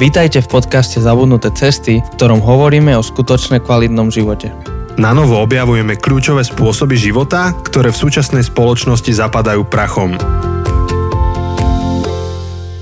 Vítajte 0.00 0.40
v 0.40 0.48
podcaste 0.48 0.96
Zabudnuté 0.96 1.52
cesty, 1.52 2.00
v 2.00 2.08
ktorom 2.16 2.40
hovoríme 2.40 2.96
o 2.96 3.04
skutočne 3.04 3.60
kvalitnom 3.60 4.08
živote. 4.08 4.48
Na 4.96 5.12
novo 5.12 5.36
objavujeme 5.44 5.92
kľúčové 5.92 6.40
spôsoby 6.40 6.96
života, 6.96 7.52
ktoré 7.52 7.92
v 7.92 8.00
súčasnej 8.08 8.40
spoločnosti 8.48 9.12
zapadajú 9.12 9.68
prachom. 9.68 10.16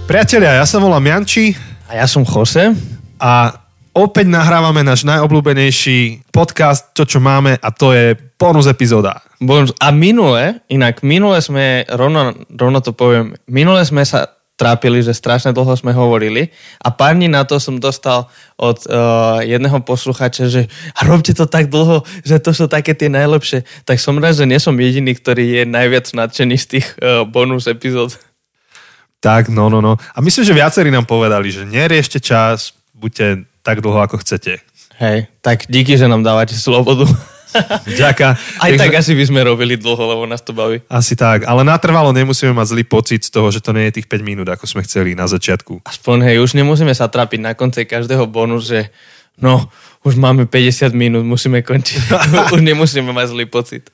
Priatelia, 0.06 0.62
ja 0.62 0.66
sa 0.70 0.78
volám 0.78 1.02
Janči 1.02 1.58
A 1.90 1.98
ja 1.98 2.06
som 2.06 2.22
Jose. 2.22 2.78
a 3.18 3.50
opäť 3.98 4.30
nahrávame 4.30 4.86
náš 4.86 5.02
najobľúbenejší 5.02 6.30
podcast, 6.30 6.94
to 6.94 7.02
čo 7.02 7.18
máme 7.18 7.58
a 7.58 7.68
to 7.74 7.98
je 7.98 8.14
bonus 8.38 8.70
epizóda. 8.70 9.18
Bonus. 9.42 9.74
A 9.82 9.90
minule, 9.90 10.62
inak 10.70 11.02
minule 11.02 11.42
sme, 11.42 11.82
rovno, 11.90 12.46
rovno 12.46 12.78
to 12.78 12.94
poviem, 12.94 13.34
minule 13.50 13.82
sme 13.82 14.06
sa 14.06 14.37
trápili, 14.58 14.98
že 15.06 15.14
strašne 15.14 15.54
dlho 15.54 15.70
sme 15.78 15.94
hovorili 15.94 16.50
a 16.82 16.90
pár 16.90 17.14
dní 17.14 17.30
na 17.30 17.46
to 17.46 17.62
som 17.62 17.78
dostal 17.78 18.26
od 18.58 18.82
uh, 18.90 19.38
jedného 19.46 19.78
posluchača, 19.86 20.50
že 20.50 20.66
robte 21.06 21.30
to 21.30 21.46
tak 21.46 21.70
dlho, 21.70 22.02
že 22.26 22.42
to 22.42 22.50
sú 22.50 22.66
také 22.66 22.98
tie 22.98 23.06
najlepšie. 23.06 23.62
Tak 23.86 24.02
som 24.02 24.18
rád, 24.18 24.42
že 24.42 24.50
nie 24.50 24.58
som 24.58 24.74
jediný, 24.74 25.14
ktorý 25.14 25.62
je 25.62 25.64
najviac 25.64 26.10
nadšený 26.10 26.56
z 26.58 26.66
tých 26.66 26.86
uh, 26.98 27.22
bonus 27.22 27.70
epizód. 27.70 28.18
Tak, 29.22 29.46
no, 29.50 29.70
no, 29.70 29.78
no. 29.78 29.94
A 29.94 30.18
myslím, 30.18 30.42
že 30.42 30.58
viacerí 30.58 30.90
nám 30.90 31.06
povedali, 31.06 31.54
že 31.54 31.62
neriešte 31.62 32.18
čas, 32.18 32.74
buďte 32.98 33.46
tak 33.62 33.78
dlho, 33.78 34.02
ako 34.02 34.18
chcete. 34.26 34.58
Hej, 34.98 35.30
tak 35.38 35.70
díky, 35.70 35.94
že 35.94 36.10
nám 36.10 36.26
dávate 36.26 36.58
slobodu. 36.58 37.06
Ďaká. 37.88 38.28
Aj 38.60 38.72
tak 38.76 38.92
asi 38.94 39.16
by 39.16 39.24
sme 39.24 39.40
robili 39.44 39.80
dlho, 39.80 40.00
lebo 40.00 40.22
nás 40.28 40.44
to 40.44 40.52
baví. 40.52 40.84
Asi 40.88 41.16
tak, 41.16 41.48
ale 41.48 41.64
natrvalo 41.64 42.12
nemusíme 42.12 42.52
mať 42.52 42.76
zlý 42.76 42.84
pocit 42.84 43.24
z 43.24 43.30
toho, 43.32 43.48
že 43.48 43.64
to 43.64 43.72
nie 43.72 43.88
je 43.88 44.00
tých 44.02 44.08
5 44.08 44.20
minút, 44.22 44.48
ako 44.48 44.64
sme 44.68 44.84
chceli 44.84 45.16
na 45.16 45.24
začiatku. 45.24 45.84
Aspoň, 45.88 46.28
hej, 46.28 46.36
už 46.44 46.54
nemusíme 46.56 46.92
sa 46.92 47.08
trápiť 47.08 47.40
na 47.40 47.52
konci 47.56 47.88
každého 47.88 48.28
bonus, 48.28 48.68
že 48.68 48.92
no, 49.40 49.70
už 50.04 50.20
máme 50.20 50.46
50 50.46 50.92
minút, 50.92 51.24
musíme 51.24 51.64
končiť. 51.64 52.00
už 52.54 52.60
nemusíme 52.60 53.10
mať 53.12 53.26
zlý 53.32 53.46
pocit. 53.48 53.88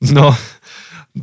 No, 0.00 0.36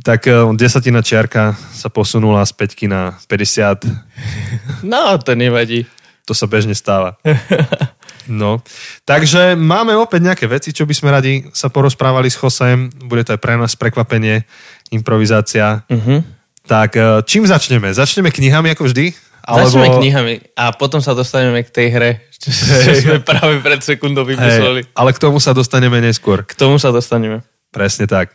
tak 0.02 0.26
eh, 0.26 0.34
desatina 0.58 1.02
čiarka 1.04 1.54
sa 1.74 1.86
posunula 1.86 2.42
z 2.42 2.52
5 2.58 2.90
na 2.90 3.14
50. 3.30 4.82
No, 4.82 5.14
to 5.22 5.38
nevadí. 5.38 5.86
To 6.24 6.32
sa 6.32 6.48
bežne 6.48 6.72
stáva. 6.72 7.16
No, 8.24 8.64
takže 9.04 9.52
máme 9.52 9.92
opäť 10.00 10.24
nejaké 10.24 10.46
veci, 10.48 10.72
čo 10.72 10.88
by 10.88 10.94
sme 10.96 11.12
radi 11.12 11.44
sa 11.52 11.68
porozprávali 11.68 12.32
s 12.32 12.40
Chosem. 12.40 12.88
Bude 13.04 13.20
to 13.20 13.36
aj 13.36 13.40
pre 13.40 13.52
nás 13.60 13.76
prekvapenie, 13.76 14.48
improvizácia. 14.88 15.84
Uh-huh. 15.92 16.24
Tak 16.64 16.96
eh, 16.96 17.20
čím 17.28 17.44
začneme? 17.44 17.92
Začneme 17.92 18.32
knihami 18.32 18.72
ako 18.72 18.88
vždy? 18.88 19.12
Začneme 19.44 20.00
knihami 20.00 20.34
a 20.56 20.72
potom 20.72 21.04
sa 21.04 21.12
dostaneme 21.12 21.60
k 21.60 21.68
tej 21.68 21.88
hre, 21.92 22.10
čo, 22.32 22.48
čo 22.48 22.92
sme 22.96 23.20
práve 23.20 23.60
pred 23.60 23.84
sekundou 23.84 24.24
vymysleli. 24.24 24.88
Hej, 24.88 24.96
ale 24.96 25.10
k 25.12 25.20
tomu 25.20 25.36
sa 25.36 25.52
dostaneme 25.52 26.00
neskôr. 26.00 26.48
K 26.48 26.56
tomu 26.56 26.80
sa 26.80 26.88
dostaneme. 26.88 27.44
Presne 27.68 28.08
tak. 28.08 28.32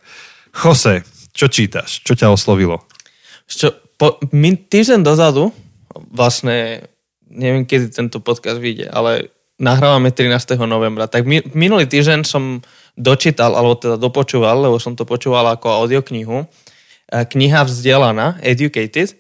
Jose, 0.54 1.02
čo 1.34 1.50
čítaš? 1.50 2.06
Čo 2.06 2.14
ťa 2.14 2.30
oslovilo? 2.30 2.86
Čo, 3.50 3.74
po, 3.98 4.22
min, 4.30 4.54
týždeň 4.54 5.02
dozadu, 5.02 5.50
vlastne 6.14 6.86
neviem, 7.30 7.64
kedy 7.64 7.94
tento 7.94 8.20
podcast 8.20 8.58
vyjde, 8.58 8.90
ale 8.90 9.30
nahrávame 9.62 10.10
13. 10.12 10.60
novembra. 10.66 11.06
Tak 11.06 11.24
mi, 11.24 11.44
minulý 11.54 11.86
týždeň 11.86 12.26
som 12.26 12.64
dočítal, 13.00 13.56
alebo 13.56 13.80
teda 13.80 13.96
dopočúval, 13.96 14.68
lebo 14.68 14.82
som 14.82 14.98
to 14.98 15.08
počúval 15.08 15.48
ako 15.54 15.86
audioknihu, 15.86 16.44
eh, 16.44 17.24
kniha 17.24 17.64
Vzdelaná, 17.64 18.40
Educated, 18.44 19.16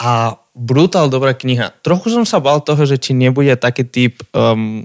a 0.00 0.34
brutál 0.56 1.06
dobrá 1.06 1.36
kniha. 1.36 1.72
Trochu 1.84 2.10
som 2.10 2.24
sa 2.26 2.42
bal 2.42 2.60
toho, 2.64 2.82
že 2.84 2.98
či 2.98 3.14
nebude 3.14 3.54
taký 3.54 3.86
typ 3.86 4.18
um, 4.34 4.84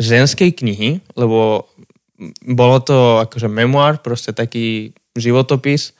ženskej 0.00 0.56
knihy, 0.56 0.98
lebo 1.14 1.68
bolo 2.44 2.76
to 2.84 2.96
akože 3.24 3.48
memoár, 3.48 4.04
proste 4.04 4.36
taký 4.36 4.92
životopis 5.16 5.96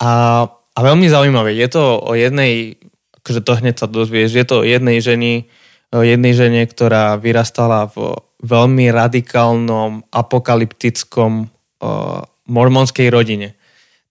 a, 0.00 0.44
a 0.48 0.78
veľmi 0.80 1.04
zaujímavé. 1.08 1.52
Je 1.56 1.68
to 1.68 2.00
o 2.00 2.12
jednej, 2.16 2.80
akože 3.24 3.40
to 3.40 3.52
hneď 3.56 3.80
sa 3.80 3.88
dozvieš, 3.88 4.36
je 4.36 4.44
to 4.44 4.60
jednej 4.68 5.00
ženy, 5.00 5.48
o 5.96 6.04
jednej 6.04 6.36
žene, 6.36 6.68
ktorá 6.68 7.16
vyrastala 7.16 7.88
v 7.88 8.20
veľmi 8.44 8.92
radikálnom, 8.92 10.04
apokalyptickom 10.12 11.48
uh, 11.48 12.20
mormonskej 12.44 13.08
rodine. 13.08 13.56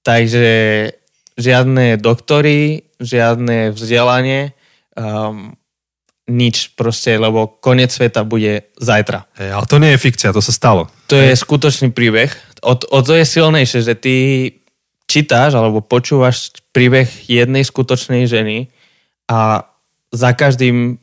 Takže 0.01 0.49
žiadne 1.37 2.01
doktory, 2.01 2.89
žiadne 2.97 3.69
vzdelanie, 3.77 4.57
um, 4.97 5.53
nič 6.25 6.73
proste, 6.73 7.13
lebo 7.21 7.45
koniec 7.61 7.93
sveta 7.93 8.25
bude 8.25 8.73
zajtra. 8.81 9.29
Hey, 9.37 9.53
ale 9.53 9.69
to 9.69 9.77
nie 9.77 9.93
je 9.93 10.01
fikcia, 10.01 10.33
to 10.33 10.41
sa 10.41 10.49
stalo. 10.49 10.89
To 11.13 11.21
je 11.21 11.37
skutočný 11.37 11.93
príbeh. 11.93 12.33
O, 12.65 12.73
o 12.73 12.99
to 13.05 13.13
je 13.13 13.29
silnejšie, 13.29 13.85
že 13.85 13.93
ty 13.93 14.15
čítáš 15.05 15.53
alebo 15.53 15.85
počúvaš 15.85 16.49
príbeh 16.73 17.05
jednej 17.29 17.61
skutočnej 17.61 18.25
ženy 18.25 18.72
a 19.29 19.67
za 20.13 20.31
každým 20.35 21.01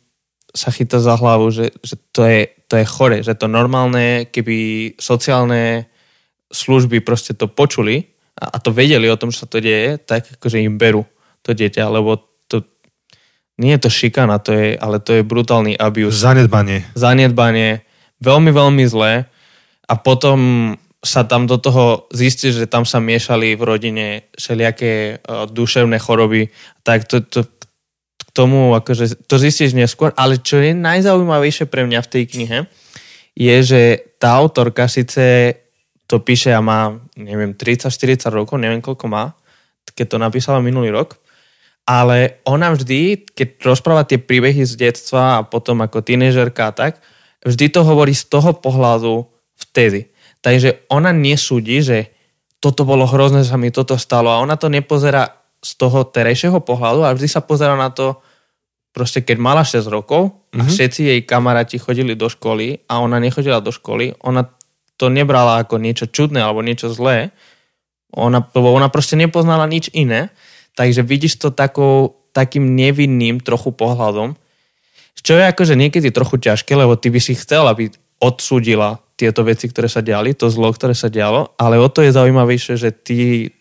sa 0.50 0.70
chytá 0.74 0.98
za 0.98 1.14
hlavu, 1.14 1.50
že, 1.54 1.70
že 1.82 1.94
to, 2.10 2.26
je, 2.26 2.50
to 2.66 2.74
je 2.78 2.86
chore, 2.86 3.22
že 3.22 3.38
to 3.38 3.46
normálne, 3.46 4.26
keby 4.30 4.92
sociálne 4.98 5.86
služby 6.50 7.02
proste 7.06 7.38
to 7.38 7.46
počuli 7.46 8.10
a, 8.34 8.50
a 8.54 8.56
to 8.58 8.74
vedeli 8.74 9.06
o 9.06 9.18
tom, 9.18 9.30
čo 9.30 9.46
sa 9.46 9.50
to 9.50 9.62
deje, 9.62 10.02
tak 10.02 10.26
akože 10.38 10.58
im 10.58 10.74
berú 10.74 11.06
to 11.46 11.54
dieťa, 11.54 11.86
lebo 11.86 12.18
to 12.50 12.66
nie 13.62 13.78
je 13.78 13.82
to 13.86 13.90
šikana, 13.90 14.42
to 14.42 14.50
je, 14.50 14.74
ale 14.74 14.98
to 14.98 15.22
je 15.22 15.22
brutálny 15.22 15.78
abuse. 15.78 16.18
Zanedbanie. 16.18 16.90
Zanedbanie, 16.98 17.86
veľmi, 18.18 18.50
veľmi 18.50 18.84
zlé 18.90 19.30
a 19.86 19.94
potom 19.94 20.74
sa 21.00 21.24
tam 21.24 21.48
do 21.48 21.56
toho 21.56 22.10
zistí, 22.12 22.52
že 22.52 22.68
tam 22.68 22.84
sa 22.84 23.00
miešali 23.00 23.56
v 23.56 23.62
rodine 23.64 24.06
všelijaké 24.36 25.24
uh, 25.24 25.48
duševné 25.48 25.96
choroby, 25.96 26.52
tak 26.84 27.08
to, 27.08 27.24
to, 27.24 27.48
tomu 28.30 28.74
akože 28.78 29.26
to 29.26 29.36
zistíš 29.36 29.74
neskôr, 29.74 30.14
ale 30.14 30.38
čo 30.38 30.62
je 30.62 30.74
najzaujímavejšie 30.76 31.66
pre 31.66 31.86
mňa 31.86 32.00
v 32.02 32.10
tej 32.10 32.24
knihe, 32.30 32.58
je, 33.34 33.56
že 33.62 33.82
tá 34.18 34.36
autorka 34.36 34.90
síce 34.90 35.54
to 36.10 36.18
píše 36.18 36.50
a 36.50 36.58
má, 36.58 36.98
neviem, 37.14 37.54
30-40 37.54 38.26
rokov, 38.34 38.58
neviem 38.58 38.82
koľko 38.82 39.06
má, 39.06 39.38
keď 39.94 40.06
to 40.06 40.16
napísala 40.18 40.58
minulý 40.58 40.90
rok, 40.90 41.18
ale 41.86 42.42
ona 42.46 42.70
vždy, 42.74 43.30
keď 43.34 43.48
rozpráva 43.66 44.06
tie 44.06 44.18
príbehy 44.18 44.62
z 44.66 44.74
detstva 44.78 45.40
a 45.40 45.46
potom 45.46 45.82
ako 45.82 46.02
tínežerka 46.02 46.70
a 46.70 46.74
tak, 46.74 46.92
vždy 47.42 47.66
to 47.72 47.80
hovorí 47.82 48.14
z 48.14 48.26
toho 48.30 48.54
pohľadu 48.58 49.26
vtedy. 49.58 50.10
Takže 50.40 50.86
ona 50.92 51.10
nesúdi, 51.10 51.80
že 51.82 52.12
toto 52.60 52.84
bolo 52.84 53.08
hrozné, 53.08 53.42
že 53.42 53.52
sa 53.52 53.58
mi 53.60 53.72
toto 53.72 53.96
stalo 53.96 54.28
a 54.28 54.40
ona 54.44 54.54
to 54.60 54.68
nepozerá 54.68 55.39
z 55.60 55.70
toho 55.76 56.08
terejšieho 56.08 56.58
pohľadu 56.60 57.04
a 57.04 57.12
vždy 57.12 57.28
sa 57.28 57.44
pozera 57.44 57.76
na 57.76 57.92
to, 57.92 58.16
proste 58.90 59.22
keď 59.22 59.36
mala 59.38 59.62
6 59.62 59.86
rokov 59.86 60.34
a 60.50 60.66
Mhm. 60.66 60.72
všetci 60.72 61.00
jej 61.06 61.20
kamaráti 61.22 61.78
chodili 61.78 62.18
do 62.18 62.26
školy 62.26 62.82
a 62.90 62.98
ona 62.98 63.22
nechodila 63.22 63.62
do 63.62 63.70
školy, 63.70 64.18
ona 64.24 64.50
to 64.96 65.06
nebrala 65.08 65.62
ako 65.62 65.78
niečo 65.78 66.10
čudné 66.10 66.42
alebo 66.42 66.60
niečo 66.60 66.90
zlé, 66.90 67.30
ona, 68.10 68.42
lebo 68.52 68.74
ona 68.74 68.90
proste 68.90 69.14
nepoznala 69.14 69.64
nič 69.64 69.88
iné, 69.94 70.34
takže 70.74 71.06
vidíš 71.06 71.38
to 71.38 71.48
takou, 71.54 72.18
takým 72.34 72.74
nevinným 72.74 73.38
trochu 73.38 73.70
pohľadom, 73.70 74.34
čo 75.20 75.36
je 75.38 75.44
akože 75.46 75.78
niekedy 75.78 76.10
trochu 76.10 76.40
ťažké, 76.40 76.74
lebo 76.74 76.98
ty 76.98 77.12
by 77.12 77.20
si 77.20 77.38
chcel, 77.38 77.68
aby 77.68 77.92
odsúdila 78.18 78.98
tieto 79.14 79.44
veci, 79.44 79.68
ktoré 79.68 79.88
sa 79.88 80.00
diali, 80.00 80.32
to 80.32 80.48
zlo, 80.48 80.72
ktoré 80.72 80.96
sa 80.96 81.12
dialo, 81.12 81.52
ale 81.60 81.76
o 81.76 81.88
to 81.92 82.00
je 82.00 82.10
zaujímavejšie, 82.12 82.74
že 82.76 82.90
ty 82.90 83.16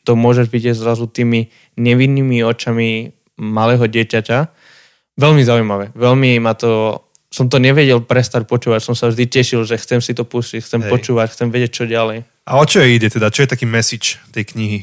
to 0.07 0.16
môžeš 0.16 0.47
vidieť 0.47 0.75
zrazu 0.75 1.05
tými 1.05 1.51
nevinnými 1.79 2.44
očami 2.44 3.16
malého 3.40 3.87
dieťaťa. 3.87 4.40
Veľmi 5.16 5.41
zaujímavé. 5.47 5.96
Veľmi 5.96 6.43
ma 6.43 6.52
to... 6.53 7.02
Som 7.29 7.46
to 7.46 7.61
nevedel 7.61 8.02
prestať 8.02 8.49
počúvať, 8.49 8.81
som 8.81 8.97
sa 8.97 9.05
vždy 9.05 9.29
tešil, 9.29 9.61
že 9.61 9.78
chcem 9.78 10.02
si 10.02 10.17
to 10.17 10.26
pustiť, 10.26 10.66
chcem 10.66 10.81
Hej. 10.81 10.90
počúvať, 10.90 11.37
chcem 11.37 11.53
vedieť, 11.53 11.72
čo 11.78 11.85
ďalej. 11.85 12.26
A 12.49 12.58
o 12.58 12.66
čo 12.66 12.81
ide 12.81 13.05
teda? 13.05 13.29
Čo 13.29 13.46
je 13.46 13.53
taký 13.53 13.70
message 13.70 14.17
tej 14.34 14.49
knihy? 14.49 14.79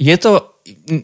Je 0.00 0.16
to, 0.16 0.56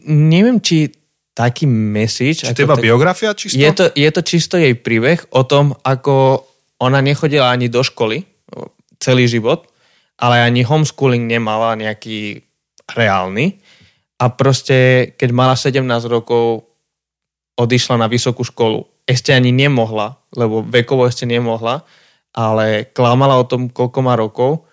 neviem, 0.09 0.57
či 0.57 0.89
taký 1.37 1.69
message... 1.69 2.49
Či 2.49 2.57
to 2.57 2.65
iba 2.65 2.73
tak- 2.73 2.89
biografia 2.89 3.37
čisto? 3.37 3.61
Je 3.61 3.69
to, 3.69 3.93
je 3.93 4.09
to 4.09 4.21
čisto 4.25 4.57
jej 4.57 4.73
príbeh 4.73 5.21
o 5.29 5.45
tom, 5.45 5.77
ako 5.85 6.49
ona 6.81 6.97
nechodila 6.97 7.53
ani 7.53 7.69
do 7.69 7.85
školy 7.85 8.25
celý 8.97 9.29
život, 9.29 9.69
ale 10.17 10.41
ani 10.41 10.65
homeschooling 10.65 11.29
nemala 11.29 11.77
nejaký 11.77 12.41
reálny. 12.89 13.60
A 14.21 14.29
proste, 14.29 15.11
keď 15.17 15.29
mala 15.33 15.57
17 15.57 15.81
rokov, 16.05 16.69
odišla 17.57 17.97
na 17.97 18.05
vysokú 18.05 18.45
školu. 18.45 18.85
Ešte 19.09 19.33
ani 19.33 19.49
nemohla, 19.49 20.21
lebo 20.37 20.61
vekovo 20.61 21.09
ešte 21.09 21.25
nemohla, 21.25 21.81
ale 22.31 22.93
klamala 22.93 23.41
o 23.41 23.49
tom, 23.49 23.67
koľko 23.67 23.99
má 24.05 24.13
rokov, 24.13 24.69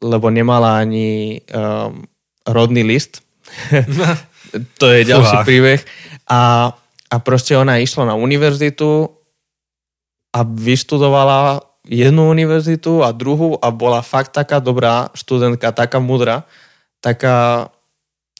lebo 0.00 0.32
nemala 0.32 0.80
ani 0.80 1.38
um, 1.52 2.02
rodný 2.48 2.80
list. 2.82 3.20
to 4.80 4.86
je 4.88 5.04
ďalší 5.04 5.36
Fúha. 5.36 5.46
príbeh. 5.46 5.80
A, 6.32 6.72
a 7.12 7.16
proste 7.20 7.52
ona 7.54 7.76
išla 7.76 8.08
na 8.08 8.16
univerzitu, 8.16 9.12
a 10.32 10.40
vyštudovala 10.42 11.60
jednu 11.84 12.32
univerzitu 12.32 13.04
a 13.04 13.12
druhú 13.12 13.60
a 13.60 13.68
bola 13.68 14.00
fakt 14.00 14.32
taká 14.32 14.58
dobrá 14.64 15.12
študentka, 15.12 15.76
taká 15.76 16.00
mudrá, 16.00 16.48
taká, 17.04 17.68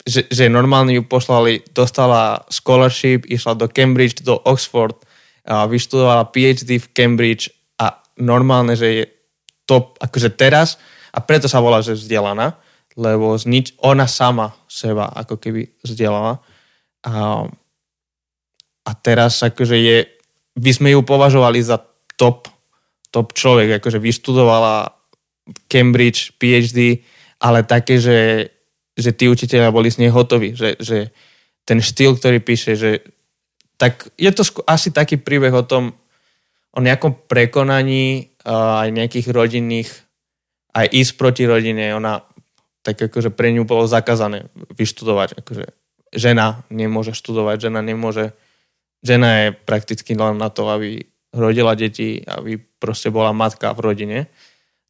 že, 0.02 0.26
že 0.28 0.52
normálne 0.52 0.94
ju 0.98 1.02
poslali, 1.06 1.62
dostala 1.74 2.42
scholarship, 2.50 3.26
išla 3.26 3.54
do 3.54 3.66
Cambridge, 3.70 4.22
do 4.22 4.38
Oxford, 4.42 4.96
a 5.42 5.66
vyštudovala 5.66 6.30
PhD 6.30 6.78
v 6.78 6.90
Cambridge 6.94 7.50
a 7.78 7.98
normálne, 8.18 8.78
že 8.78 8.88
je 8.88 9.04
top, 9.66 9.98
akože 9.98 10.38
teraz, 10.38 10.78
a 11.10 11.18
preto 11.18 11.50
sa 11.50 11.58
volá, 11.58 11.82
že 11.82 11.98
vzdelaná, 11.98 12.54
lebo 12.94 13.34
znič, 13.34 13.74
ona 13.82 14.06
sama 14.06 14.54
seba 14.70 15.10
ako 15.10 15.40
keby 15.40 15.66
vzdelala. 15.82 16.38
A, 17.02 17.42
a 18.86 18.90
teraz 19.02 19.42
akože 19.42 19.76
je, 19.76 19.98
by 20.54 20.70
sme 20.70 20.88
ju 20.94 21.02
považovali 21.02 21.58
za 21.58 21.82
top 22.14 22.52
top 23.12 23.36
človek, 23.36 23.78
akože 23.78 24.00
vyštudovala 24.00 24.88
Cambridge, 25.68 26.32
PhD, 26.40 27.04
ale 27.44 27.62
také, 27.68 28.00
že, 28.00 28.48
že 29.02 29.12
tí 29.12 29.26
učiteľia 29.26 29.74
boli 29.74 29.90
z 29.90 30.06
nej 30.06 30.10
hotoví, 30.14 30.54
že, 30.54 30.78
že 30.78 31.10
ten 31.66 31.82
štýl, 31.82 32.14
ktorý 32.14 32.38
píše, 32.38 32.78
že 32.78 33.02
tak 33.76 34.14
je 34.14 34.30
to 34.30 34.46
sk- 34.46 34.62
asi 34.62 34.94
taký 34.94 35.18
príbeh 35.18 35.50
o 35.50 35.66
tom, 35.66 35.98
o 36.72 36.80
nejakom 36.80 37.26
prekonaní 37.28 38.32
uh, 38.46 38.86
aj 38.86 38.88
nejakých 38.94 39.28
rodinných, 39.34 39.90
aj 40.72 40.86
ísť 40.88 41.12
proti 41.18 41.44
rodine, 41.44 41.92
ona 41.92 42.24
tak 42.82 42.98
akože 42.98 43.30
pre 43.30 43.54
ňu 43.54 43.62
bolo 43.62 43.86
zakázané 43.86 44.50
vyštudovať, 44.74 45.38
akože 45.38 45.64
žena 46.12 46.66
nemôže 46.68 47.14
študovať, 47.14 47.70
žena 47.70 47.80
nemôže, 47.80 48.34
žena 49.04 49.46
je 49.46 49.46
prakticky 49.54 50.18
len 50.18 50.36
na 50.38 50.50
to, 50.50 50.66
aby 50.66 51.06
rodila 51.32 51.72
deti, 51.78 52.20
aby 52.26 52.58
proste 52.58 53.08
bola 53.08 53.32
matka 53.32 53.72
v 53.72 53.80
rodine, 53.80 54.18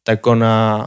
tak 0.03 0.19
ona, 0.27 0.83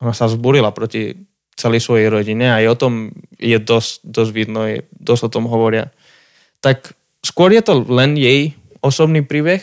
ona 0.00 0.12
sa 0.16 0.24
vzburila 0.30 0.72
proti 0.72 1.12
celej 1.54 1.80
svojej 1.82 2.10
rodine 2.10 2.50
a 2.50 2.58
o 2.66 2.76
tom 2.76 3.14
je 3.38 3.56
dosť, 3.58 4.02
dosť 4.02 4.30
vidno, 4.34 4.66
je, 4.66 4.82
dosť 4.98 5.22
o 5.30 5.32
tom 5.32 5.46
hovoria. 5.46 5.94
Tak 6.58 6.92
skôr 7.22 7.54
je 7.54 7.62
to 7.62 7.86
len 7.86 8.18
jej 8.18 8.52
osobný 8.82 9.22
príbeh, 9.24 9.62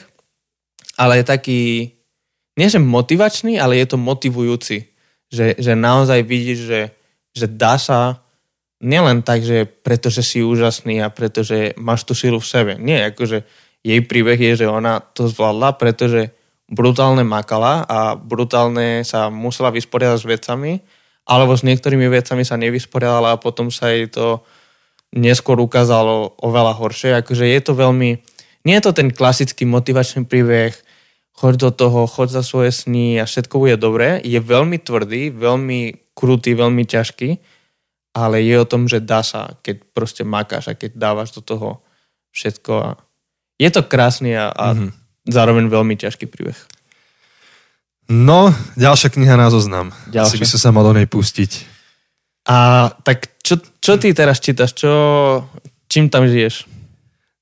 ale 0.98 1.22
je 1.22 1.26
taký, 1.28 1.62
nie 2.58 2.68
že 2.68 2.80
motivačný, 2.82 3.60
ale 3.60 3.78
je 3.78 3.88
to 3.92 3.98
motivujúci. 4.00 4.92
Že, 5.32 5.62
že 5.62 5.74
naozaj 5.78 6.28
vidíš, 6.28 6.60
že, 6.68 6.82
že 7.32 7.48
dá 7.48 7.80
sa 7.80 8.20
nielen 8.82 9.22
tak, 9.22 9.46
že 9.46 9.64
pretože 9.64 10.26
si 10.26 10.44
úžasný 10.44 11.00
a 11.06 11.14
pretože 11.14 11.78
máš 11.78 12.04
tú 12.04 12.18
silu 12.18 12.42
v 12.42 12.50
sebe. 12.50 12.74
Nie, 12.82 13.14
akože 13.14 13.46
jej 13.86 14.02
príbeh 14.04 14.38
je, 14.38 14.66
že 14.66 14.68
ona 14.68 15.00
to 15.00 15.30
zvládla, 15.30 15.78
pretože 15.78 16.34
brutálne 16.72 17.22
makala 17.22 17.86
a 17.86 18.16
brutálne 18.18 19.04
sa 19.06 19.28
musela 19.28 19.70
vysporiadať 19.70 20.20
s 20.20 20.30
vecami, 20.30 20.74
alebo 21.32 21.56
s 21.56 21.64
niektorými 21.64 22.12
vecami 22.12 22.44
sa 22.44 22.60
nevysporiadala 22.60 23.40
a 23.40 23.42
potom 23.42 23.72
sa 23.72 23.88
jej 23.88 24.12
to 24.12 24.44
neskôr 25.16 25.56
ukázalo 25.64 26.36
oveľa 26.44 26.76
horšie. 26.76 27.16
Akože 27.24 27.48
je 27.48 27.62
to 27.64 27.72
veľmi... 27.72 28.20
Nie 28.68 28.84
je 28.84 28.92
to 28.92 29.00
ten 29.00 29.10
klasický 29.16 29.64
motivačný 29.64 30.28
príbeh, 30.28 30.76
choď 31.32 31.54
do 31.56 31.70
toho, 31.72 32.00
choď 32.06 32.36
za 32.36 32.44
svoje 32.44 32.76
sny 32.76 33.18
a 33.18 33.26
všetko 33.26 33.56
bude 33.56 33.80
dobré. 33.80 34.20
Je 34.28 34.38
veľmi 34.44 34.76
tvrdý, 34.84 35.32
veľmi 35.32 36.12
krutý, 36.12 36.52
veľmi 36.54 36.84
ťažký, 36.84 37.40
ale 38.12 38.44
je 38.44 38.56
o 38.60 38.68
tom, 38.68 38.92
že 38.92 39.00
dá 39.00 39.24
sa, 39.24 39.56
keď 39.64 39.88
proste 39.96 40.28
makáš 40.28 40.68
a 40.68 40.78
keď 40.78 41.00
dávaš 41.00 41.32
do 41.32 41.42
toho 41.42 41.80
všetko 42.36 42.74
a 42.76 42.90
je 43.56 43.70
to 43.72 43.88
krásny 43.88 44.36
a, 44.36 44.52
a 44.52 44.74
mm-hmm. 44.74 44.90
zároveň 45.32 45.66
veľmi 45.72 45.96
ťažký 45.96 46.28
príbeh. 46.28 46.60
No, 48.12 48.52
ďalšia 48.76 49.08
kniha 49.08 49.40
na 49.40 49.48
zoznam. 49.48 49.96
Ďalšia. 50.12 50.28
Asi 50.28 50.36
by 50.36 50.48
som 50.52 50.60
sa 50.60 50.70
mal 50.76 50.84
do 50.84 50.92
nej 50.92 51.08
pustiť. 51.08 51.52
A 52.44 52.92
tak 53.08 53.40
čo, 53.40 53.56
čo 53.80 53.96
ty 53.96 54.12
teraz 54.12 54.44
čítaš? 54.44 54.76
Čo, 54.76 54.92
čím 55.88 56.12
tam 56.12 56.28
žiješ? 56.28 56.68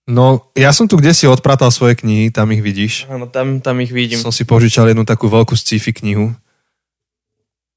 No, 0.09 0.49
ja 0.57 0.73
som 0.73 0.89
tu 0.89 0.97
kde 0.97 1.13
si 1.13 1.25
odpratal 1.29 1.69
svoje 1.69 1.97
knihy, 1.97 2.29
tam 2.29 2.49
ich 2.53 2.61
vidíš. 2.61 3.09
Áno, 3.09 3.29
tam, 3.29 3.61
tam 3.61 3.77
ich 3.81 3.93
vidím. 3.93 4.17
Som 4.21 4.33
si 4.33 4.45
požičal 4.45 4.89
jednu 4.89 5.05
takú 5.05 5.29
veľkú 5.29 5.53
sci-fi 5.53 5.93
knihu. 6.01 6.33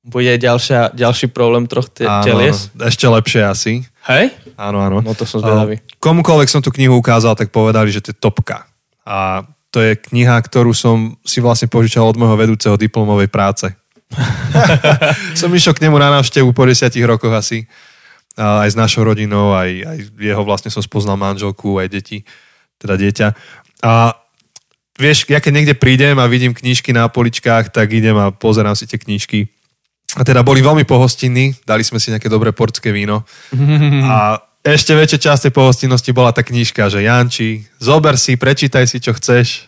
Bude 0.03 0.35
ďalšia, 0.35 0.97
ďalší 0.97 1.31
problém 1.31 1.69
troch 1.71 1.87
te- 1.93 2.09
áno, 2.09 2.25
telies? 2.27 2.73
Ešte 2.75 3.07
lepšie 3.07 3.41
asi. 3.47 3.73
Hej? 4.09 4.35
Áno, 4.59 4.83
áno. 4.83 4.99
No 5.05 5.13
to 5.15 5.23
som 5.29 5.39
zvedavý. 5.45 5.79
Komukoľvek 6.03 6.49
som 6.51 6.65
tú 6.65 6.75
knihu 6.75 6.99
ukázal, 6.99 7.39
tak 7.39 7.55
povedali, 7.55 7.93
že 7.93 8.03
to 8.03 8.11
je 8.11 8.19
topka. 8.19 8.67
A 9.07 9.47
to 9.73 9.81
je 9.81 9.97
kniha, 9.97 10.37
ktorú 10.37 10.77
som 10.77 11.17
si 11.25 11.41
vlastne 11.41 11.67
požičal 11.67 12.05
od 12.05 12.21
môjho 12.21 12.37
vedúceho 12.37 12.77
diplomovej 12.77 13.33
práce. 13.33 13.67
som 15.41 15.49
išiel 15.49 15.73
k 15.73 15.89
nemu 15.89 15.97
na 15.97 16.13
návštevu 16.21 16.53
po 16.53 16.69
desiatich 16.69 17.03
rokoch 17.03 17.33
asi. 17.33 17.65
A 18.37 18.69
aj 18.69 18.77
s 18.77 18.77
našou 18.77 19.09
rodinou, 19.09 19.57
aj, 19.57 19.71
aj 19.85 19.99
jeho 20.17 20.43
vlastne 20.45 20.69
som 20.69 20.85
spoznal 20.85 21.17
manželku, 21.17 21.81
aj 21.81 21.89
deti, 21.89 22.25
teda 22.77 23.01
dieťa. 23.01 23.29
A 23.85 24.17
vieš, 24.97 25.25
ja 25.29 25.41
keď 25.41 25.53
niekde 25.53 25.75
prídem 25.77 26.17
a 26.21 26.29
vidím 26.29 26.53
knižky 26.53 26.93
na 26.93 27.09
poličkách, 27.09 27.73
tak 27.73 27.93
idem 27.93 28.17
a 28.17 28.33
pozerám 28.33 28.77
si 28.77 28.85
tie 28.85 29.01
knižky 29.01 29.49
a 30.13 30.23
teda 30.29 30.45
boli 30.45 30.61
veľmi 30.61 30.85
pohostinní, 30.85 31.57
dali 31.65 31.81
sme 31.81 31.97
si 31.97 32.13
nejaké 32.13 32.29
dobré 32.29 32.53
portské 32.53 32.93
víno. 32.93 33.25
A 34.13 34.37
ešte 34.63 34.95
väčšia 34.95 35.19
časť 35.31 35.43
tej 35.51 35.53
pohostinnosti 35.59 36.11
bola 36.15 36.31
tá 36.31 36.47
knižka, 36.47 36.87
že 36.87 37.03
Janči, 37.03 37.67
zober 37.83 38.15
si, 38.15 38.39
prečítaj 38.39 38.87
si, 38.87 39.03
čo 39.03 39.11
chceš. 39.15 39.67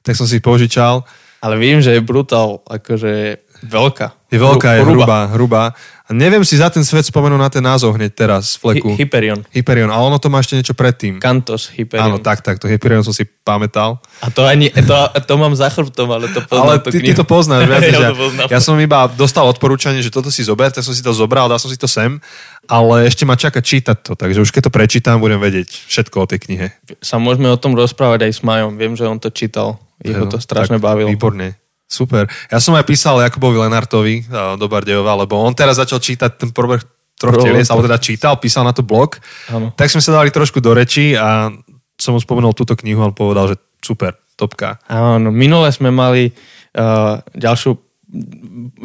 Tak 0.00 0.16
som 0.16 0.24
si 0.24 0.40
požičal. 0.40 1.04
Ale 1.44 1.60
vím, 1.60 1.84
že 1.84 1.96
je 1.96 2.04
brutál, 2.04 2.64
akože 2.64 3.40
veľká. 3.64 4.19
Je 4.30 4.38
veľká, 4.38 4.78
je 4.78 4.82
hrubá, 4.86 5.26
hrubá. 5.34 5.64
A 6.06 6.14
neviem 6.14 6.42
si 6.42 6.58
za 6.58 6.70
ten 6.70 6.82
svet 6.82 7.06
spomenúť 7.06 7.38
na 7.38 7.50
ten 7.50 7.62
názov 7.62 7.94
hneď 7.94 8.14
teraz 8.14 8.54
z 8.54 8.62
fleku. 8.62 8.94
Hy- 8.94 9.02
Hyperion. 9.02 9.42
Hyperion, 9.50 9.90
ale 9.90 10.02
ono 10.10 10.18
to 10.18 10.26
má 10.26 10.38
ešte 10.38 10.58
niečo 10.58 10.74
predtým. 10.74 11.18
Kantos 11.22 11.70
Hyperion. 11.70 12.02
Áno, 12.02 12.16
tak, 12.18 12.42
tak, 12.42 12.58
to 12.58 12.66
Hyperion 12.66 13.02
som 13.02 13.10
si 13.10 13.22
pamätal. 13.26 13.98
A 14.22 14.30
to 14.30 14.42
ani, 14.42 14.70
to, 14.70 14.94
to 15.22 15.34
mám 15.34 15.54
za 15.54 15.66
chrbtom, 15.66 16.10
ale 16.10 16.30
to 16.30 16.42
poznám. 16.42 16.66
Ale 16.66 16.74
ty, 16.82 16.98
ty 16.98 17.14
to 17.14 17.22
poznáš, 17.22 17.66
viac, 17.66 17.82
ja, 17.94 18.00
ja, 18.00 18.10
ja 18.46 18.58
som 18.58 18.74
iba 18.78 19.06
dostal 19.06 19.46
odporúčanie, 19.46 19.98
že 19.98 20.10
toto 20.10 20.30
si 20.30 20.42
zober, 20.42 20.70
tak 20.70 20.82
som 20.82 20.94
si 20.94 21.02
to 21.02 21.10
zobral, 21.10 21.46
dal 21.46 21.58
som 21.58 21.70
si 21.70 21.78
to 21.78 21.86
sem, 21.86 22.18
ale 22.66 23.06
ešte 23.06 23.22
ma 23.22 23.34
čaká 23.34 23.58
čítať 23.58 23.98
to, 24.02 24.12
takže 24.14 24.42
už 24.42 24.50
keď 24.50 24.66
to 24.66 24.72
prečítam, 24.74 25.18
budem 25.18 25.38
vedieť 25.38 25.86
všetko 25.86 26.16
o 26.22 26.26
tej 26.26 26.38
knihe. 26.42 26.66
Sa 27.02 27.18
môžeme 27.18 27.50
o 27.50 27.58
tom 27.58 27.74
rozprávať 27.74 28.26
aj 28.26 28.32
s 28.34 28.40
Majom, 28.42 28.74
viem, 28.74 28.94
že 28.94 29.06
on 29.06 29.18
to 29.18 29.30
čítal, 29.30 29.78
jeho 30.02 30.26
to 30.26 30.38
strašne 30.38 30.78
bavilo. 30.78 31.06
Výborne. 31.06 31.54
Super. 31.90 32.30
Ja 32.46 32.62
som 32.62 32.78
aj 32.78 32.86
písal 32.86 33.18
Jakubovi 33.18 33.58
Lenartovi 33.58 34.22
do 34.30 34.66
Bardejova, 34.70 35.26
lebo 35.26 35.42
on 35.42 35.50
teraz 35.58 35.74
začal 35.74 35.98
čítať 35.98 36.38
ten 36.38 36.54
prvý 36.54 36.78
troch 37.18 37.36
telies, 37.42 37.66
alebo 37.68 37.84
teda 37.84 37.98
čítal, 37.98 38.38
písal 38.38 38.62
na 38.62 38.72
to 38.72 38.86
blog. 38.86 39.18
Ano. 39.50 39.74
Tak 39.74 39.90
sme 39.90 40.00
sa 40.00 40.14
dali 40.16 40.30
trošku 40.30 40.62
do 40.62 40.72
reči 40.72 41.18
a 41.18 41.50
som 42.00 42.16
mu 42.16 42.22
spomenul 42.22 42.56
túto 42.56 42.72
knihu 42.78 43.02
a 43.04 43.10
on 43.10 43.12
povedal, 43.12 43.52
že 43.52 43.60
super, 43.82 44.16
topka. 44.38 44.80
Áno, 44.88 45.28
minule 45.28 45.68
sme 45.74 45.92
mali 45.92 46.32
uh, 46.32 47.20
ďalšiu, 47.36 47.76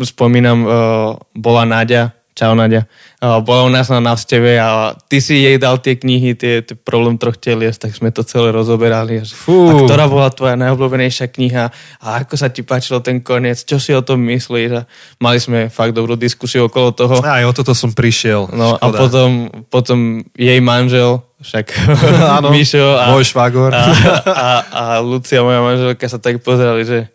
spomínam, 0.03 0.59
uh, 0.67 1.15
bola 1.31 1.63
Náďa, 1.63 2.11
Čau 2.35 2.51
Nadia. 2.51 2.83
Bola 3.23 3.63
u 3.63 3.71
nás 3.71 3.87
na 3.87 4.03
návšteve 4.03 4.59
a 4.59 4.91
ty 5.07 5.23
si 5.23 5.39
jej 5.39 5.55
dal 5.55 5.79
tie 5.79 5.95
knihy, 5.95 6.35
tie, 6.35 6.59
tie 6.67 6.75
problém 6.75 7.15
troch 7.15 7.39
telies, 7.39 7.79
tak 7.79 7.95
sme 7.95 8.11
to 8.11 8.27
celé 8.27 8.51
rozoberali. 8.51 9.23
Fú. 9.23 9.71
A 9.71 9.73
ktorá 9.87 10.11
bola 10.11 10.27
tvoja 10.27 10.59
najobľúbenejšia 10.59 11.31
kniha 11.31 11.71
a 12.03 12.07
ako 12.19 12.35
sa 12.35 12.51
ti 12.51 12.59
páčilo 12.59 12.99
ten 12.99 13.23
koniec, 13.23 13.63
čo 13.63 13.79
si 13.79 13.95
o 13.95 14.03
tom 14.03 14.19
myslíš 14.27 14.71
a 14.75 14.83
mali 15.23 15.39
sme 15.39 15.71
fakt 15.71 15.95
dobrú 15.95 16.19
diskusiu 16.19 16.67
okolo 16.67 16.91
toho. 16.91 17.23
Aj 17.23 17.47
o 17.47 17.55
toto 17.55 17.71
som 17.71 17.95
prišiel. 17.95 18.51
No 18.51 18.75
Škoda. 18.75 18.83
a 18.83 18.85
potom, 18.99 19.29
potom 19.71 19.99
jej 20.35 20.59
manžel, 20.59 21.23
však 21.39 21.71
Áno, 22.35 22.51
Mišo 22.51 22.99
a, 22.99 23.15
môj 23.15 23.31
švagor. 23.31 23.71
A, 23.71 23.83
a, 24.27 24.49
a 24.75 24.83
Lucia, 24.99 25.39
moja 25.39 25.63
manželka 25.63 26.03
sa 26.11 26.19
tak 26.19 26.43
pozerali, 26.43 26.83
že 26.83 27.14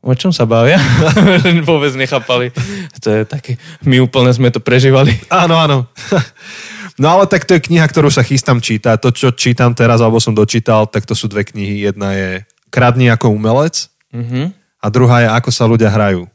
o 0.00 0.12
čom 0.16 0.32
sa 0.32 0.48
bavia? 0.48 0.80
Vôbec 1.68 1.92
nechápali. 1.96 2.52
To 3.00 3.08
je 3.08 3.22
také, 3.28 3.60
my 3.84 4.00
úplne 4.00 4.32
sme 4.32 4.48
to 4.48 4.60
prežívali. 4.60 5.12
Áno, 5.28 5.56
áno. 5.60 5.78
No 7.00 7.16
ale 7.16 7.24
tak 7.24 7.48
to 7.48 7.56
je 7.56 7.64
kniha, 7.64 7.88
ktorú 7.88 8.12
sa 8.12 8.20
chystám 8.20 8.60
čítať. 8.60 9.00
To, 9.00 9.08
čo 9.08 9.32
čítam 9.32 9.72
teraz, 9.72 10.04
alebo 10.04 10.20
som 10.20 10.36
dočítal, 10.36 10.84
tak 10.84 11.08
to 11.08 11.16
sú 11.16 11.32
dve 11.32 11.48
knihy. 11.48 11.88
Jedna 11.88 12.12
je 12.12 12.28
Kradni 12.68 13.08
ako 13.08 13.32
umelec 13.32 13.88
mm-hmm. 14.12 14.44
a 14.84 14.86
druhá 14.92 15.16
je 15.24 15.28
Ako 15.32 15.50
sa 15.50 15.64
ľudia 15.64 15.88
hrajú. 15.88 16.28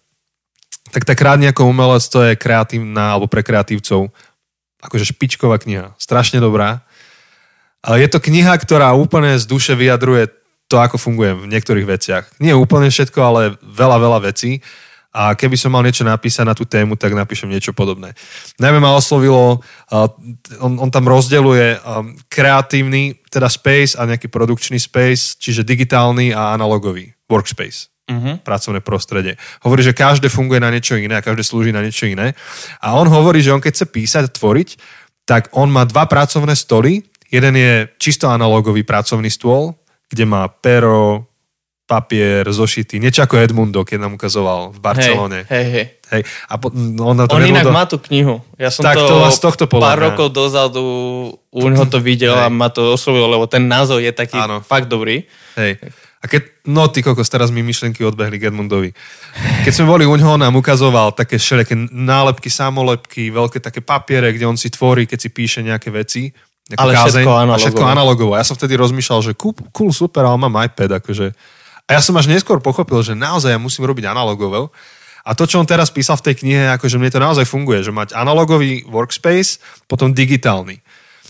Tak 0.89 1.05
tá 1.05 1.13
Kradni 1.13 1.49
ako 1.53 1.69
umelec 1.69 2.01
to 2.09 2.25
je 2.25 2.33
kreatívna, 2.33 3.13
alebo 3.13 3.29
pre 3.29 3.45
kreatívcov 3.45 4.09
akože 4.85 5.09
špičková 5.09 5.57
kniha. 5.57 5.97
Strašne 5.97 6.37
dobrá. 6.37 6.85
Ale 7.85 8.01
je 8.01 8.09
to 8.09 8.21
kniha, 8.21 8.53
ktorá 8.57 8.93
úplne 8.97 9.37
z 9.37 9.45
duše 9.45 9.73
vyjadruje 9.77 10.29
to, 10.75 10.83
ako 10.83 10.99
fungujem 10.99 11.47
v 11.47 11.51
niektorých 11.55 11.87
veciach. 11.87 12.23
Nie 12.43 12.51
úplne 12.51 12.91
všetko, 12.91 13.19
ale 13.23 13.41
veľa, 13.63 13.95
veľa 13.95 14.19
vecí. 14.27 14.59
A 15.15 15.31
keby 15.31 15.55
som 15.55 15.71
mal 15.71 15.79
niečo 15.79 16.03
napísať 16.03 16.43
na 16.43 16.51
tú 16.51 16.67
tému, 16.67 16.99
tak 16.99 17.15
napíšem 17.15 17.47
niečo 17.47 17.71
podobné. 17.71 18.11
Najmä 18.59 18.83
ma 18.83 18.99
oslovilo, 18.99 19.63
on, 20.59 20.73
on 20.75 20.91
tam 20.91 21.07
rozdeluje 21.07 21.79
kreatívny, 22.27 23.23
teda 23.31 23.47
space 23.47 23.95
a 23.95 24.03
nejaký 24.03 24.27
produkčný 24.27 24.75
space, 24.75 25.39
čiže 25.39 25.63
digitálny 25.63 26.35
a 26.35 26.51
analogový. 26.51 27.15
workspace. 27.31 27.87
Uh-huh. 28.05 28.37
pracovné 28.37 28.85
prostredie. 28.85 29.33
Hovorí, 29.65 29.81
že 29.81 29.97
každé 29.97 30.29
funguje 30.29 30.61
na 30.61 30.69
niečo 30.69 30.93
iné 30.93 31.17
a 31.17 31.25
každé 31.25 31.41
slúži 31.41 31.73
na 31.73 31.81
niečo 31.81 32.05
iné. 32.05 32.37
A 32.77 32.93
on 32.93 33.09
hovorí, 33.09 33.41
že 33.41 33.49
on 33.49 33.57
keď 33.57 33.81
chce 33.81 33.85
písať, 33.89 34.23
tvoriť, 34.29 34.69
tak 35.25 35.49
on 35.57 35.73
má 35.73 35.89
dva 35.89 36.05
pracovné 36.05 36.53
stoly. 36.53 37.01
Jeden 37.33 37.57
je 37.57 37.89
čisto 37.97 38.29
analogový 38.29 38.85
pracovný 38.85 39.33
stôl, 39.33 39.73
kde 40.09 40.23
má 40.25 40.47
pero, 40.47 41.25
papier, 41.85 42.49
zošity, 42.49 42.97
niečo 42.97 43.21
ako 43.21 43.37
Edmundo, 43.37 43.85
keď 43.85 44.09
nám 44.09 44.17
ukazoval 44.17 44.73
v 44.73 44.79
Barcelone. 44.81 45.45
Hej, 45.45 45.65
hej, 45.69 45.85
hej. 46.17 46.21
A 46.49 46.57
po, 46.57 46.73
on, 46.73 47.13
na 47.13 47.29
to 47.29 47.37
On 47.37 47.45
Edmundo, 47.45 47.61
inak 47.61 47.69
má 47.69 47.85
tú 47.85 48.01
knihu. 48.09 48.41
Ja 48.57 48.73
som 48.73 48.81
Tak 48.81 48.97
to, 48.97 49.05
to 49.05 49.15
z 49.29 49.39
tohto 49.39 49.63
podľa 49.69 49.85
pár 49.85 49.99
rokov 50.09 50.33
dozadu 50.33 50.81
u 51.37 51.65
neho 51.69 51.85
to 51.85 52.01
videl 52.01 52.33
a 52.33 52.49
Hej. 52.49 52.57
ma 52.57 52.73
to 52.73 52.97
oslovilo, 52.97 53.29
lebo 53.29 53.45
ten 53.45 53.69
názov 53.69 54.01
je 54.01 54.09
taký 54.09 54.41
Áno. 54.41 54.65
fakt 54.65 54.89
dobrý. 54.89 55.29
Hej. 55.61 55.77
A 56.19 56.25
keď, 56.25 56.65
no 56.65 56.89
ty 56.89 57.05
kokos, 57.05 57.29
teraz 57.29 57.53
mi 57.53 57.61
myšlenky 57.61 58.01
odbehli 58.01 58.41
k 58.41 58.49
Edmundovi. 58.49 58.89
Keď 59.61 59.73
sme 59.77 59.85
boli 59.85 60.09
u 60.09 60.15
ňoho, 60.17 60.41
nám 60.41 60.57
ukazoval 60.57 61.13
také 61.13 61.37
všelijaké 61.37 61.77
nálepky, 61.93 62.49
samolepky, 62.49 63.29
veľké 63.29 63.61
také 63.61 63.85
papiere, 63.85 64.33
kde 64.33 64.49
on 64.49 64.57
si 64.57 64.73
tvorí, 64.73 65.05
keď 65.05 65.21
si 65.21 65.29
píše 65.29 65.61
nejaké 65.61 65.93
veci. 65.93 66.33
Ale 66.73 66.97
všetko 66.97 67.29
a 67.29 67.45
analogovo. 67.45 67.61
všetko 67.61 67.83
analogovo. 67.85 68.31
Ja 68.33 68.41
som 68.41 68.57
vtedy 68.57 68.73
rozmýšľal, 68.73 69.21
že 69.21 69.31
cool, 69.37 69.53
cool 69.69 69.93
super, 69.93 70.25
ale 70.25 70.41
mám 70.41 70.65
iPad. 70.65 70.97
Akože. 70.97 71.37
A 71.85 71.89
ja 71.93 72.01
som 72.01 72.17
až 72.17 72.25
neskôr 72.25 72.57
pochopil, 72.57 72.97
že 73.05 73.13
naozaj 73.13 73.53
ja 73.53 73.61
musím 73.61 73.85
robiť 73.85 74.09
analogovo. 74.09 74.73
A 75.25 75.33
to, 75.33 75.45
čo 75.45 75.61
on 75.61 75.69
teraz 75.69 75.93
písal 75.93 76.17
v 76.21 76.25
tej 76.29 76.35
knihe, 76.41 76.69
akože 76.77 76.97
mne 77.01 77.09
to 77.13 77.21
naozaj 77.21 77.45
funguje, 77.45 77.81
že 77.81 77.93
mať 77.93 78.13
analogový 78.13 78.85
workspace, 78.85 79.57
potom 79.89 80.13
digitálny. 80.13 80.81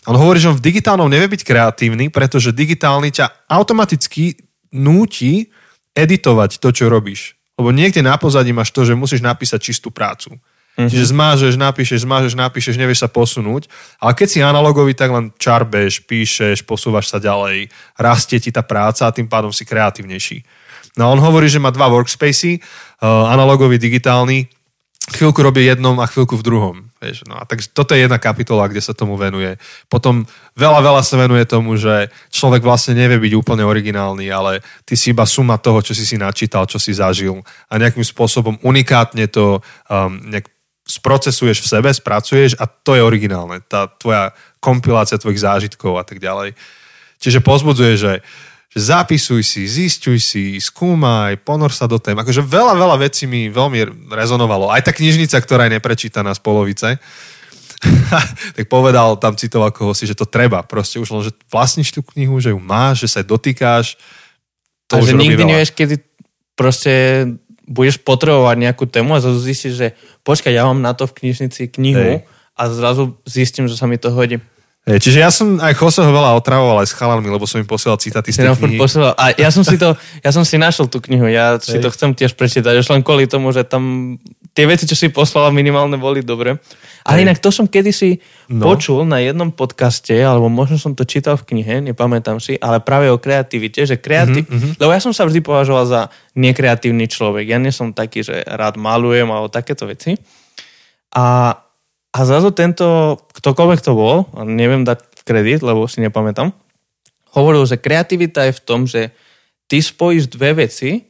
On 0.07 0.15
hovorí, 0.15 0.39
že 0.39 0.51
on 0.51 0.59
v 0.59 0.67
digitálnom 0.67 1.07
nevie 1.07 1.31
byť 1.31 1.41
kreatívny, 1.47 2.11
pretože 2.11 2.55
digitálny 2.55 3.11
ťa 3.11 3.47
automaticky 3.47 4.39
núti 4.75 5.47
editovať 5.95 6.59
to, 6.59 6.69
čo 6.75 6.91
robíš. 6.91 7.39
Lebo 7.55 7.71
niekde 7.71 8.03
na 8.03 8.19
pozadí 8.19 8.51
máš 8.51 8.75
to, 8.75 8.83
že 8.83 8.99
musíš 8.99 9.23
napísať 9.23 9.71
čistú 9.71 9.89
prácu. 9.89 10.35
Mm-hmm. 10.75 10.91
Čiže 10.91 11.05
zmážeš, 11.15 11.53
napíšeš, 11.55 12.03
zmážeš, 12.03 12.33
napíšeš, 12.35 12.75
nevieš 12.75 13.07
sa 13.07 13.09
posunúť. 13.09 13.71
Ale 13.95 14.11
keď 14.11 14.27
si 14.27 14.39
analogový, 14.43 14.91
tak 14.91 15.07
len 15.07 15.31
čarbeš, 15.39 16.03
píšeš, 16.03 16.67
posúvaš 16.67 17.07
sa 17.07 17.17
ďalej, 17.23 17.71
rastie 17.95 18.43
ti 18.43 18.51
tá 18.51 18.59
práca 18.59 19.07
a 19.07 19.15
tým 19.15 19.31
pádom 19.31 19.55
si 19.55 19.63
kreatívnejší. 19.63 20.43
No 20.99 21.07
a 21.07 21.11
on 21.15 21.19
hovorí, 21.23 21.47
že 21.47 21.63
má 21.63 21.71
dva 21.71 21.87
workspacey, 21.87 22.59
uh, 22.59 23.31
analogový, 23.31 23.79
digitálny, 23.79 24.47
chvíľku 25.05 25.37
robí 25.45 25.69
jednom 25.69 25.93
a 26.01 26.09
chvíľku 26.09 26.33
v 26.39 26.45
druhom. 26.45 26.75
Vieš, 26.97 27.29
no 27.29 27.37
a 27.37 27.45
tak 27.45 27.61
toto 27.61 27.93
je 27.93 28.01
jedna 28.01 28.17
kapitola, 28.17 28.65
kde 28.65 28.81
sa 28.81 28.97
tomu 28.97 29.13
venuje. 29.19 29.53
Potom 29.85 30.25
veľa, 30.57 30.81
veľa 30.81 31.01
sa 31.05 31.21
venuje 31.21 31.45
tomu, 31.45 31.77
že 31.77 32.09
človek 32.33 32.65
vlastne 32.65 32.97
nevie 32.97 33.21
byť 33.21 33.33
úplne 33.37 33.61
originálny, 33.61 34.25
ale 34.33 34.65
ty 34.81 34.97
si 34.97 35.13
iba 35.13 35.27
suma 35.29 35.61
toho, 35.61 35.85
čo 35.85 35.93
si 35.93 36.07
si 36.07 36.17
načítal, 36.17 36.65
čo 36.65 36.81
si 36.81 36.89
zažil 36.95 37.45
a 37.69 37.73
nejakým 37.77 38.01
spôsobom 38.01 38.57
unikátne 38.65 39.29
to 39.29 39.61
um, 39.91 40.17
nejak 40.25 40.49
sprocesuješ 40.85 41.65
v 41.65 41.67
sebe, 41.67 41.89
spracuješ 41.89 42.61
a 42.61 42.69
to 42.69 42.93
je 42.93 43.01
originálne. 43.01 43.59
Tá 43.65 43.89
tvoja 43.89 44.37
kompilácia 44.61 45.17
tvojich 45.17 45.41
zážitkov 45.41 45.97
a 45.97 46.05
tak 46.05 46.21
ďalej. 46.21 46.53
Čiže 47.17 47.41
pozbudzuje, 47.41 47.93
že, 47.97 48.13
že 48.69 48.79
zapisuj 48.79 49.41
si, 49.41 49.65
zistuj 49.65 50.21
si, 50.21 50.61
skúmaj, 50.61 51.41
ponor 51.41 51.73
sa 51.73 51.89
do 51.89 51.97
tém. 51.97 52.13
Akože 52.13 52.45
veľa, 52.45 52.77
veľa 52.77 52.97
vecí 53.01 53.25
mi 53.25 53.49
veľmi 53.49 54.09
rezonovalo. 54.13 54.69
Aj 54.69 54.85
tá 54.85 54.93
knižnica, 54.93 55.41
ktorá 55.41 55.65
je 55.65 55.81
neprečítaná 55.81 56.29
z 56.37 56.41
polovice, 56.45 57.01
tak 58.55 58.65
povedal, 58.69 59.17
tam 59.17 59.33
citoval 59.33 59.73
koho 59.73 59.93
si, 59.97 60.05
že 60.05 60.17
to 60.17 60.29
treba. 60.29 60.61
Proste 60.65 61.01
už 61.01 61.09
len, 61.11 61.21
že 61.25 61.33
vlastníš 61.49 61.97
tú 61.97 62.01
knihu, 62.13 62.37
že 62.37 62.53
ju 62.53 62.59
máš, 62.61 63.05
že 63.05 63.11
sa 63.11 63.17
jej 63.21 63.27
dotýkáš. 63.29 63.97
To 64.93 64.97
a 64.97 65.01
už 65.01 65.13
že 65.13 65.17
nikdy 65.17 65.41
veľa. 65.41 65.49
nevieš, 65.49 65.71
kedy 65.73 65.95
proste 66.55 66.93
budeš 67.65 68.01
potrebovať 68.01 68.55
nejakú 68.61 68.85
tému 68.85 69.17
a 69.17 69.21
zrazu 69.21 69.41
zistíš, 69.41 69.73
že 69.73 69.87
počkaj, 70.21 70.53
ja 70.53 70.65
mám 70.69 70.79
na 70.81 70.93
to 70.93 71.09
v 71.09 71.17
knižnici 71.21 71.69
knihu 71.73 72.21
Hej. 72.21 72.29
a 72.53 72.61
zrazu 72.69 73.17
zistím, 73.25 73.65
že 73.65 73.75
sa 73.75 73.89
mi 73.89 73.97
to 73.97 74.13
hodí. 74.13 74.37
Hej, 74.85 75.01
čiže 75.01 75.17
ja 75.17 75.33
som 75.33 75.57
aj 75.57 75.73
Joseho 75.73 76.13
veľa 76.13 76.37
otravoval 76.37 76.85
aj 76.85 76.93
s 76.93 76.97
chalanmi, 76.97 77.25
lebo 77.25 77.49
som 77.49 77.57
im 77.57 77.65
posielal 77.65 77.97
citáty 77.97 78.29
z 78.29 78.45
tej 78.45 78.53
knihy. 78.53 78.77
posielal. 78.77 79.17
A 79.17 79.33
ja 79.33 79.49
som 79.49 79.65
si 79.65 79.81
to, 79.81 79.97
ja 80.25 80.29
som 80.29 80.45
si 80.45 80.61
našiel 80.61 80.85
tú 80.85 81.01
knihu, 81.01 81.25
ja 81.25 81.57
si 81.57 81.81
Hej. 81.81 81.89
to 81.89 81.89
chcem 81.89 82.13
tiež 82.13 82.37
prečítať, 82.37 82.85
už 82.85 82.93
len 82.93 83.01
kvôli 83.01 83.25
tomu, 83.25 83.49
že 83.49 83.65
tam 83.65 84.15
tie 84.55 84.63
veci, 84.63 84.87
čo 84.87 84.95
si 84.95 85.11
poslala 85.11 85.51
minimálne 85.51 85.99
boli 85.99 86.23
dobre. 86.23 86.55
Ale 87.03 87.27
inak 87.27 87.43
to 87.43 87.51
som 87.51 87.67
kedysi 87.67 88.17
No. 88.45 88.61
počul 88.71 89.09
na 89.09 89.19
jednom 89.25 89.49
podcaste, 89.49 90.13
alebo 90.13 90.47
možno 90.53 90.77
som 90.77 90.93
to 90.93 91.01
čítal 91.01 91.33
v 91.33 91.49
knihe, 91.49 91.81
nepamätám 91.81 92.37
si, 92.37 92.61
ale 92.61 92.77
práve 92.77 93.09
o 93.09 93.17
kreativite, 93.17 93.81
že 93.89 93.97
kreatív... 93.97 94.45
Mhm, 94.45 94.77
Lebo 94.77 94.93
ja 94.93 95.01
som 95.01 95.11
sa 95.17 95.25
vždy 95.25 95.41
považoval 95.41 95.85
za 95.89 96.01
nekreatívny 96.37 97.09
človek. 97.09 97.49
Ja 97.49 97.57
nie 97.57 97.73
som 97.73 97.89
taký, 97.91 98.21
že 98.21 98.45
rád 98.45 98.77
malujem 98.77 99.25
alebo 99.27 99.49
takéto 99.49 99.89
veci. 99.89 100.13
A, 101.09 101.57
a 102.13 102.19
zrazu 102.21 102.53
tento, 102.53 103.17
ktokoľvek 103.33 103.79
to 103.81 103.91
bol, 103.97 104.29
neviem 104.45 104.85
dať 104.85 105.25
kredit, 105.25 105.65
lebo 105.65 105.89
si 105.89 106.05
nepamätám, 106.05 106.53
hovoril, 107.33 107.65
že 107.65 107.81
kreativita 107.81 108.45
je 108.47 108.53
v 108.55 108.63
tom, 108.63 108.85
že 108.85 109.09
ty 109.65 109.81
spojíš 109.81 110.29
dve 110.29 110.69
veci, 110.69 111.01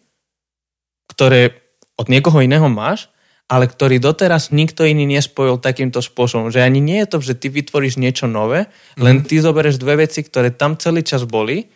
ktoré 1.11 1.51
od 1.99 2.07
niekoho 2.07 2.39
iného 2.39 2.65
máš, 2.71 3.11
ale 3.45 3.69
ktorý 3.69 4.01
doteraz 4.01 4.49
nikto 4.49 4.81
iný 4.85 5.05
nespojil 5.05 5.61
takýmto 5.61 6.01
spôsobom. 6.01 6.49
Že 6.49 6.65
ani 6.65 6.81
nie 6.81 6.97
je 7.05 7.09
to, 7.13 7.17
že 7.21 7.37
ty 7.37 7.53
vytvoríš 7.53 8.01
niečo 8.01 8.25
nové, 8.25 8.65
len 8.97 9.21
ty 9.21 9.37
zoberieš 9.37 9.77
dve 9.77 10.01
veci, 10.01 10.25
ktoré 10.25 10.49
tam 10.49 10.77
celý 10.77 11.05
čas 11.05 11.25
boli, 11.29 11.69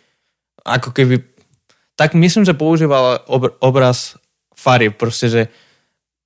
ako 0.66 0.90
keby... 0.90 1.22
Tak 1.94 2.16
myslím, 2.16 2.48
že 2.48 2.56
používal 2.56 3.22
obr- 3.28 3.54
obraz 3.60 4.18
farieb, 4.56 4.98
proste, 4.98 5.26
že 5.30 5.42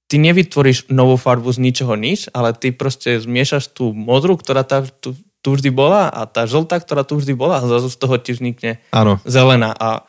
ty 0.09 0.17
nevytvoríš 0.23 0.89
novú 0.89 1.19
farbu 1.21 1.51
z 1.53 1.59
ničoho 1.61 1.99
nič, 1.99 2.33
ale 2.33 2.57
ty 2.57 2.73
proste 2.73 3.19
zmiešaš 3.21 3.75
tú 3.75 3.93
modrú, 3.93 4.39
ktorá 4.39 4.65
tá, 4.65 4.87
tu, 4.87 5.19
tu 5.45 5.49
vždy 5.53 5.69
bola 5.75 6.09
a 6.09 6.25
tá 6.25 6.49
žltá, 6.49 6.81
ktorá 6.81 7.05
tu 7.05 7.21
vždy 7.21 7.37
bola 7.37 7.61
a 7.61 7.67
zrazu 7.69 7.93
z 7.93 7.99
toho 8.01 8.17
ti 8.17 8.33
vznikne 8.33 8.81
Áno. 8.95 9.21
zelená 9.29 9.77
a 9.77 10.09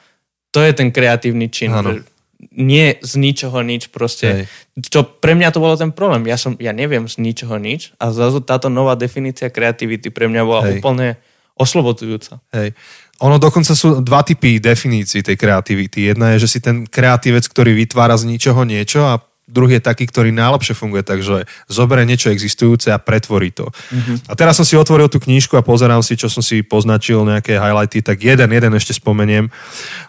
to 0.55 0.63
je 0.63 0.71
ten 0.71 0.95
kreatívny 0.95 1.51
čin. 1.51 1.75
Áno. 1.75 1.91
Že 1.91 2.14
nie 2.51 2.99
z 2.99 3.13
ničoho 3.15 3.63
nič 3.63 3.91
proste. 3.91 4.47
Hej. 4.75 4.89
Čo 4.91 5.07
pre 5.07 5.35
mňa 5.35 5.55
to 5.55 5.63
bolo 5.63 5.75
ten 5.79 5.95
problém. 5.95 6.27
Ja, 6.27 6.35
som, 6.35 6.59
ja 6.59 6.75
neviem 6.75 7.07
z 7.07 7.19
ničoho 7.19 7.55
nič 7.59 7.95
a 7.99 8.11
zrazu 8.11 8.43
táto 8.43 8.67
nová 8.67 8.99
definícia 8.99 9.47
kreativity 9.47 10.11
pre 10.11 10.27
mňa 10.27 10.41
bola 10.43 10.61
Hej. 10.67 10.79
úplne 10.79 11.07
oslobodzujúca. 11.55 12.43
Hej. 12.51 12.75
Ono 13.23 13.39
dokonca 13.39 13.71
sú 13.71 14.03
dva 14.03 14.27
typy 14.27 14.59
definícií 14.59 15.23
tej 15.23 15.39
kreativity. 15.39 16.11
Jedna 16.11 16.35
je, 16.35 16.43
že 16.43 16.51
si 16.51 16.59
ten 16.59 16.83
kreatívec, 16.83 17.47
ktorý 17.47 17.71
vytvára 17.71 18.19
z 18.19 18.27
ničoho 18.27 18.67
niečo 18.67 19.07
a 19.07 19.23
druhý 19.45 19.77
je 19.77 19.85
taký, 19.85 20.09
ktorý 20.09 20.33
najlepšie 20.33 20.73
funguje, 20.73 21.05
takže 21.05 21.45
zoberie 21.69 22.09
niečo 22.09 22.33
existujúce 22.33 22.89
a 22.89 22.97
pretvorí 22.97 23.53
to. 23.53 23.69
Mm-hmm. 23.69 24.29
A 24.29 24.33
teraz 24.33 24.57
som 24.57 24.65
si 24.65 24.73
otvoril 24.73 25.05
tú 25.05 25.21
knížku 25.21 25.53
a 25.55 25.63
pozerám 25.65 26.01
si, 26.01 26.17
čo 26.17 26.27
som 26.27 26.41
si 26.41 26.65
poznačil, 26.65 27.21
nejaké 27.23 27.55
highlighty, 27.55 28.01
tak 28.01 28.25
jeden, 28.25 28.49
jeden 28.49 28.73
ešte 28.73 28.97
spomeniem. 28.97 29.53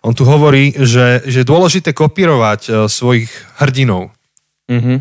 On 0.00 0.16
tu 0.16 0.24
hovorí, 0.24 0.72
že, 0.74 1.22
že 1.28 1.44
je 1.44 1.46
dôležité 1.46 1.92
kopírovať 1.92 2.60
e, 2.66 2.70
svojich 2.90 3.30
hrdinov, 3.62 4.10
Mhm. 4.66 4.98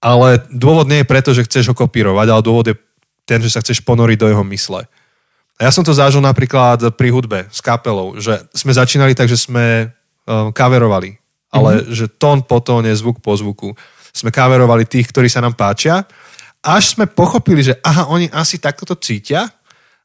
ale 0.00 0.40
dôvod 0.48 0.88
nie 0.88 1.04
je 1.04 1.10
preto, 1.12 1.36
že 1.36 1.44
chceš 1.44 1.68
ho 1.68 1.74
kopírovať, 1.76 2.26
ale 2.32 2.40
dôvod 2.40 2.72
je 2.72 2.74
ten, 3.28 3.44
že 3.44 3.52
sa 3.52 3.60
chceš 3.60 3.84
ponoriť 3.84 4.16
do 4.16 4.32
jeho 4.32 4.40
mysle. 4.48 4.88
A 5.60 5.68
ja 5.68 5.70
som 5.70 5.84
to 5.84 5.92
zažil 5.92 6.24
napríklad 6.24 6.96
pri 6.96 7.12
hudbe 7.12 7.44
s 7.52 7.60
kapelou, 7.60 8.16
že 8.16 8.40
sme 8.56 8.72
začínali 8.72 9.12
tak, 9.12 9.28
že 9.28 9.36
sme 9.36 9.92
kaverovali, 10.56 11.19
ale 11.50 11.82
mm-hmm. 11.82 11.92
že 11.92 12.06
tón 12.16 12.46
po 12.46 12.62
tóne, 12.62 12.94
zvuk 12.94 13.18
po 13.18 13.34
zvuku. 13.34 13.74
Sme 14.10 14.34
kaverovali 14.34 14.86
tých, 14.86 15.10
ktorí 15.10 15.30
sa 15.30 15.42
nám 15.42 15.54
páčia, 15.54 16.02
až 16.60 16.98
sme 16.98 17.06
pochopili, 17.06 17.62
že 17.62 17.78
aha, 17.82 18.10
oni 18.10 18.30
asi 18.30 18.58
takto 18.58 18.86
to 18.86 18.98
cítia 18.98 19.48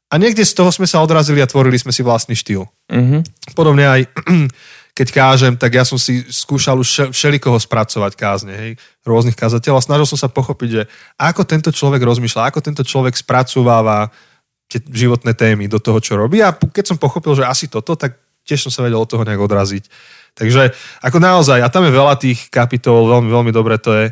a 0.06 0.14
niekde 0.16 0.46
z 0.46 0.54
toho 0.54 0.70
sme 0.70 0.86
sa 0.86 1.02
odrazili 1.02 1.42
a 1.42 1.50
tvorili 1.50 1.76
sme 1.76 1.90
si 1.90 2.06
vlastný 2.06 2.38
štýl. 2.38 2.66
Mhm. 2.90 3.26
Podobne 3.58 3.84
aj 3.86 4.00
keď 4.96 5.08
kážem, 5.12 5.54
tak 5.60 5.76
ja 5.76 5.84
som 5.84 6.00
si 6.00 6.24
skúšal 6.24 6.80
už 6.80 6.88
všel- 6.88 7.12
všelikoho 7.12 7.60
spracovať 7.60 8.16
kázne, 8.16 8.52
hej, 8.56 8.70
rôznych 9.04 9.36
kazateľov 9.36 9.84
a 9.84 9.86
snažil 9.86 10.08
som 10.08 10.16
sa 10.16 10.32
pochopiť, 10.32 10.68
že 10.72 10.82
ako 11.20 11.44
tento 11.44 11.68
človek 11.68 12.00
rozmýšľa, 12.00 12.48
ako 12.48 12.64
tento 12.64 12.80
človek 12.80 13.12
spracováva 13.12 14.08
tie 14.72 14.80
životné 14.80 15.36
témy 15.36 15.68
do 15.68 15.76
toho, 15.76 16.00
čo 16.00 16.16
robí 16.16 16.40
a 16.40 16.56
keď 16.56 16.96
som 16.96 16.96
pochopil, 16.96 17.36
že 17.36 17.44
asi 17.44 17.68
toto, 17.68 17.92
tak 17.92 18.16
tiež 18.48 18.66
som 18.66 18.72
sa 18.72 18.80
vedel 18.80 18.96
od 18.96 19.10
toho 19.10 19.20
nejak 19.20 19.38
odraziť. 19.38 19.84
Takže 20.36 20.76
ako 21.00 21.16
naozaj, 21.16 21.64
a 21.64 21.72
tam 21.72 21.88
je 21.88 21.96
veľa 21.96 22.14
tých 22.20 22.52
kapitol, 22.52 23.08
veľmi, 23.08 23.32
veľmi 23.32 23.52
dobre 23.56 23.80
to 23.80 23.96
je. 23.96 24.06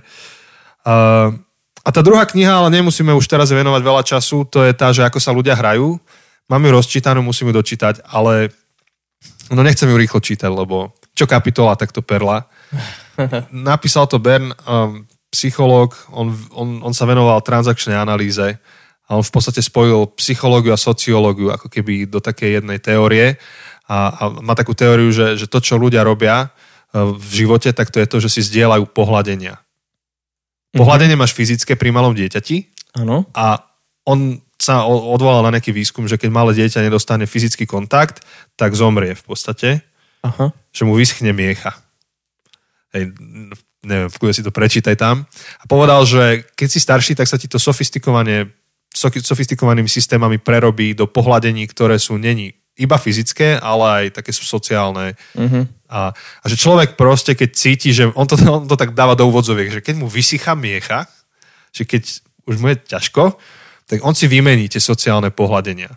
Uh, 0.81 1.37
a 1.85 1.89
tá 1.93 2.01
druhá 2.01 2.25
kniha, 2.25 2.65
ale 2.65 2.73
nemusíme 2.81 3.13
už 3.13 3.29
teraz 3.29 3.53
venovať 3.53 3.83
veľa 3.85 4.03
času, 4.09 4.49
to 4.49 4.65
je 4.65 4.73
tá, 4.73 4.89
že 4.89 5.05
ako 5.05 5.21
sa 5.21 5.37
ľudia 5.37 5.53
hrajú. 5.53 6.01
Mám 6.49 6.65
ju 6.65 6.71
rozčítanú, 6.73 7.21
musím 7.21 7.53
ju 7.53 7.61
dočítať, 7.61 8.09
ale 8.09 8.49
no 9.53 9.61
nechcem 9.61 9.85
ju 9.85 9.97
rýchlo 10.01 10.17
čítať, 10.17 10.49
lebo 10.49 10.97
čo 11.13 11.29
kapitola, 11.29 11.77
tak 11.77 11.93
to 11.93 12.01
perla. 12.01 12.49
Napísal 13.53 14.09
to 14.09 14.17
Bern, 14.17 14.57
um, 14.65 15.05
psychológ, 15.29 15.93
on, 16.09 16.33
on, 16.57 16.81
on 16.81 16.95
sa 16.97 17.05
venoval 17.05 17.45
transakčnej 17.45 18.01
analýze 18.01 18.57
a 19.05 19.11
on 19.13 19.25
v 19.25 19.35
podstate 19.35 19.61
spojil 19.61 20.09
psychológiu 20.17 20.73
a 20.73 20.81
sociológiu 20.81 21.53
ako 21.53 21.69
keby 21.69 22.09
do 22.09 22.25
takej 22.25 22.65
jednej 22.65 22.81
teórie 22.81 23.37
a, 23.85 23.97
a 24.13 24.23
má 24.41 24.57
takú 24.57 24.73
teóriu, 24.73 25.13
že, 25.13 25.37
že 25.37 25.47
to, 25.47 25.61
čo 25.61 25.77
ľudia 25.77 26.01
robia 26.01 26.49
e, 26.49 26.49
v 26.97 27.31
živote, 27.45 27.73
tak 27.77 27.93
to 27.93 28.01
je 28.01 28.09
to, 28.09 28.17
že 28.25 28.33
si 28.33 28.41
zdieľajú 28.41 28.89
pohľadenia. 28.91 29.61
Pohľadenie 30.75 31.15
máš 31.15 31.37
fyzické 31.37 31.79
pri 31.79 31.95
malom 31.95 32.17
dieťati 32.19 32.67
Áno. 32.99 33.31
a 33.31 33.63
on 34.05 34.43
sa 34.59 34.87
odvolal 34.89 35.47
na 35.47 35.55
nejaký 35.59 35.71
výskum, 35.71 36.09
že 36.09 36.19
keď 36.19 36.31
malé 36.33 36.51
dieťa 36.57 36.83
nedostane 36.83 37.29
fyzický 37.29 37.69
kontakt, 37.69 38.25
tak 38.59 38.75
zomrie 38.75 39.15
v 39.15 39.25
podstate, 39.25 39.69
Aha. 40.25 40.51
že 40.73 40.83
mu 40.83 40.97
vyschne 40.97 41.31
miecha. 41.37 41.77
Hej, 42.97 43.13
neviem, 43.85 44.09
v 44.09 44.17
si 44.33 44.43
to 44.43 44.51
prečítaj 44.51 44.97
tam. 44.97 45.29
A 45.61 45.65
povedal, 45.69 46.03
že 46.09 46.49
keď 46.57 46.69
si 46.71 46.81
starší, 46.81 47.13
tak 47.15 47.29
sa 47.29 47.37
ti 47.37 47.47
to 47.47 47.61
sofistikovane, 47.61 48.51
sofi- 48.91 49.21
sofistikovanými 49.21 49.91
systémami 49.91 50.41
prerobí 50.41 50.97
do 50.97 51.05
pohľadení, 51.05 51.69
ktoré 51.69 52.01
sú 52.01 52.17
není 52.17 52.57
iba 52.75 52.99
fyzické, 52.99 53.59
ale 53.59 53.85
aj 53.85 54.05
také 54.19 54.35
sú 54.35 54.43
sociálne. 54.43 55.15
Uh-huh. 55.39 55.63
A, 55.87 56.11
a 56.11 56.45
že 56.51 56.59
človek 56.59 56.99
proste, 56.99 57.39
keď 57.39 57.51
cíti, 57.55 57.95
že 57.95 58.11
on 58.19 58.27
to, 58.27 58.35
on 58.59 58.67
to 58.67 58.75
tak 58.75 58.99
dáva 58.99 59.15
do 59.15 59.27
úvodzoviek, 59.31 59.71
že 59.71 59.85
keď 59.85 60.03
mu 60.03 60.07
vysychá 60.11 60.59
miecha, 60.59 61.07
že 61.71 61.87
keď 61.87 62.03
už 62.51 62.57
mu 62.59 62.75
je 62.75 62.77
ťažko, 62.83 63.39
tak 63.87 64.03
on 64.03 64.17
si 64.17 64.27
vymení 64.27 64.67
tie 64.67 64.83
sociálne 64.83 65.31
pohľadenia. 65.31 65.93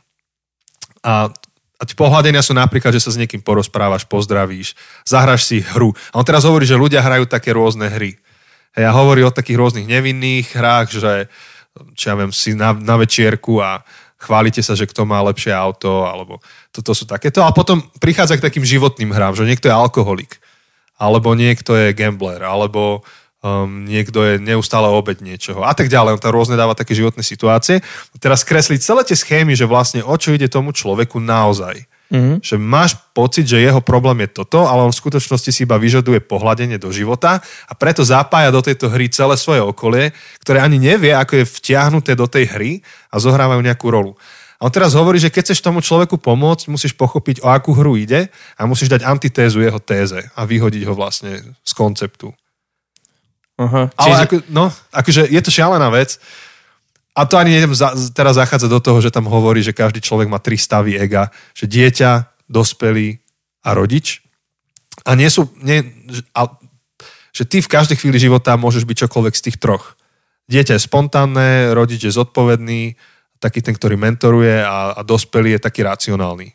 A, 1.02 1.32
a 1.78 1.84
tie 1.86 1.96
pohľadenia 1.96 2.44
sú 2.44 2.54
napríklad, 2.54 2.94
že 2.94 3.02
sa 3.02 3.14
s 3.14 3.20
niekým 3.20 3.42
porozprávaš, 3.42 4.06
pozdravíš, 4.06 4.76
zahraš 5.08 5.48
si 5.50 5.64
hru. 5.64 5.96
A 6.14 6.20
on 6.20 6.26
teraz 6.28 6.44
hovorí, 6.44 6.68
že 6.68 6.78
ľudia 6.78 7.02
hrajú 7.02 7.26
také 7.26 7.56
rôzne 7.56 7.88
hry. 7.90 8.20
Hej, 8.76 8.86
a 8.86 8.94
hovorí 8.94 9.24
o 9.26 9.34
takých 9.34 9.58
rôznych 9.58 9.88
nevinných 9.88 10.54
hrách, 10.54 10.88
že 10.94 11.14
čo 11.94 12.06
ja 12.10 12.16
viem, 12.18 12.34
si 12.34 12.58
na, 12.58 12.74
na 12.74 12.98
večierku 12.98 13.62
a 13.62 13.86
chválite 14.18 14.66
sa, 14.66 14.74
že 14.74 14.90
kto 14.90 15.06
má 15.06 15.22
lepšie 15.30 15.54
auto, 15.54 16.10
alebo 16.10 16.42
toto 16.74 16.92
sú 16.98 17.06
takéto. 17.06 17.46
A 17.46 17.54
potom 17.54 17.86
prichádza 18.02 18.38
k 18.38 18.46
takým 18.50 18.66
životným 18.66 19.14
hrám, 19.14 19.38
že 19.38 19.46
niekto 19.46 19.70
je 19.70 19.78
alkoholik, 19.78 20.42
alebo 20.98 21.38
niekto 21.38 21.78
je 21.78 21.94
gambler, 21.94 22.42
alebo 22.42 23.06
um, 23.46 23.86
niekto 23.86 24.26
je 24.26 24.34
neustále 24.42 24.90
obeď 24.90 25.22
niečoho 25.22 25.62
a 25.62 25.74
tak 25.78 25.88
ďalej. 25.94 26.18
On 26.18 26.22
tam 26.22 26.34
rôzne 26.34 26.58
dáva 26.58 26.74
také 26.74 26.98
životné 26.98 27.22
situácie. 27.22 27.86
Teraz 28.18 28.42
kresliť 28.42 28.82
celé 28.82 29.02
tie 29.06 29.18
schémy, 29.18 29.54
že 29.54 29.70
vlastne 29.70 30.02
o 30.02 30.16
čo 30.18 30.34
ide 30.34 30.50
tomu 30.50 30.74
človeku 30.74 31.22
naozaj. 31.22 31.86
Mhm. 32.08 32.40
Že 32.40 32.56
máš 32.56 32.96
pocit, 33.12 33.44
že 33.44 33.60
jeho 33.60 33.84
problém 33.84 34.24
je 34.24 34.40
toto, 34.40 34.64
ale 34.64 34.88
on 34.88 34.96
v 34.96 35.02
skutočnosti 35.04 35.52
si 35.52 35.68
iba 35.68 35.76
vyžaduje 35.76 36.24
pohľadenie 36.24 36.80
do 36.80 36.88
života 36.88 37.44
a 37.68 37.74
preto 37.76 38.00
zapája 38.08 38.48
do 38.48 38.64
tejto 38.64 38.88
hry 38.88 39.12
celé 39.12 39.36
svoje 39.36 39.60
okolie, 39.60 40.16
ktoré 40.40 40.64
ani 40.64 40.80
nevie, 40.80 41.12
ako 41.12 41.44
je 41.44 41.52
vtiahnuté 41.60 42.16
do 42.16 42.24
tej 42.24 42.48
hry 42.48 42.72
a 43.12 43.20
zohrávajú 43.20 43.60
nejakú 43.60 43.92
rolu. 43.92 44.16
A 44.58 44.66
on 44.66 44.74
teraz 44.74 44.98
hovorí, 44.98 45.22
že 45.22 45.30
keď 45.30 45.52
chceš 45.52 45.62
tomu 45.62 45.86
človeku 45.86 46.18
pomôcť, 46.18 46.74
musíš 46.74 46.98
pochopiť, 46.98 47.46
o 47.46 47.52
akú 47.52 47.78
hru 47.78 47.94
ide 47.94 48.34
a 48.58 48.66
musíš 48.66 48.90
dať 48.90 49.06
antitézu 49.06 49.62
jeho 49.62 49.78
téze 49.78 50.18
a 50.34 50.42
vyhodiť 50.50 50.82
ho 50.90 50.98
vlastne 50.98 51.54
z 51.62 51.72
konceptu. 51.78 52.34
Aha. 53.58 53.90
Ale 53.94 54.06
Čiže, 54.06 54.22
ako, 54.26 54.36
no, 54.54 54.66
akože 54.94 55.22
je 55.30 55.42
to 55.42 55.50
šialená 55.54 55.90
vec. 55.90 56.18
A 57.18 57.26
to 57.26 57.42
ani 57.42 57.58
nejdem 57.58 57.74
za, 57.74 57.98
teraz 58.14 58.38
zachádzať 58.38 58.70
do 58.70 58.78
toho, 58.78 59.02
že 59.02 59.10
tam 59.10 59.26
hovorí, 59.26 59.66
že 59.66 59.74
každý 59.74 60.06
človek 60.06 60.30
má 60.30 60.38
tri 60.38 60.54
stavy 60.54 61.02
ega. 61.02 61.34
Že 61.58 61.66
dieťa, 61.66 62.12
dospelý 62.46 63.18
a 63.66 63.74
rodič. 63.74 64.22
A 65.02 65.18
nie 65.18 65.26
sú... 65.26 65.50
Nie, 65.58 65.82
a, 66.38 66.54
že 67.34 67.50
ty 67.50 67.62
v 67.62 67.70
každej 67.74 67.98
chvíli 67.98 68.22
života 68.22 68.54
môžeš 68.54 68.86
byť 68.86 69.10
čokoľvek 69.10 69.34
z 69.34 69.46
tých 69.50 69.58
troch. 69.58 69.98
Dieťa 70.46 70.78
je 70.78 70.86
spontánne, 70.86 71.74
rodič 71.74 72.06
je 72.06 72.14
zodpovedný, 72.14 72.94
taký 73.42 73.66
ten, 73.66 73.74
ktorý 73.74 73.98
mentoruje 73.98 74.62
a, 74.62 74.94
a 74.98 75.02
dospelý 75.02 75.58
je 75.58 75.66
taký 75.66 75.86
racionálny. 75.86 76.54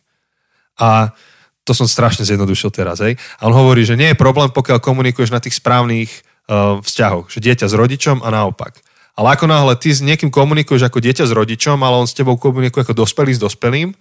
A 0.78 1.14
to 1.62 1.74
som 1.74 1.86
strašne 1.86 2.26
zjednodušil 2.26 2.74
teraz. 2.74 2.98
Hej? 3.02 3.18
A 3.38 3.46
on 3.46 3.54
hovorí, 3.54 3.86
že 3.86 3.98
nie 3.98 4.10
je 4.10 4.18
problém, 4.18 4.50
pokiaľ 4.50 4.82
komunikuješ 4.82 5.30
na 5.30 5.38
tých 5.38 5.58
správnych 5.58 6.10
uh, 6.50 6.82
vzťahoch. 6.82 7.30
Že 7.30 7.38
dieťa 7.50 7.66
s 7.70 7.78
rodičom 7.78 8.18
a 8.22 8.28
naopak. 8.34 8.82
Ale 9.12 9.36
ako 9.36 9.44
náhle 9.44 9.74
ty 9.76 9.92
s 9.92 10.00
niekým 10.00 10.32
komunikuješ 10.32 10.88
ako 10.88 11.04
dieťa 11.04 11.28
s 11.28 11.32
rodičom, 11.36 11.76
ale 11.84 12.00
on 12.00 12.08
s 12.08 12.16
tebou 12.16 12.40
komunikuje 12.40 12.80
ako 12.80 13.04
dospelý 13.04 13.36
s 13.36 13.40
dospelým, 13.40 13.92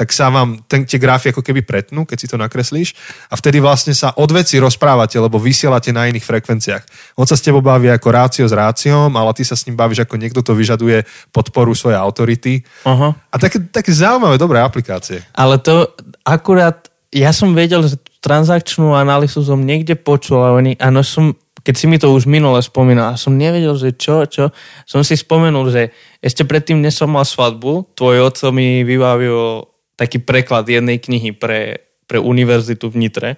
tak 0.00 0.16
sa 0.16 0.32
vám 0.32 0.64
ten, 0.64 0.88
tie 0.88 0.96
grafy 0.96 1.28
ako 1.28 1.44
keby 1.44 1.60
pretnú, 1.60 2.08
keď 2.08 2.16
si 2.16 2.24
to 2.24 2.40
nakreslíš 2.40 2.96
a 3.28 3.36
vtedy 3.36 3.60
vlastne 3.60 3.92
sa 3.92 4.16
od 4.16 4.32
veci 4.32 4.56
rozprávate, 4.56 5.20
lebo 5.20 5.36
vysielate 5.36 5.92
na 5.92 6.08
iných 6.08 6.24
frekvenciách. 6.24 6.84
On 7.20 7.28
sa 7.28 7.36
s 7.36 7.44
tebou 7.44 7.60
baví 7.60 7.92
ako 7.92 8.08
rácio 8.08 8.48
s 8.48 8.54
ráciom, 8.56 9.12
ale 9.12 9.36
ty 9.36 9.44
sa 9.44 9.52
s 9.52 9.68
ním 9.68 9.76
bavíš 9.76 10.08
ako 10.08 10.16
niekto 10.16 10.40
to 10.40 10.56
vyžaduje 10.56 11.04
podporu 11.36 11.76
svojej 11.76 12.00
autority. 12.00 12.64
aha. 12.88 13.12
A 13.12 13.36
také, 13.36 13.60
také 13.60 13.92
zaujímavé, 13.92 14.40
dobré 14.40 14.64
aplikácie. 14.64 15.20
Ale 15.36 15.60
to 15.60 15.92
akurát, 16.24 16.88
ja 17.12 17.36
som 17.36 17.52
vedel, 17.52 17.84
že 17.84 18.00
tú 18.00 18.10
transakčnú 18.24 18.96
analýzu 18.96 19.44
som 19.44 19.60
niekde 19.60 20.00
počul, 20.00 20.40
ale 20.40 20.50
oni, 20.56 20.72
áno, 20.80 21.04
som, 21.04 21.36
keď 21.60 21.74
si 21.76 21.86
mi 21.86 21.96
to 22.00 22.12
už 22.12 22.24
minule 22.24 22.60
spomínal, 22.64 23.14
a 23.14 23.20
som 23.20 23.36
nevedel, 23.36 23.76
že 23.76 23.92
čo, 23.96 24.24
čo, 24.24 24.52
som 24.88 25.00
si 25.04 25.16
spomenul, 25.16 25.68
že 25.68 25.82
ešte 26.24 26.44
predtým, 26.44 26.80
než 26.80 27.00
som 27.00 27.12
mal 27.12 27.24
svadbu, 27.24 27.96
tvoj 27.96 28.32
oco 28.32 28.46
mi 28.52 28.84
vybavil 28.84 29.68
taký 30.00 30.20
preklad 30.24 30.64
jednej 30.64 30.96
knihy 30.96 31.36
pre, 31.36 31.84
pre 32.08 32.16
univerzitu 32.16 32.88
v 32.88 32.98
Nitre, 33.06 33.30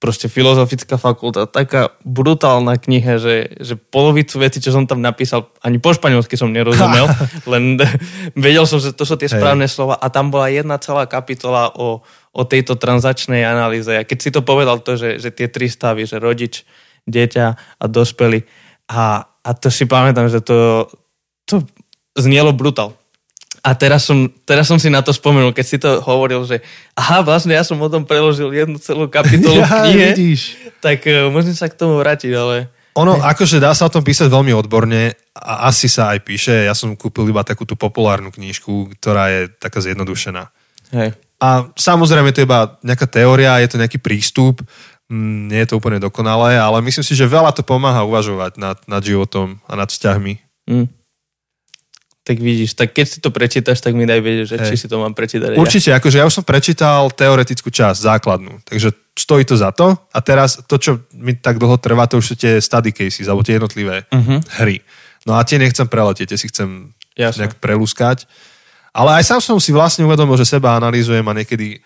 proste 0.00 0.32
filozofická 0.32 0.96
fakulta, 0.96 1.44
taká 1.44 1.92
brutálna 2.08 2.80
kniha, 2.80 3.20
že, 3.20 3.52
že 3.60 3.76
polovicu 3.76 4.40
veci, 4.40 4.56
čo 4.56 4.72
som 4.72 4.88
tam 4.88 5.04
napísal, 5.04 5.52
ani 5.60 5.76
po 5.76 5.92
španielsky 5.92 6.40
som 6.40 6.48
nerozumel, 6.48 7.04
len 7.52 7.76
vedel 8.48 8.64
som, 8.64 8.80
že 8.80 8.96
to 8.96 9.04
sú 9.04 9.20
tie 9.20 9.28
Hej. 9.28 9.36
správne 9.36 9.68
slova 9.68 10.00
a 10.00 10.08
tam 10.08 10.32
bola 10.32 10.48
jedna 10.48 10.80
celá 10.80 11.04
kapitola 11.04 11.68
o, 11.76 12.00
o 12.32 12.42
tejto 12.48 12.80
transakčnej 12.80 13.44
analýze. 13.44 13.92
A 13.92 14.08
keď 14.08 14.18
si 14.24 14.30
to 14.32 14.40
povedal 14.40 14.80
to, 14.80 14.96
že, 14.96 15.20
že 15.20 15.28
tie 15.36 15.52
tri 15.52 15.68
stavy, 15.68 16.08
že 16.08 16.16
rodič, 16.16 16.64
dieťa 17.06 17.46
a 17.56 17.84
dospelý 17.86 18.44
a, 18.90 19.22
a 19.22 19.50
to 19.54 19.70
si 19.70 19.86
pamätám, 19.86 20.26
že 20.26 20.42
to, 20.42 20.90
to 21.46 21.62
znielo 22.18 22.50
brutál. 22.50 22.98
A 23.60 23.76
teraz 23.76 24.08
som, 24.08 24.26
teraz 24.48 24.66
som 24.66 24.80
si 24.80 24.88
na 24.88 25.04
to 25.04 25.12
spomenul, 25.12 25.52
keď 25.52 25.66
si 25.68 25.76
to 25.76 26.00
hovoril, 26.00 26.42
že 26.48 26.64
aha, 26.96 27.20
vlastne 27.20 27.52
ja 27.52 27.60
som 27.60 27.76
o 27.76 27.92
tom 27.92 28.08
preložil 28.08 28.50
jednu 28.50 28.80
celú 28.80 29.06
kapitolu 29.06 29.60
v 29.68 29.70
knihe, 29.84 30.06
vidíš. 30.16 30.56
tak 30.80 31.04
uh, 31.04 31.28
môžem 31.28 31.52
sa 31.52 31.68
k 31.68 31.76
tomu 31.76 32.00
vrátiť, 32.00 32.32
ale... 32.34 32.72
Ono, 32.98 33.20
akože 33.22 33.62
dá 33.62 33.70
sa 33.76 33.86
o 33.86 33.92
tom 33.92 34.02
písať 34.02 34.26
veľmi 34.26 34.50
odborne 34.56 35.14
a 35.36 35.70
asi 35.70 35.86
sa 35.86 36.10
aj 36.10 36.26
píše. 36.26 36.66
Ja 36.66 36.74
som 36.74 36.98
kúpil 36.98 37.30
iba 37.30 37.46
takú 37.46 37.62
tú 37.62 37.78
populárnu 37.78 38.34
knižku, 38.34 38.98
ktorá 38.98 39.30
je 39.30 39.40
taká 39.62 39.78
zjednodušená. 39.78 40.42
Hej. 40.90 41.14
A 41.40 41.70
samozrejme 41.72 42.34
to 42.34 42.42
je 42.42 42.48
iba 42.50 42.76
nejaká 42.84 43.06
teória, 43.08 43.62
je 43.62 43.70
to 43.70 43.80
nejaký 43.80 43.96
prístup, 44.02 44.60
nie 45.10 45.58
je 45.66 45.68
to 45.74 45.82
úplne 45.82 45.98
dokonalé, 45.98 46.54
ale 46.54 46.78
myslím 46.86 47.02
si, 47.02 47.18
že 47.18 47.26
veľa 47.26 47.50
to 47.50 47.66
pomáha 47.66 48.06
uvažovať 48.06 48.56
nad, 48.56 48.78
nad 48.86 49.02
životom 49.02 49.58
a 49.66 49.74
nad 49.74 49.90
vzťahmi. 49.90 50.38
Hm. 50.70 50.86
Tak 52.20 52.36
vidíš, 52.38 52.78
tak 52.78 52.94
keď 52.94 53.06
si 53.08 53.18
to 53.18 53.34
prečítaš, 53.34 53.82
tak 53.82 53.96
mi 53.96 54.06
daj 54.06 54.22
vedieť, 54.22 54.46
že 54.54 54.56
Hej. 54.62 54.68
či 54.70 54.74
si 54.76 54.86
to 54.86 55.02
mám 55.02 55.18
prečítať. 55.18 55.58
Určite, 55.58 55.90
akože 55.98 56.20
ja 56.20 56.28
už 56.28 56.36
som 56.38 56.46
prečítal 56.46 57.10
teoretickú 57.10 57.74
časť, 57.74 57.96
základnú, 57.96 58.62
takže 58.62 58.94
stojí 59.18 59.42
to 59.42 59.58
za 59.58 59.74
to. 59.74 59.98
A 60.14 60.18
teraz 60.22 60.62
to, 60.68 60.78
čo 60.78 61.02
mi 61.16 61.34
tak 61.34 61.58
dlho 61.58 61.80
trvá, 61.80 62.06
to 62.06 62.22
už 62.22 62.32
sú 62.32 62.34
tie 62.38 62.62
study 62.62 62.94
cases, 62.94 63.26
alebo 63.26 63.42
tie 63.42 63.58
jednotlivé 63.58 64.06
Ja. 64.06 64.20
Uh-huh. 64.20 64.38
hry. 64.62 64.84
No 65.26 65.34
a 65.36 65.42
tie 65.42 65.58
nechcem 65.58 65.88
preletieť, 65.90 66.32
tie 66.32 66.38
si 66.38 66.46
chcem 66.52 66.94
Jasne. 67.18 67.50
nejak 67.50 67.58
prelúskať. 67.58 68.30
Ale 68.94 69.18
aj 69.18 69.26
sám 69.26 69.40
som 69.42 69.58
si 69.58 69.74
vlastne 69.74 70.06
uvedomil, 70.06 70.38
že 70.38 70.46
seba 70.46 70.78
analýzujem 70.78 71.22
a 71.24 71.36
niekedy 71.36 71.82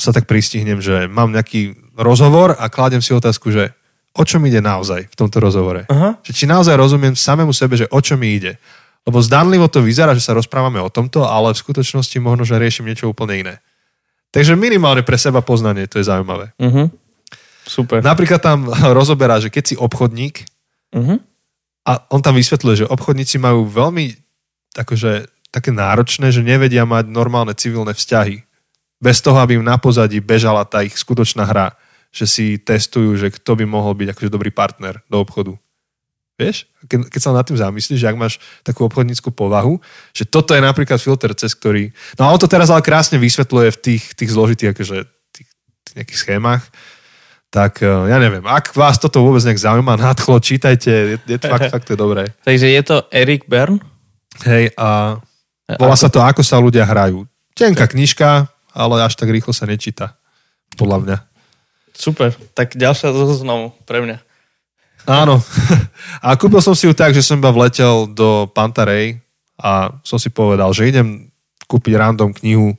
sa 0.00 0.10
tak 0.16 0.24
pristihnem, 0.24 0.80
že 0.80 1.06
mám 1.12 1.28
nejaký 1.28 1.76
rozhovor 2.00 2.56
a 2.56 2.72
kladem 2.72 3.04
si 3.04 3.12
otázku, 3.12 3.52
že 3.52 3.76
o 4.16 4.24
čo 4.24 4.40
mi 4.40 4.48
ide 4.48 4.64
naozaj 4.64 5.12
v 5.12 5.16
tomto 5.16 5.44
rozhovore. 5.44 5.84
Aha. 5.92 6.16
Že 6.24 6.32
či 6.32 6.44
naozaj 6.48 6.72
rozumiem 6.72 7.12
samému 7.12 7.52
sebe, 7.52 7.76
že 7.76 7.84
o 7.92 8.00
čo 8.00 8.16
mi 8.16 8.32
ide. 8.32 8.56
Lebo 9.04 9.20
zdanlivo 9.20 9.68
to 9.68 9.84
vyzerá, 9.84 10.16
že 10.16 10.24
sa 10.24 10.32
rozprávame 10.32 10.80
o 10.80 10.88
tomto, 10.88 11.28
ale 11.28 11.52
v 11.52 11.62
skutočnosti 11.62 12.16
možno, 12.18 12.48
že 12.48 12.56
riešim 12.56 12.88
niečo 12.88 13.12
úplne 13.12 13.36
iné. 13.36 13.54
Takže 14.32 14.56
minimálne 14.56 15.04
pre 15.04 15.20
seba 15.20 15.44
poznanie, 15.44 15.84
to 15.86 16.00
je 16.00 16.08
zaujímavé. 16.08 16.56
Uh-huh. 16.58 16.88
Super. 17.68 18.00
Napríklad 18.00 18.40
tam 18.40 18.72
rozoberá, 18.98 19.36
že 19.36 19.52
keď 19.52 19.64
si 19.64 19.74
obchodník, 19.76 20.48
Uh-huh. 20.96 21.18
a 21.82 22.08
on 22.14 22.22
tam 22.22 22.38
vysvetľuje, 22.38 22.86
že 22.86 22.86
obchodníci 22.88 23.36
majú 23.42 23.66
veľmi 23.68 24.16
akože, 24.80 25.28
také 25.50 25.74
náročné, 25.74 26.30
že 26.30 26.46
nevedia 26.46 26.86
mať 26.86 27.10
normálne 27.10 27.52
civilné 27.52 27.92
vzťahy. 27.92 28.45
Bez 28.96 29.20
toho, 29.20 29.36
aby 29.36 29.60
im 29.60 29.64
na 29.66 29.76
pozadí 29.76 30.20
bežala 30.24 30.64
tá 30.64 30.80
ich 30.80 30.96
skutočná 30.96 31.44
hra. 31.44 31.76
Že 32.14 32.26
si 32.26 32.46
testujú, 32.56 33.18
že 33.20 33.28
kto 33.28 33.60
by 33.60 33.64
mohol 33.68 33.92
byť 33.92 34.16
akože 34.16 34.30
dobrý 34.32 34.48
partner 34.48 35.04
do 35.10 35.20
obchodu. 35.20 35.52
Vieš? 36.36 36.68
Keď, 36.84 37.08
keď 37.08 37.20
sa 37.20 37.32
nad 37.32 37.48
tým 37.48 37.56
zamyslíš, 37.56 37.96
že 37.96 38.08
ak 38.12 38.20
máš 38.20 38.36
takú 38.60 38.84
obchodníckú 38.84 39.32
povahu, 39.32 39.80
že 40.12 40.28
toto 40.28 40.52
je 40.52 40.60
napríklad 40.60 41.00
filter, 41.00 41.32
cez 41.32 41.56
ktorý... 41.56 41.88
No 42.20 42.28
a 42.28 42.32
on 42.32 42.40
to 42.40 42.48
teraz 42.48 42.68
ale 42.68 42.84
krásne 42.84 43.16
vysvetľuje 43.16 43.68
v 43.72 43.78
tých, 43.80 44.04
tých 44.12 44.30
zložitých 44.36 44.76
akože, 44.76 44.96
tých, 45.32 45.48
tých 45.84 45.94
nejakých 45.96 46.20
schémach. 46.20 46.62
Tak 47.48 47.80
eh, 47.80 47.88
ja 47.88 48.20
neviem, 48.20 48.44
ak 48.44 48.76
vás 48.76 49.00
toto 49.00 49.24
vôbec 49.24 49.40
nejak 49.48 49.64
zaujíma, 49.64 49.96
nadchlo, 49.96 50.36
čítajte, 50.36 50.92
je, 50.92 51.16
je 51.16 51.38
to 51.40 51.48
fakt, 51.48 51.70
fakt 51.74 51.88
to 51.88 51.96
je 51.96 52.00
dobré. 52.00 52.28
Takže 52.44 52.68
je 52.68 52.82
to 52.84 52.96
Erik 53.08 53.48
Bern? 53.48 53.80
Hej, 54.44 54.76
a 54.76 55.16
volá 55.80 55.96
sa 55.96 56.12
to 56.12 56.20
Ako 56.20 56.44
sa 56.44 56.60
ľudia 56.60 56.84
hrajú. 56.84 57.24
Tenká 57.56 57.88
knižka, 57.88 58.52
ale 58.76 59.00
až 59.00 59.16
tak 59.16 59.32
rýchlo 59.32 59.56
sa 59.56 59.64
nečíta. 59.64 60.20
Podľa 60.76 60.98
mňa. 61.00 61.16
Super, 61.96 62.36
tak 62.52 62.76
ďalšia 62.76 63.08
zo 63.16 63.24
zoznamu 63.24 63.72
pre 63.88 64.04
mňa. 64.04 64.20
Áno. 65.08 65.40
A 66.26 66.36
kúpil 66.36 66.60
som 66.60 66.76
si 66.76 66.84
ju 66.84 66.92
tak, 66.92 67.16
že 67.16 67.24
som 67.24 67.40
iba 67.40 67.48
vletel 67.48 68.10
do 68.12 68.44
Pantarej 68.52 69.24
a 69.56 69.96
som 70.04 70.20
si 70.20 70.28
povedal, 70.28 70.68
že 70.76 70.92
idem 70.92 71.32
kúpiť 71.64 71.96
random 71.96 72.36
knihu 72.36 72.76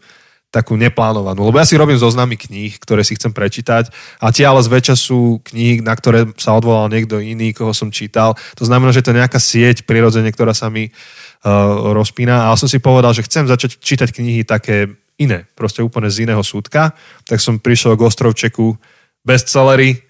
takú 0.48 0.80
neplánovanú. 0.80 1.44
Lebo 1.44 1.60
ja 1.60 1.68
si 1.68 1.76
robím 1.76 2.00
zoznamy 2.00 2.40
kníh, 2.40 2.78
ktoré 2.80 3.04
si 3.04 3.18
chcem 3.18 3.34
prečítať 3.34 3.92
a 4.22 4.32
tie 4.32 4.48
ale 4.48 4.64
zväčša 4.64 4.96
sú 4.96 5.44
knihy, 5.44 5.84
na 5.84 5.92
ktoré 5.98 6.30
sa 6.40 6.56
odvolal 6.56 6.88
niekto 6.88 7.20
iný, 7.20 7.52
koho 7.52 7.76
som 7.76 7.92
čítal. 7.92 8.38
To 8.56 8.64
znamená, 8.64 8.96
že 8.96 9.04
to 9.04 9.12
je 9.12 9.20
nejaká 9.20 9.42
sieť 9.42 9.84
prirodzene, 9.84 10.32
ktorá 10.32 10.56
sa 10.56 10.72
mi 10.72 10.88
uh, 10.88 11.92
rozpína. 11.92 12.48
Ale 12.48 12.56
som 12.56 12.70
si 12.72 12.80
povedal, 12.80 13.12
že 13.12 13.28
chcem 13.28 13.44
začať 13.44 13.82
čítať 13.82 14.10
knihy 14.16 14.48
také 14.48 14.88
iné, 15.18 15.50
proste 15.58 15.82
úplne 15.82 16.08
z 16.08 16.30
iného 16.30 16.42
súdka. 16.46 16.94
Tak 17.26 17.42
som 17.42 17.58
prišiel 17.58 17.98
k 17.98 18.06
Ostrovčeku 18.06 18.78
bestsellery, 19.26 20.08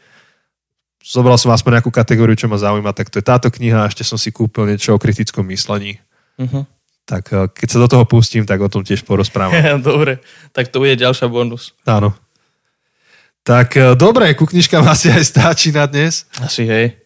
zobral 1.07 1.39
som 1.39 1.55
aspoň 1.55 1.79
nejakú 1.79 1.91
kategóriu, 1.91 2.35
čo 2.35 2.51
ma 2.51 2.59
zaujíma, 2.59 2.91
tak 2.91 3.07
to 3.07 3.23
je 3.23 3.25
táto 3.25 3.47
kniha 3.47 3.87
a 3.87 3.89
ešte 3.89 4.03
som 4.03 4.19
si 4.19 4.35
kúpil 4.35 4.67
niečo 4.67 4.91
o 4.91 4.99
kritickom 4.99 5.47
myslení. 5.47 6.03
Uh-huh. 6.35 6.67
Tak 7.07 7.23
eh, 7.31 7.47
keď 7.47 7.67
sa 7.71 7.79
do 7.79 7.87
toho 7.87 8.03
pustím, 8.03 8.43
tak 8.43 8.59
o 8.59 8.67
tom 8.67 8.83
tiež 8.83 9.07
porozprávam. 9.07 9.55
dobre, 9.87 10.19
tak 10.51 10.67
to 10.67 10.83
bude 10.83 10.99
ďalšia 10.99 11.31
bonus. 11.31 11.71
Áno. 11.87 12.11
Tak 13.47 13.79
eh, 13.79 13.95
dobre, 13.95 14.35
ku 14.35 14.43
knižkám 14.43 14.83
asi 14.93 15.07
aj 15.07 15.23
stáči 15.23 15.71
na 15.71 15.87
dnes. 15.87 16.27
Asi 16.43 16.67
hej. 16.67 16.99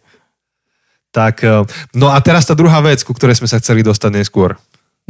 Tak, 1.14 1.46
eh, 1.46 1.62
no 1.94 2.10
a 2.10 2.18
teraz 2.26 2.50
tá 2.50 2.58
druhá 2.58 2.82
vec, 2.82 3.06
ku 3.06 3.14
ktorej 3.14 3.38
sme 3.38 3.48
sa 3.48 3.62
chceli 3.62 3.86
dostať 3.86 4.12
neskôr. 4.18 4.58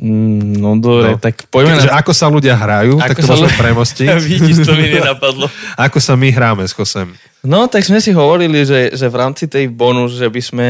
Mm, 0.01 0.57
no 0.57 0.81
dobre, 0.81 1.13
no. 1.13 1.21
tak 1.21 1.45
poďme 1.53 1.77
Takže 1.77 1.93
na... 1.93 2.01
ako 2.01 2.11
sa 2.17 2.25
ľudia 2.33 2.57
hrajú, 2.57 2.97
ako 2.97 3.05
tak 3.05 3.17
to 3.21 3.25
môžeme 3.29 3.53
ľudia... 3.53 3.61
premostiť. 3.61 4.07
Vidíš, 4.33 4.57
to 4.65 4.73
mi 4.73 4.85
nenapadlo. 4.89 5.45
ako 5.85 5.97
sa 6.01 6.17
my 6.17 6.27
hráme 6.33 6.65
s 6.65 6.73
Chosem. 6.73 7.13
No, 7.45 7.69
tak 7.69 7.85
sme 7.85 8.01
si 8.01 8.09
hovorili, 8.09 8.65
že, 8.65 8.97
že 8.97 9.05
v 9.05 9.15
rámci 9.21 9.45
tej 9.45 9.69
bonus, 9.69 10.17
že 10.17 10.25
by 10.25 10.41
sme 10.41 10.69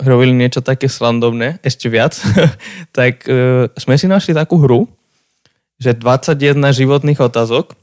robili 0.00 0.32
niečo 0.32 0.64
také 0.64 0.88
slandovné, 0.88 1.60
ešte 1.60 1.92
viac, 1.92 2.16
tak 2.96 3.28
uh, 3.28 3.68
sme 3.76 4.00
si 4.00 4.08
našli 4.08 4.32
takú 4.32 4.56
hru, 4.56 4.88
že 5.76 5.92
21 5.92 6.56
životných 6.72 7.20
otázok. 7.20 7.76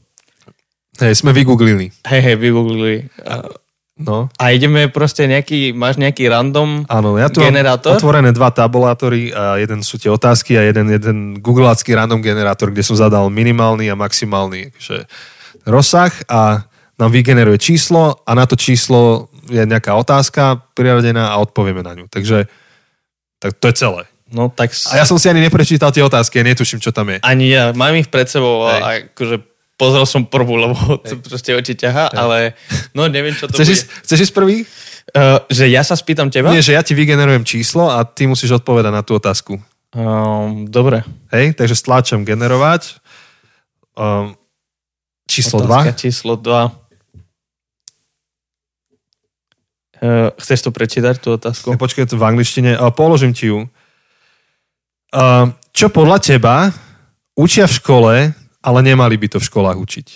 Hej, 0.98 1.22
sme 1.22 1.30
vygooglili. 1.30 1.94
Hej, 2.10 2.20
hej, 2.26 2.36
vygooglili. 2.42 3.06
Uh, 3.22 3.46
No. 3.98 4.30
A 4.38 4.54
ideme 4.54 4.86
proste 4.86 5.26
nejaký, 5.26 5.74
máš 5.74 5.98
nejaký 5.98 6.30
random 6.30 6.86
Áno, 6.86 7.18
ja 7.18 7.26
tu 7.26 7.42
generátor? 7.42 7.98
otvorené 7.98 8.30
dva 8.30 8.54
tabulátory 8.54 9.34
a 9.34 9.58
jeden 9.58 9.82
sú 9.82 9.98
tie 9.98 10.06
otázky 10.06 10.54
a 10.54 10.62
jeden, 10.62 10.86
jeden 10.86 11.42
googleácky 11.42 11.98
random 11.98 12.22
generátor, 12.22 12.70
kde 12.70 12.86
som 12.86 12.94
zadal 12.94 13.26
minimálny 13.26 13.90
a 13.90 13.98
maximálny 13.98 14.70
že 14.78 15.02
rozsah 15.66 16.14
a 16.30 16.62
nám 16.94 17.10
vygeneruje 17.10 17.58
číslo 17.58 18.22
a 18.22 18.30
na 18.38 18.46
to 18.46 18.54
číslo 18.54 19.34
je 19.50 19.66
nejaká 19.66 19.98
otázka 19.98 20.62
priradená 20.78 21.34
a 21.34 21.40
odpovieme 21.42 21.82
na 21.82 21.98
ňu. 21.98 22.06
Takže 22.06 22.46
tak 23.42 23.58
to 23.58 23.66
je 23.70 23.74
celé. 23.74 24.02
No, 24.28 24.52
tak... 24.52 24.76
A 24.92 25.00
ja 25.00 25.04
som 25.08 25.16
si 25.16 25.26
ani 25.26 25.40
neprečítal 25.40 25.88
tie 25.88 26.04
otázky, 26.04 26.38
ja 26.38 26.44
netuším, 26.44 26.84
čo 26.84 26.92
tam 26.92 27.08
je. 27.08 27.18
Ani 27.24 27.48
ja, 27.48 27.72
mám 27.72 27.96
ich 27.96 28.12
pred 28.12 28.28
sebou 28.28 28.68
a 28.68 29.02
akože 29.08 29.40
pozrel 29.78 30.04
som 30.04 30.26
prvú, 30.26 30.58
lebo 30.58 30.74
to 31.06 31.22
proste 31.22 31.54
oči 31.54 31.78
ťaha, 31.78 32.10
ale 32.12 32.58
no 32.92 33.06
neviem, 33.06 33.32
čo 33.32 33.46
to 33.46 33.54
chceš 33.54 33.64
bude. 33.64 33.74
Ísť, 33.78 33.86
chceš 34.04 34.18
ísť 34.28 34.34
prvý? 34.34 34.56
Uh, 35.08 35.40
že 35.48 35.64
ja 35.72 35.80
sa 35.80 35.96
spýtam 35.96 36.28
teba? 36.28 36.52
Nie, 36.52 36.60
že 36.60 36.76
ja 36.76 36.84
ti 36.84 36.92
vygenerujem 36.92 37.46
číslo 37.46 37.88
a 37.88 38.04
ty 38.04 38.28
musíš 38.28 38.60
odpovedať 38.60 38.92
na 38.92 39.00
tú 39.00 39.16
otázku. 39.16 39.56
Um, 39.96 40.68
dobre. 40.68 41.00
Hej, 41.32 41.56
takže 41.56 41.72
stláčam 41.72 42.28
generovať. 42.28 43.00
Um, 43.96 44.36
číslo 45.24 45.64
Otázka 45.64 45.96
2. 45.96 46.02
číslo 46.04 46.36
2. 46.36 46.44
Uh, 46.44 46.68
ehm, 50.04 50.28
chceš 50.44 50.60
to 50.68 50.70
prečítať, 50.76 51.16
tú 51.16 51.40
otázku? 51.40 51.72
Ja, 51.72 51.80
počkaj, 51.80 52.12
to 52.12 52.20
v 52.20 52.28
angličtine. 52.28 52.76
Uh, 52.76 52.92
položím 52.92 53.32
ti 53.32 53.48
ju. 53.48 53.64
Uh, 55.08 55.56
čo 55.72 55.88
podľa 55.88 56.20
teba 56.20 56.68
učia 57.32 57.64
v 57.64 57.76
škole 57.80 58.14
ale 58.62 58.78
nemali 58.82 59.14
by 59.18 59.36
to 59.36 59.38
v 59.38 59.48
školách 59.48 59.78
učiť. 59.78 60.08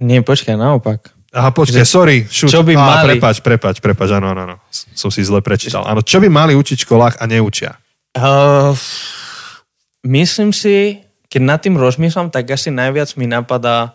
Nie, 0.00 0.24
počkaj, 0.24 0.56
naopak. 0.56 1.12
Aha, 1.30 1.54
počkaj, 1.54 1.86
že, 1.86 1.86
sorry. 1.86 2.16
Šut. 2.26 2.50
Čo 2.50 2.66
by 2.66 2.74
Á, 2.74 2.80
mali... 2.80 3.06
Prepač, 3.14 3.38
prepač, 3.38 3.78
prepač, 3.78 4.10
áno, 4.10 4.34
áno, 4.34 4.40
áno. 4.50 4.56
Som 4.72 5.14
si 5.14 5.22
zle 5.22 5.38
prečítal. 5.38 5.86
Áno, 5.86 6.02
čo 6.02 6.18
by 6.18 6.26
mali 6.26 6.58
učiť 6.58 6.76
v 6.82 6.84
školách 6.90 7.14
a 7.22 7.24
neučia? 7.30 7.78
Uh, 8.18 8.74
myslím 10.02 10.50
si, 10.50 10.98
keď 11.30 11.40
nad 11.46 11.60
tým 11.62 11.78
rozmýšľam, 11.78 12.34
tak 12.34 12.50
asi 12.50 12.74
najviac 12.74 13.14
mi 13.14 13.30
napadá, 13.30 13.94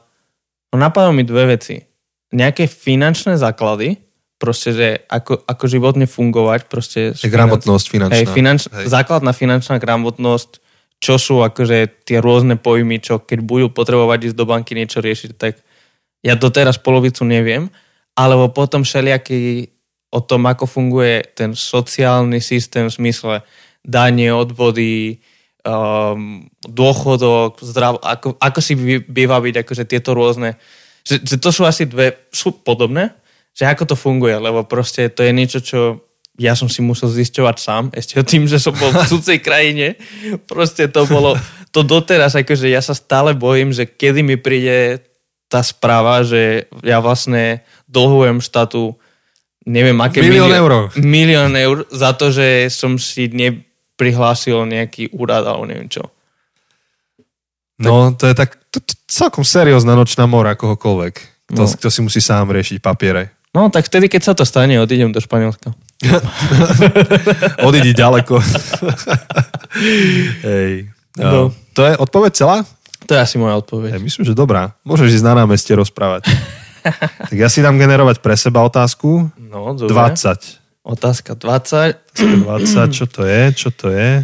no 0.71 0.79
napadá 0.79 1.11
mi 1.11 1.27
dve 1.27 1.59
veci. 1.59 1.83
Nejaké 2.31 2.71
finančné 2.71 3.35
základy, 3.35 3.99
proste, 4.39 4.71
že 4.71 4.87
ako, 5.11 5.43
ako 5.43 5.63
životne 5.67 6.07
fungovať, 6.07 6.71
proste... 6.71 7.11
Je 7.11 7.27
gramotnosť 7.27 7.85
finančná. 7.91 8.15
Hej, 8.15 8.27
finanč, 8.31 8.61
hej. 8.71 8.87
základná 8.87 9.35
finančná 9.35 9.75
gramotnosť, 9.75 10.63
čo 10.99 11.19
sú 11.21 11.43
akože 11.43 12.07
tie 12.07 12.17
rôzne 12.23 12.57
pojmy, 12.57 13.03
čo 13.03 13.21
keď 13.21 13.39
budú 13.45 13.67
potrebovať 13.69 14.31
ísť 14.31 14.37
do 14.37 14.45
banky 14.47 14.73
niečo 14.73 15.03
riešiť, 15.03 15.31
tak 15.37 15.61
ja 16.25 16.33
doteraz 16.33 16.81
polovicu 16.81 17.21
neviem, 17.27 17.69
alebo 18.17 18.49
potom 18.49 18.81
všelijaký 18.81 19.69
o 20.09 20.19
tom, 20.23 20.47
ako 20.47 20.65
funguje 20.65 21.35
ten 21.35 21.51
sociálny 21.53 22.39
systém 22.39 22.87
v 22.87 22.95
smysle 22.95 23.35
danie, 23.85 24.33
odvody, 24.33 25.21
um, 25.61 26.47
dôchodok, 26.65 27.61
zdrav, 27.61 27.99
ako, 28.01 28.39
ako 28.39 28.59
si 28.63 28.73
vybaviť 29.05 29.61
akože 29.61 29.83
tieto 29.85 30.15
rôzne, 30.17 30.57
že, 31.05 31.21
že 31.21 31.37
to 31.37 31.53
sú 31.53 31.67
asi 31.67 31.85
dve, 31.85 32.25
sú 32.33 32.63
podobné, 32.65 33.13
že 33.53 33.69
ako 33.69 33.93
to 33.93 33.95
funguje, 33.99 34.39
lebo 34.39 34.65
proste 34.65 35.11
to 35.11 35.21
je 35.21 35.31
niečo, 35.35 35.59
čo 35.61 35.79
ja 36.35 36.53
som 36.55 36.67
si 36.67 36.83
musel 36.83 37.07
zisťovať 37.07 37.55
sám, 37.59 37.83
ešte 37.95 38.19
tým, 38.23 38.43
že 38.47 38.59
som 38.59 38.75
bol 38.75 38.91
v 38.91 39.03
cudzej 39.11 39.39
krajine. 39.39 39.95
Proste 40.47 40.91
to 40.91 41.07
bolo, 41.07 41.39
to 41.71 41.83
doteraz, 41.83 42.35
akože 42.35 42.67
ja 42.67 42.83
sa 42.83 42.91
stále 42.91 43.31
bojím, 43.35 43.71
že 43.71 43.87
kedy 43.87 44.21
mi 44.23 44.35
príde 44.35 45.03
tá 45.47 45.63
správa, 45.63 46.25
že 46.25 46.67
ja 46.83 46.99
vlastne 46.99 47.63
dlhujem 47.87 48.41
štátu 48.43 48.97
neviem 49.65 49.97
aké 50.01 50.21
milión 50.21 50.51
eur. 50.51 50.71
milión 50.99 51.53
eur 51.57 51.89
za 51.89 52.13
to, 52.13 52.29
že 52.29 52.69
som 52.69 53.01
si 53.01 53.29
neprihlásil 53.33 54.65
nejaký 54.69 55.13
úrad 55.15 55.45
alebo 55.45 55.65
neviem 55.65 55.89
čo. 55.89 56.11
No, 57.75 58.15
to 58.15 58.31
je 58.31 58.35
tak 58.37 58.55
to, 58.71 58.79
to, 58.79 58.93
celkom 59.07 59.43
seriózna 59.43 59.99
nočná 59.99 60.23
mora 60.27 60.55
kohokoľvek. 60.55 61.15
To, 61.59 61.63
no. 61.63 61.67
to 61.67 61.87
si 61.91 61.99
musí 61.99 62.23
sám 62.23 62.55
riešiť 62.55 62.79
papiere. 62.79 63.35
No, 63.51 63.67
tak 63.67 63.87
vtedy, 63.87 64.07
keď 64.07 64.21
sa 64.31 64.33
to 64.35 64.47
stane, 64.47 64.79
odídem 64.79 65.11
do 65.11 65.19
Španielska. 65.19 65.75
Odídi 67.67 67.95
ďaleko. 67.95 68.35
Hej. 70.47 70.91
No. 71.15 71.51
To 71.75 71.81
je 71.87 71.93
odpoveď 71.95 72.31
celá? 72.35 72.57
To 73.05 73.11
je 73.15 73.19
asi 73.21 73.35
moja 73.39 73.55
odpoveď. 73.61 73.95
Ja 73.95 74.01
myslím, 74.01 74.23
že 74.27 74.33
dobrá. 74.35 74.75
Môžeš 74.83 75.21
ísť 75.21 75.25
na 75.25 75.33
námestie 75.45 75.77
rozprávať. 75.77 76.27
tak 77.31 77.37
ja 77.37 77.47
si 77.47 77.63
dám 77.63 77.79
generovať 77.79 78.19
pre 78.19 78.35
seba 78.35 78.65
otázku. 78.65 79.31
No, 79.39 79.71
dobre. 79.77 79.93
20. 79.93 80.85
Otázka 80.85 81.33
20. 81.33 82.45
20, 82.45 82.93
čo 82.93 83.05
to 83.09 83.25
je, 83.25 83.41
čo 83.55 83.69
to 83.73 83.89
je? 83.89 84.21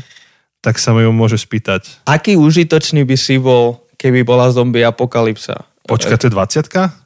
Tak 0.61 0.77
sa 0.77 0.93
mi 0.93 1.01
ju 1.01 1.09
môže 1.09 1.41
spýtať. 1.41 2.05
Aký 2.05 2.37
užitočný 2.37 3.01
by 3.01 3.17
si 3.17 3.41
bol, 3.41 3.81
keby 3.97 4.21
bola 4.21 4.53
zombie 4.53 4.85
apokalypsa? 4.85 5.65
Počkaj, 5.89 6.21
to 6.21 6.29
je 6.29 6.33
20 6.37 7.00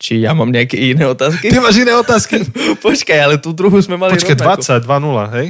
či 0.00 0.24
ja 0.24 0.32
mám 0.32 0.48
nejaké 0.48 0.80
iné 0.80 1.04
otázky? 1.04 1.52
Ty 1.52 1.60
máš 1.60 1.84
iné 1.84 1.92
otázky? 1.92 2.40
Počkaj, 2.86 3.18
ale 3.20 3.36
tú 3.36 3.52
druhú 3.52 3.76
sme 3.84 4.00
mali 4.00 4.16
Počkaj, 4.16 4.40
rovnako. 4.40 4.64
20, 4.64 4.88
2-0, 4.88 5.36
hej? 5.36 5.46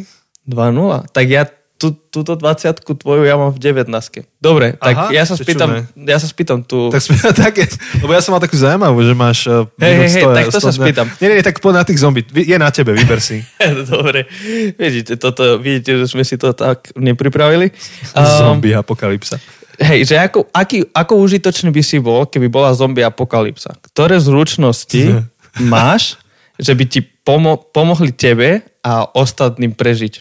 2-0. 0.50 1.14
Tak 1.14 1.26
ja 1.30 1.42
tú, 1.80 1.96
túto 2.12 2.36
20 2.36 2.76
tvoju 2.84 3.24
ja 3.24 3.40
mám 3.40 3.56
v 3.56 3.58
19. 3.62 3.88
Dobre, 4.36 4.76
tak 4.76 4.94
Aha, 5.00 5.08
ja 5.16 5.24
sa 5.24 5.32
spýtam, 5.32 5.88
ja 5.96 6.18
sa 6.20 6.28
spýtam 6.28 6.60
tu... 6.60 6.92
Tak 6.92 7.00
také, 7.48 7.64
lebo 8.04 8.12
ja 8.12 8.20
som 8.20 8.36
mal 8.36 8.42
takú 8.44 8.60
zaujímavú, 8.60 9.00
že 9.00 9.14
máš 9.16 9.48
uh, 9.48 9.64
hej, 9.80 9.94
hej, 10.04 10.08
hej, 10.20 10.24
tak 10.28 10.44
to 10.52 10.60
sa 10.60 10.76
spýtam. 10.76 11.08
Nie, 11.22 11.32
nie, 11.32 11.40
tak 11.40 11.56
poď 11.64 11.80
na 11.80 11.84
tých 11.88 12.02
zombie. 12.04 12.20
Je 12.28 12.52
na 12.60 12.68
tebe, 12.68 12.92
vyber 12.92 13.24
si. 13.24 13.40
Dobre, 13.88 14.28
vidíte, 14.76 15.16
toto, 15.16 15.56
vidíte, 15.56 16.04
že 16.04 16.12
sme 16.12 16.20
si 16.20 16.36
to 16.36 16.52
tak 16.52 16.92
nepripravili. 17.00 17.72
Um, 18.12 18.28
zombie 18.28 18.76
apokalypsa. 18.76 19.40
Hej, 19.80 20.12
že 20.12 20.16
ako, 20.20 20.44
aký, 20.52 20.84
ako 20.92 21.12
užitočný 21.24 21.72
by 21.72 21.80
si 21.80 21.96
bol, 21.96 22.28
keby 22.28 22.52
bola 22.52 22.76
zombie 22.76 23.00
apokalypsa? 23.00 23.80
Ktoré 23.90 24.20
zručnosti 24.20 25.24
máš, 25.72 26.20
že 26.60 26.76
by 26.76 26.84
ti 26.84 27.00
pomo- 27.00 27.64
pomohli 27.72 28.12
tebe 28.12 28.60
a 28.84 29.08
ostatným 29.16 29.72
prežiť? 29.72 30.20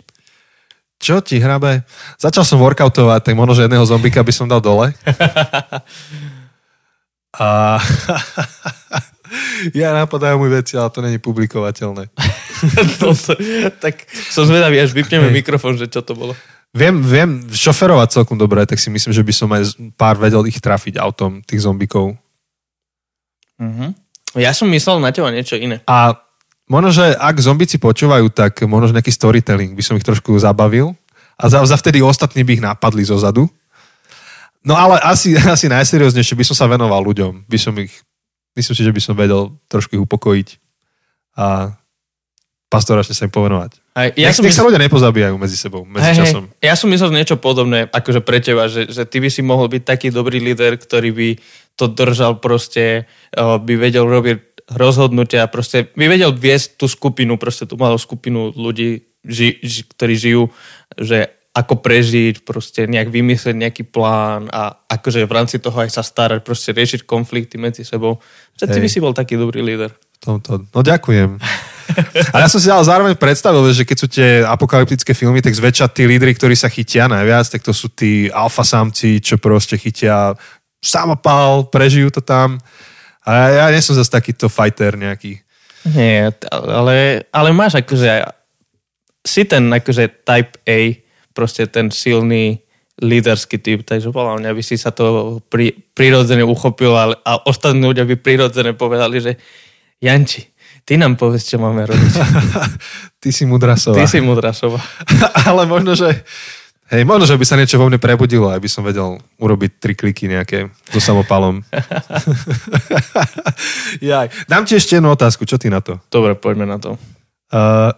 Čo 1.00 1.24
ti 1.24 1.40
hrabe? 1.40 1.84
Začal 2.20 2.44
som 2.44 2.60
workoutovať, 2.60 3.32
tak 3.32 3.36
možno, 3.36 3.56
že 3.56 3.68
jedného 3.68 3.88
zombika 3.88 4.24
by 4.24 4.34
som 4.36 4.48
dal 4.48 4.64
dole. 4.64 4.92
A 7.38 7.78
ja 9.80 9.94
napadajú 9.94 10.42
mi 10.42 10.50
veci, 10.50 10.74
ale 10.76 10.90
to 10.90 11.06
není 11.06 11.22
publikovateľné. 11.22 12.10
no 13.00 13.14
to, 13.14 13.32
tak 13.78 14.10
som 14.34 14.50
zvedavý, 14.50 14.82
až 14.82 14.98
vypneme 14.98 15.30
mikrofón, 15.30 15.78
že 15.78 15.86
čo 15.86 16.02
to 16.02 16.18
bolo. 16.18 16.34
Viem, 16.70 17.02
viem 17.02 17.50
šoferovať 17.50 18.22
celkom 18.22 18.38
dobre, 18.38 18.62
tak 18.70 18.78
si 18.78 18.94
myslím, 18.94 19.10
že 19.10 19.26
by 19.26 19.34
som 19.34 19.50
aj 19.50 19.74
pár 19.98 20.22
vedel 20.22 20.46
ich 20.46 20.62
trafiť 20.62 21.02
autom, 21.02 21.42
tých 21.42 21.66
zombikov. 21.66 22.14
Uh-huh. 23.58 23.90
Ja 24.38 24.54
som 24.54 24.70
myslel 24.70 25.02
na 25.02 25.10
teba 25.10 25.34
niečo 25.34 25.58
iné. 25.58 25.82
A 25.90 26.14
možno, 26.70 26.94
že 26.94 27.18
ak 27.18 27.42
zombici 27.42 27.82
počúvajú, 27.82 28.30
tak 28.30 28.62
možno, 28.70 28.94
že 28.94 28.96
nejaký 29.02 29.10
storytelling 29.10 29.74
by 29.74 29.82
som 29.82 29.98
ich 29.98 30.06
trošku 30.06 30.38
zabavil. 30.38 30.94
A 31.40 31.50
za, 31.50 31.66
za 31.66 31.74
vtedy 31.74 32.06
ostatní 32.06 32.46
by 32.46 32.52
ich 32.60 32.64
napadli 32.64 33.02
zo 33.02 33.18
zadu. 33.18 33.50
No 34.62 34.78
ale 34.78 35.02
asi, 35.02 35.34
asi 35.58 35.66
najserióznejšie 35.66 36.38
by 36.38 36.46
som 36.46 36.56
sa 36.56 36.70
venoval 36.70 37.02
ľuďom. 37.02 37.50
By 37.50 37.58
som 37.58 37.74
ich, 37.82 37.98
myslím 38.54 38.76
si, 38.78 38.84
že 38.86 38.94
by 38.94 39.02
som 39.02 39.18
vedel 39.18 39.58
trošku 39.66 39.98
ich 39.98 40.04
upokojiť 40.06 40.48
a 41.40 41.74
pastoračne 42.70 43.18
sa 43.18 43.26
im 43.26 43.34
povenovať. 43.34 43.82
Aj, 44.00 44.08
ja 44.16 44.32
nech, 44.32 44.38
som 44.40 44.48
nech 44.48 44.56
sa 44.56 44.64
ľudia 44.64 44.80
nepozabíjajú 44.80 45.36
medzi 45.36 45.60
sebou, 45.60 45.84
medzi 45.84 46.16
hej, 46.16 46.18
časom. 46.24 46.48
Hej, 46.48 46.72
ja 46.72 46.76
som 46.80 46.88
myslel 46.88 47.12
niečo 47.12 47.36
podobné, 47.36 47.92
akože 47.92 48.24
pre 48.24 48.40
teba, 48.40 48.72
že, 48.72 48.88
že 48.88 49.04
ty 49.04 49.20
by 49.20 49.28
si 49.28 49.44
mohol 49.44 49.68
byť 49.68 49.84
taký 49.84 50.08
dobrý 50.08 50.40
líder, 50.40 50.80
ktorý 50.80 51.12
by 51.12 51.30
to 51.76 51.92
držal 51.92 52.40
proste, 52.40 53.12
by 53.36 53.74
vedel 53.76 54.08
robiť 54.08 54.72
rozhodnutia, 54.72 55.52
proste 55.52 55.92
by 56.00 56.06
vedel 56.08 56.32
viesť 56.32 56.80
tú 56.80 56.88
skupinu, 56.88 57.36
proste 57.36 57.68
tú 57.68 57.76
malú 57.76 58.00
skupinu 58.00 58.56
ľudí, 58.56 59.04
ži, 59.28 59.60
ži, 59.60 59.84
ktorí 59.92 60.16
žijú, 60.16 60.44
že 60.96 61.36
ako 61.52 61.84
prežiť, 61.84 62.46
proste 62.48 62.88
nejak 62.88 63.12
vymyslieť 63.12 63.56
nejaký 63.58 63.84
plán 63.90 64.48
a 64.54 64.80
akože 64.88 65.28
v 65.28 65.36
rámci 65.36 65.58
toho 65.60 65.76
aj 65.76 65.92
sa 65.92 66.06
starať, 66.06 66.46
proste 66.46 66.72
riešiť 66.72 67.04
konflikty 67.04 67.60
medzi 67.60 67.84
sebou. 67.84 68.24
Že 68.56 68.66
ty 68.72 68.80
by 68.80 68.88
si 68.88 69.04
bol 69.04 69.12
taký 69.12 69.36
dobrý 69.36 69.60
líder. 69.66 69.92
Tomto. 70.24 70.70
No 70.72 70.80
ďakujem. 70.80 71.36
A 72.34 72.46
ja 72.46 72.48
som 72.48 72.62
si 72.62 72.70
ale 72.70 72.86
zároveň 72.86 73.16
predstavil, 73.18 73.62
že 73.74 73.86
keď 73.86 73.98
sú 73.98 74.08
tie 74.08 74.46
apokalyptické 74.46 75.12
filmy, 75.18 75.42
tak 75.42 75.58
zväčša 75.58 75.90
tí 75.92 76.06
lídry, 76.06 76.36
ktorí 76.36 76.54
sa 76.54 76.70
chytia 76.70 77.10
najviac, 77.10 77.50
tak 77.50 77.62
to 77.66 77.74
sú 77.74 77.90
tí 77.90 78.30
alfa 78.30 78.64
samci, 78.64 79.20
čo 79.20 79.42
proste 79.42 79.76
chytia 79.76 80.38
samopal, 80.80 81.68
prežijú 81.68 82.14
to 82.14 82.22
tam. 82.24 82.62
A 83.26 83.52
ja 83.52 83.66
nie 83.70 83.84
som 83.84 83.98
zase 83.98 84.10
takýto 84.10 84.48
fighter 84.48 84.96
nejaký. 84.96 85.44
Nie, 85.96 86.36
ale, 86.52 87.28
ale 87.32 87.50
máš 87.56 87.80
akože 87.80 88.26
si 89.24 89.44
ten 89.48 89.68
akože 89.70 90.24
type 90.24 90.60
A, 90.68 90.98
proste 91.36 91.68
ten 91.68 91.92
silný 91.92 92.60
líderský 93.00 93.64
typ, 93.64 93.88
takže 93.88 94.12
podľa 94.12 94.44
mňa 94.44 94.52
by 94.52 94.64
si 94.64 94.76
sa 94.76 94.92
to 94.92 95.40
pri, 95.48 95.72
prirodzene 95.96 96.44
uchopil 96.44 96.92
a, 96.92 97.16
a 97.24 97.32
ostatní 97.48 97.88
ľudia 97.88 98.04
by 98.04 98.20
prirodzene 98.20 98.76
povedali, 98.76 99.24
že 99.24 99.32
Janči, 100.04 100.44
ty 100.90 100.98
nám 100.98 101.22
povedz, 101.22 101.46
čo 101.46 101.62
máme 101.62 101.86
robiť. 101.86 102.14
ty 103.22 103.30
si 103.30 103.46
mudrasová. 103.46 103.94
Ty 103.94 104.10
si 104.10 104.26
mudrasová. 104.26 104.82
Ale 105.50 105.70
možno, 105.70 105.94
že 105.94 106.26
Hej, 106.90 107.06
možno, 107.06 107.30
že 107.30 107.38
by 107.38 107.46
sa 107.46 107.54
niečo 107.54 107.78
vo 107.78 107.86
mne 107.86 108.02
prebudilo, 108.02 108.50
aby 108.50 108.66
som 108.66 108.82
vedel 108.82 109.22
urobiť 109.38 109.78
tri 109.78 109.94
kliky 109.94 110.26
nejaké 110.26 110.74
so 110.90 110.98
samopalom. 110.98 111.62
Jaj. 114.02 114.34
Dám 114.50 114.66
ti 114.66 114.74
ešte 114.74 114.98
jednu 114.98 115.14
otázku, 115.14 115.46
čo 115.46 115.62
ty 115.62 115.70
na 115.70 115.86
to? 115.86 116.02
Dobre, 116.10 116.34
poďme 116.34 116.66
na 116.66 116.82
to. 116.82 116.98
Uh, 117.54 117.94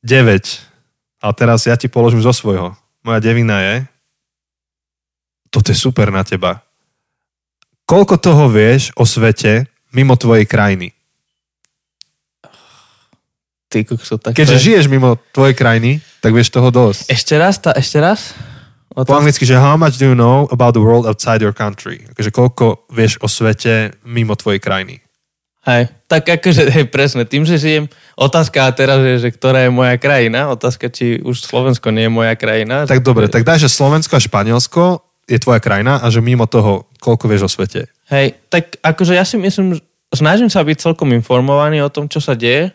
9. 0.00 0.24
Ale 1.20 1.32
teraz 1.36 1.68
ja 1.68 1.76
ti 1.76 1.92
položím 1.92 2.24
zo 2.24 2.32
svojho. 2.32 2.72
Moja 3.04 3.20
devina 3.20 3.60
je, 3.60 3.84
toto 5.52 5.68
je 5.68 5.76
super 5.76 6.08
na 6.08 6.24
teba. 6.24 6.64
Koľko 7.84 8.16
toho 8.16 8.48
vieš 8.48 8.88
o 8.96 9.04
svete 9.04 9.68
mimo 9.92 10.16
tvojej 10.16 10.48
krajiny? 10.48 10.96
Ty 13.74 13.82
kukso, 13.82 14.22
tak 14.22 14.38
Keďže 14.38 14.54
je... 14.54 14.62
žiješ 14.70 14.86
mimo 14.86 15.18
tvojej 15.34 15.58
krajiny, 15.58 15.98
tak 16.22 16.30
vieš 16.30 16.54
toho 16.54 16.70
dosť. 16.70 17.10
Ešte 17.10 17.34
raz, 17.34 17.58
tá, 17.58 17.74
ešte 17.74 17.98
raz? 17.98 18.38
Otázka. 18.94 19.10
Po 19.10 19.18
anglicky, 19.18 19.42
že 19.42 19.58
how 19.58 19.74
much 19.74 19.98
do 19.98 20.06
you 20.06 20.14
know 20.14 20.46
about 20.54 20.78
the 20.78 20.82
world 20.82 21.02
outside 21.02 21.42
your 21.42 21.50
country? 21.50 22.06
Takže 22.14 22.30
koľko 22.30 22.86
vieš 22.94 23.18
o 23.18 23.26
svete 23.26 23.98
mimo 24.06 24.38
tvojej 24.38 24.62
krajiny? 24.62 25.02
Hej, 25.66 25.90
tak 26.06 26.30
akože, 26.30 26.68
hej, 26.78 26.86
presne, 26.86 27.26
tým, 27.26 27.42
že 27.42 27.58
žijem, 27.58 27.90
otázka 28.14 28.70
teraz 28.78 29.02
je, 29.02 29.26
že 29.26 29.34
ktorá 29.34 29.66
je 29.66 29.74
moja 29.74 29.98
krajina, 29.98 30.46
otázka, 30.54 30.86
či 30.94 31.18
už 31.18 31.42
Slovensko 31.42 31.90
nie 31.90 32.06
je 32.06 32.12
moja 32.14 32.38
krajina. 32.38 32.86
Tak 32.86 33.02
dobre, 33.02 33.26
tak 33.26 33.42
daj, 33.42 33.66
že 33.66 33.72
Slovensko 33.72 34.14
a 34.14 34.22
Španielsko 34.22 35.02
je 35.26 35.42
tvoja 35.42 35.58
krajina 35.58 35.98
a 35.98 36.06
že 36.12 36.22
mimo 36.22 36.46
toho, 36.46 36.86
koľko 37.02 37.26
vieš 37.26 37.48
o 37.48 37.50
svete? 37.50 37.90
Hej, 38.12 38.38
tak 38.46 38.78
akože 38.78 39.18
ja 39.18 39.26
si 39.26 39.40
myslím, 39.40 39.80
snažím 40.12 40.52
sa 40.52 40.62
byť 40.62 40.76
celkom 40.78 41.10
informovaný 41.16 41.82
o 41.82 41.90
tom, 41.90 42.06
čo 42.06 42.22
sa 42.22 42.38
deje, 42.38 42.70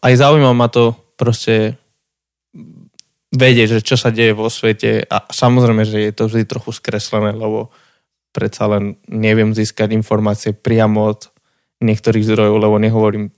aj 0.00 0.14
zaujíma 0.16 0.56
ma 0.56 0.68
to 0.72 0.96
proste 1.20 1.76
vedieť, 3.34 3.78
že 3.78 3.80
čo 3.82 3.96
sa 3.98 4.14
deje 4.14 4.32
vo 4.32 4.46
svete 4.46 5.04
a 5.04 5.26
samozrejme, 5.26 5.82
že 5.82 5.98
je 6.08 6.12
to 6.14 6.30
vždy 6.30 6.46
trochu 6.46 6.70
skreslené, 6.70 7.34
lebo 7.34 7.74
predsa 8.30 8.70
len 8.70 8.98
neviem 9.10 9.50
získať 9.50 9.90
informácie 9.90 10.54
priamo 10.54 11.10
od 11.10 11.28
niektorých 11.82 12.24
zdrojov, 12.24 12.56
lebo 12.62 12.76
nehovorím 12.78 13.34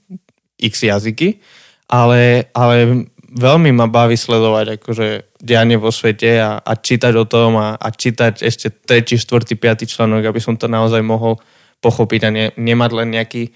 x 0.57 0.85
jazyky, 0.85 1.41
ale, 1.89 2.49
ale 2.53 3.05
veľmi 3.33 3.73
ma 3.73 3.89
baví 3.89 4.15
sledovať 4.15 4.81
akože 4.81 5.07
dianie 5.41 5.77
vo 5.77 5.93
svete 5.93 6.41
a, 6.41 6.61
a 6.61 6.73
čítať 6.77 7.13
o 7.17 7.25
tom 7.25 7.57
a, 7.57 7.77
a 7.77 7.87
čítať 7.89 8.41
ešte 8.41 8.73
tretí, 8.73 9.17
štvrtý, 9.17 9.57
piatý 9.57 9.85
článok, 9.89 10.29
aby 10.29 10.41
som 10.41 10.57
to 10.57 10.69
naozaj 10.69 11.01
mohol 11.01 11.41
pochopiť 11.81 12.21
a 12.25 12.29
ne, 12.33 12.45
nemať 12.57 12.91
len 12.93 13.09
nejaký 13.13 13.53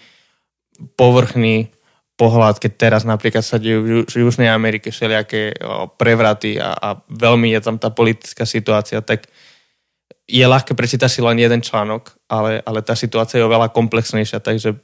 povrchný 0.93 1.73
pohľad, 2.21 2.61
keď 2.61 2.71
teraz 2.77 3.01
napríklad 3.01 3.41
sa 3.41 3.57
dejú 3.57 4.05
v 4.05 4.13
Južnej 4.13 4.53
Amerike 4.53 4.93
všelijaké 4.93 5.57
prevraty 5.97 6.61
a, 6.61 6.77
a 6.77 6.89
veľmi 7.09 7.49
je 7.57 7.59
tam 7.65 7.81
tá 7.81 7.89
politická 7.89 8.45
situácia, 8.45 9.01
tak 9.01 9.25
je 10.29 10.45
ľahké 10.45 10.77
prečítať 10.77 11.09
si 11.09 11.25
len 11.25 11.41
jeden 11.41 11.65
článok, 11.65 12.13
ale, 12.29 12.61
ale 12.61 12.85
tá 12.85 12.93
situácia 12.93 13.41
je 13.41 13.47
oveľa 13.49 13.73
komplexnejšia, 13.73 14.37
takže 14.37 14.77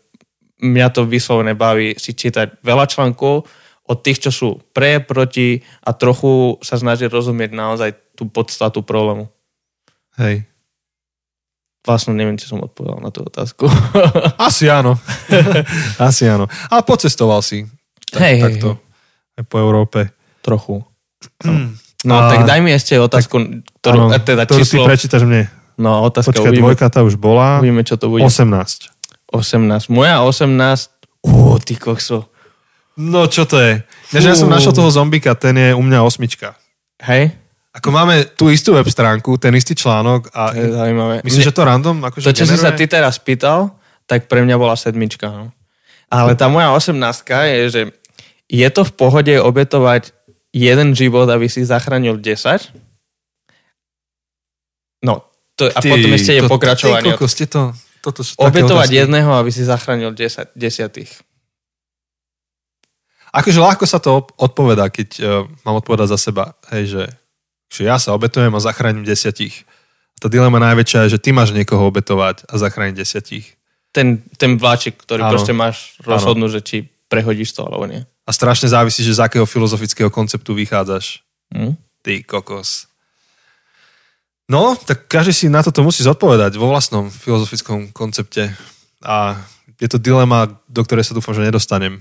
mňa 0.65 0.88
to 0.89 1.06
vyslovene 1.06 1.54
baví 1.54 1.93
si 2.02 2.17
čítať 2.17 2.65
veľa 2.65 2.89
článkov 2.89 3.45
od 3.88 3.97
tých, 4.02 4.28
čo 4.28 4.32
sú 4.34 4.50
pre, 4.73 4.97
proti 4.97 5.62
a 5.86 5.93
trochu 5.93 6.58
sa 6.65 6.76
snažiť 6.82 7.08
rozumieť 7.08 7.54
naozaj 7.54 8.17
tú 8.17 8.26
podstatu 8.28 8.82
problému. 8.82 9.30
Hej. 10.17 10.50
Vlastne 11.88 12.19
neviem, 12.19 12.36
či 12.36 12.52
som 12.52 12.60
odpovedal 12.60 13.00
na 13.00 13.15
tú 13.15 13.23
otázku. 13.23 13.71
Asi 14.47 14.67
áno. 14.67 15.00
Asi 16.12 16.28
áno. 16.28 16.52
Ale 16.67 16.84
pocestoval 16.84 17.39
si. 17.39 17.63
Tak, 18.12 18.19
hej, 18.28 18.43
takto. 18.43 18.76
Hej. 19.39 19.47
Po 19.47 19.56
Európe. 19.56 20.12
Trochu. 20.43 20.84
No, 21.47 21.52
no 22.04 22.13
a... 22.19 22.28
tak 22.28 22.43
daj 22.43 22.60
mi 22.60 22.76
ešte 22.76 23.00
otázku, 23.00 23.39
tak, 23.39 23.47
ktorú, 23.80 24.12
áno, 24.12 24.19
teda 24.19 24.43
ktorú 24.43 24.60
číslo... 24.60 24.84
ty 24.84 24.89
prečítaš 24.91 25.23
mne. 25.23 25.47
No, 25.80 26.04
otázka 26.04 26.36
Počkaj, 26.36 26.52
uvidíme. 26.52 26.76
dvojka 26.76 26.86
tá 26.91 27.08
už 27.08 27.15
bola. 27.15 27.63
Uvidíme, 27.63 27.88
čo 27.88 27.95
to 27.95 28.12
bude. 28.12 28.28
18. 28.28 28.91
18. 29.32 29.88
Moja 29.88 30.19
18. 30.28 31.23
Ú, 31.23 31.56
ty 31.63 31.80
kokso. 31.80 32.28
No, 33.00 33.32
čo 33.32 33.47
to 33.47 33.62
je? 33.63 33.86
Než 34.12 34.23
ja 34.28 34.36
som 34.36 34.50
našiel 34.50 34.73
toho 34.73 34.89
zombika, 34.89 35.38
ten 35.38 35.56
je 35.56 35.69
u 35.71 35.84
mňa 35.86 36.04
osmička. 36.04 36.58
Hej? 37.00 37.32
Ako 37.78 37.94
máme 37.94 38.26
tú 38.34 38.50
istú 38.50 38.74
web 38.74 38.90
stránku, 38.90 39.38
ten 39.38 39.54
istý 39.54 39.78
článok 39.78 40.34
a 40.34 40.50
to 40.50 40.58
je 40.58 40.74
zaujímavé. 40.74 41.16
myslím, 41.22 41.46
že 41.46 41.54
to 41.54 41.62
random 41.62 41.98
akože 42.10 42.26
To, 42.26 42.34
čo 42.34 42.50
generuje? 42.50 42.58
si 42.58 42.66
sa 42.66 42.72
ty 42.74 42.90
teraz 42.90 43.22
pýtal, 43.22 43.78
tak 44.10 44.26
pre 44.26 44.42
mňa 44.42 44.58
bola 44.58 44.74
sedmička. 44.74 45.30
No. 45.30 45.54
Ale 46.10 46.34
tá 46.34 46.50
moja 46.50 46.74
osemnáctka 46.74 47.46
je, 47.46 47.60
že 47.70 47.82
je 48.50 48.68
to 48.74 48.82
v 48.88 48.92
pohode 48.98 49.34
obetovať 49.38 50.16
jeden 50.56 50.98
život, 50.98 51.30
aby 51.30 51.46
si 51.52 51.62
zachránil 51.62 52.18
10? 52.18 52.74
No, 55.06 55.28
to, 55.54 55.70
a 55.70 55.78
ty, 55.78 55.94
potom 55.94 56.10
ešte 56.18 56.34
je 56.34 56.42
to, 56.42 56.50
pokračovanie. 56.50 57.13
Ty, 57.13 57.28
ste 57.30 57.46
to, 57.46 57.78
toto 58.02 58.26
sú 58.26 58.34
obetovať 58.42 59.06
jedného, 59.06 59.38
aby 59.38 59.54
si 59.54 59.62
zachránil 59.62 60.18
10, 60.18 60.58
desiatých. 60.58 61.12
Akože 63.36 63.60
ľahko 63.60 63.86
sa 63.86 64.02
to 64.02 64.26
odpovedá, 64.40 64.90
keď 64.90 65.10
uh, 65.22 65.46
mám 65.68 65.78
odpovedať 65.84 66.16
za 66.16 66.18
seba. 66.18 66.58
Hej, 66.74 66.84
že 66.90 67.04
že 67.68 67.88
ja 67.88 68.00
sa 68.00 68.16
obetujem 68.16 68.52
a 68.52 68.64
zachránim 68.64 69.04
desiatich. 69.04 69.68
Tá 70.18 70.32
dilema 70.32 70.58
najväčšia 70.58 71.08
je, 71.08 71.20
že 71.20 71.22
ty 71.22 71.30
máš 71.30 71.54
niekoho 71.54 71.86
obetovať 71.88 72.48
a 72.50 72.54
zachrániť 72.58 72.96
desiatich. 72.98 73.54
Ten, 73.94 74.26
ten 74.36 74.58
vláčik, 74.58 74.98
ktorý 74.98 75.26
ano. 75.26 75.32
proste 75.34 75.54
máš 75.54 75.98
rozhodnúť, 76.02 76.52
že 76.58 76.62
či 76.66 76.78
prehodíš 77.08 77.54
to 77.54 77.66
alebo 77.66 77.86
nie. 77.86 78.02
A 78.28 78.32
strašne 78.36 78.68
závisí, 78.68 79.06
že 79.06 79.16
z 79.16 79.24
akého 79.24 79.48
filozofického 79.48 80.12
konceptu 80.12 80.52
vychádzaš. 80.58 81.24
Hm? 81.54 81.80
Ty 82.04 82.14
kokos. 82.28 82.92
No, 84.48 84.80
tak 84.80 85.12
každý 85.12 85.34
si 85.36 85.46
na 85.52 85.60
toto 85.60 85.84
musí 85.84 86.04
zodpovedať 86.08 86.56
vo 86.56 86.72
vlastnom 86.72 87.12
filozofickom 87.12 87.92
koncepte. 87.92 88.56
A 89.04 89.44
je 89.78 89.88
to 89.92 90.00
dilema, 90.00 90.48
do 90.72 90.82
ktorej 90.88 91.04
sa 91.04 91.14
dúfam, 91.16 91.36
že 91.36 91.44
nedostanem. 91.44 92.00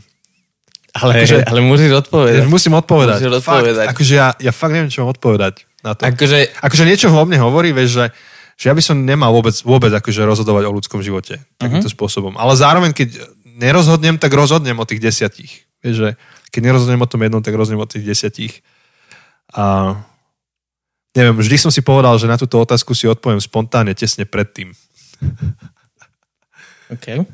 Ale, 0.97 1.13
akože, 1.21 1.37
ale 1.45 1.61
musíš 1.61 1.93
odpovedať. 2.01 2.49
Musím 2.57 2.73
odpovedať. 2.81 3.21
Musíš 3.21 3.33
odpovedať. 3.45 3.85
Fakt, 3.85 3.93
akože 3.93 4.15
ja, 4.17 4.29
ja 4.41 4.53
fakt 4.53 4.73
neviem, 4.73 4.89
čo 4.89 5.05
mám 5.05 5.13
odpovedať 5.13 5.69
na 5.85 5.93
to. 5.93 6.09
Akože, 6.09 6.57
akože 6.57 6.85
niečo 6.89 7.13
vo 7.13 7.29
mne 7.29 7.39
hovorí, 7.45 7.77
vieš, 7.77 8.01
že, 8.01 8.05
že 8.57 8.65
ja 8.73 8.75
by 8.75 8.83
som 8.83 8.97
nemal 9.05 9.29
vôbec, 9.31 9.53
vôbec 9.61 9.93
akože 9.93 10.25
rozhodovať 10.25 10.65
o 10.65 10.73
ľudskom 10.73 11.05
živote 11.05 11.45
takýmto 11.61 11.87
uh-huh. 11.87 11.97
spôsobom. 12.01 12.35
Ale 12.41 12.57
zároveň, 12.57 12.97
keď 12.97 13.29
nerozhodnem, 13.45 14.17
tak 14.17 14.33
rozhodnem 14.33 14.77
o 14.81 14.89
tých 14.89 15.05
desiatich. 15.05 15.69
Vieš, 15.85 15.97
že 16.01 16.09
keď 16.49 16.61
nerozhodnem 16.73 17.05
o 17.05 17.11
tom 17.11 17.21
jednom, 17.21 17.45
tak 17.45 17.53
rozhodnem 17.53 17.85
o 17.85 17.91
tých 17.91 18.09
desiatich. 18.09 18.65
A 19.53 19.97
neviem, 21.13 21.37
vždy 21.37 21.57
som 21.61 21.71
si 21.73 21.85
povedal, 21.85 22.17
že 22.17 22.29
na 22.29 22.41
túto 22.41 22.57
otázku 22.57 22.97
si 22.97 23.05
odpoviem 23.05 23.41
spontánne, 23.41 23.93
tesne 23.93 24.25
predtým. 24.25 24.73
OK. 26.95 27.25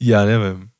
Ja 0.00 0.24
neviem. 0.28 0.72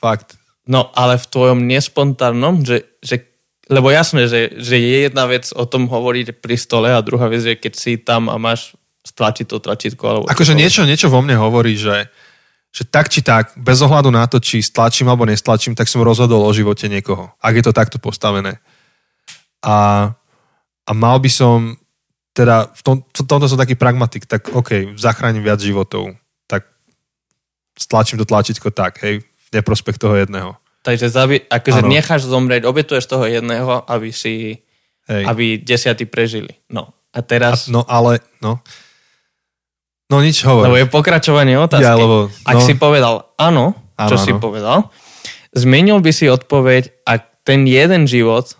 Fakt. 0.00 0.36
No, 0.64 0.88
ale 0.96 1.20
v 1.20 1.26
tvojom 1.28 1.68
nespontánnom, 1.68 2.64
že, 2.64 2.88
že 3.04 3.28
lebo 3.68 3.88
jasné, 3.88 4.28
že, 4.28 4.60
že 4.60 4.76
je 4.76 5.08
jedna 5.08 5.24
vec 5.24 5.48
o 5.56 5.64
tom 5.64 5.88
hovoriť 5.88 6.36
pri 6.40 6.56
stole 6.56 6.92
a 6.92 7.04
druhá 7.04 7.32
vec 7.32 7.44
je, 7.44 7.56
keď 7.56 7.72
si 7.72 7.96
tam 7.96 8.28
a 8.28 8.36
máš 8.36 8.76
stlačiť 9.04 9.46
to 9.48 9.60
tlačítko. 9.60 10.04
Alebo 10.04 10.24
akože 10.28 10.56
niečo, 10.56 10.84
niečo 10.88 11.12
vo 11.12 11.20
mne 11.20 11.36
hovorí, 11.36 11.76
že, 11.76 12.08
že 12.72 12.84
tak 12.88 13.12
či 13.12 13.20
tak, 13.20 13.56
bez 13.56 13.80
ohľadu 13.84 14.08
na 14.12 14.24
to, 14.28 14.40
či 14.40 14.64
stlačím 14.64 15.08
alebo 15.08 15.28
nestlačím, 15.28 15.76
tak 15.76 15.88
som 15.88 16.04
rozhodol 16.04 16.44
o 16.44 16.56
živote 16.56 16.88
niekoho. 16.88 17.32
Ak 17.40 17.56
je 17.56 17.64
to 17.64 17.76
takto 17.76 17.96
postavené. 18.00 18.60
A, 19.64 20.08
a 20.84 20.92
mal 20.92 21.16
by 21.20 21.28
som, 21.32 21.76
teda 22.36 22.68
v, 22.72 22.80
tom, 22.84 22.96
v 23.04 23.24
tomto 23.24 23.48
som 23.48 23.60
taký 23.60 23.76
pragmatik, 23.76 24.28
tak 24.28 24.52
OK, 24.52 24.96
zachránim 24.96 25.44
viac 25.44 25.60
životov. 25.60 26.16
Tak 26.48 26.68
stlačím 27.76 28.20
to 28.20 28.28
tlačítko 28.28 28.72
tak, 28.72 29.00
hej, 29.04 29.24
neprospech 29.54 29.96
toho 29.98 30.18
jedného. 30.18 30.58
Takže 30.84 31.08
zabi- 31.08 31.44
akože 31.48 31.80
ano. 31.80 31.88
necháš 31.88 32.28
zomrieť, 32.28 32.68
obetuješ 32.68 33.08
toho 33.08 33.24
jedného, 33.24 33.86
aby 33.88 34.12
si, 34.12 34.60
Hej. 35.08 35.22
aby 35.24 35.44
desiatí 35.56 36.04
prežili. 36.04 36.60
No. 36.68 36.92
A 37.14 37.24
teraz... 37.24 37.70
A, 37.70 37.72
no 37.72 37.80
ale, 37.88 38.20
no. 38.44 38.60
No 40.12 40.20
nič 40.20 40.44
hovor. 40.44 40.68
Lebo 40.68 40.76
je 40.76 40.86
pokračovanie 40.90 41.56
otázky. 41.56 41.88
Ja, 41.88 41.96
lebo, 41.96 42.28
no. 42.28 42.44
Ak 42.44 42.60
si 42.60 42.76
povedal 42.76 43.32
áno, 43.40 43.72
áno 43.96 44.10
čo 44.12 44.20
áno. 44.20 44.24
si 44.28 44.32
povedal, 44.36 44.78
zmenil 45.56 46.04
by 46.04 46.12
si 46.12 46.28
odpoveď, 46.28 47.06
ak 47.08 47.46
ten 47.48 47.64
jeden 47.64 48.04
život 48.04 48.52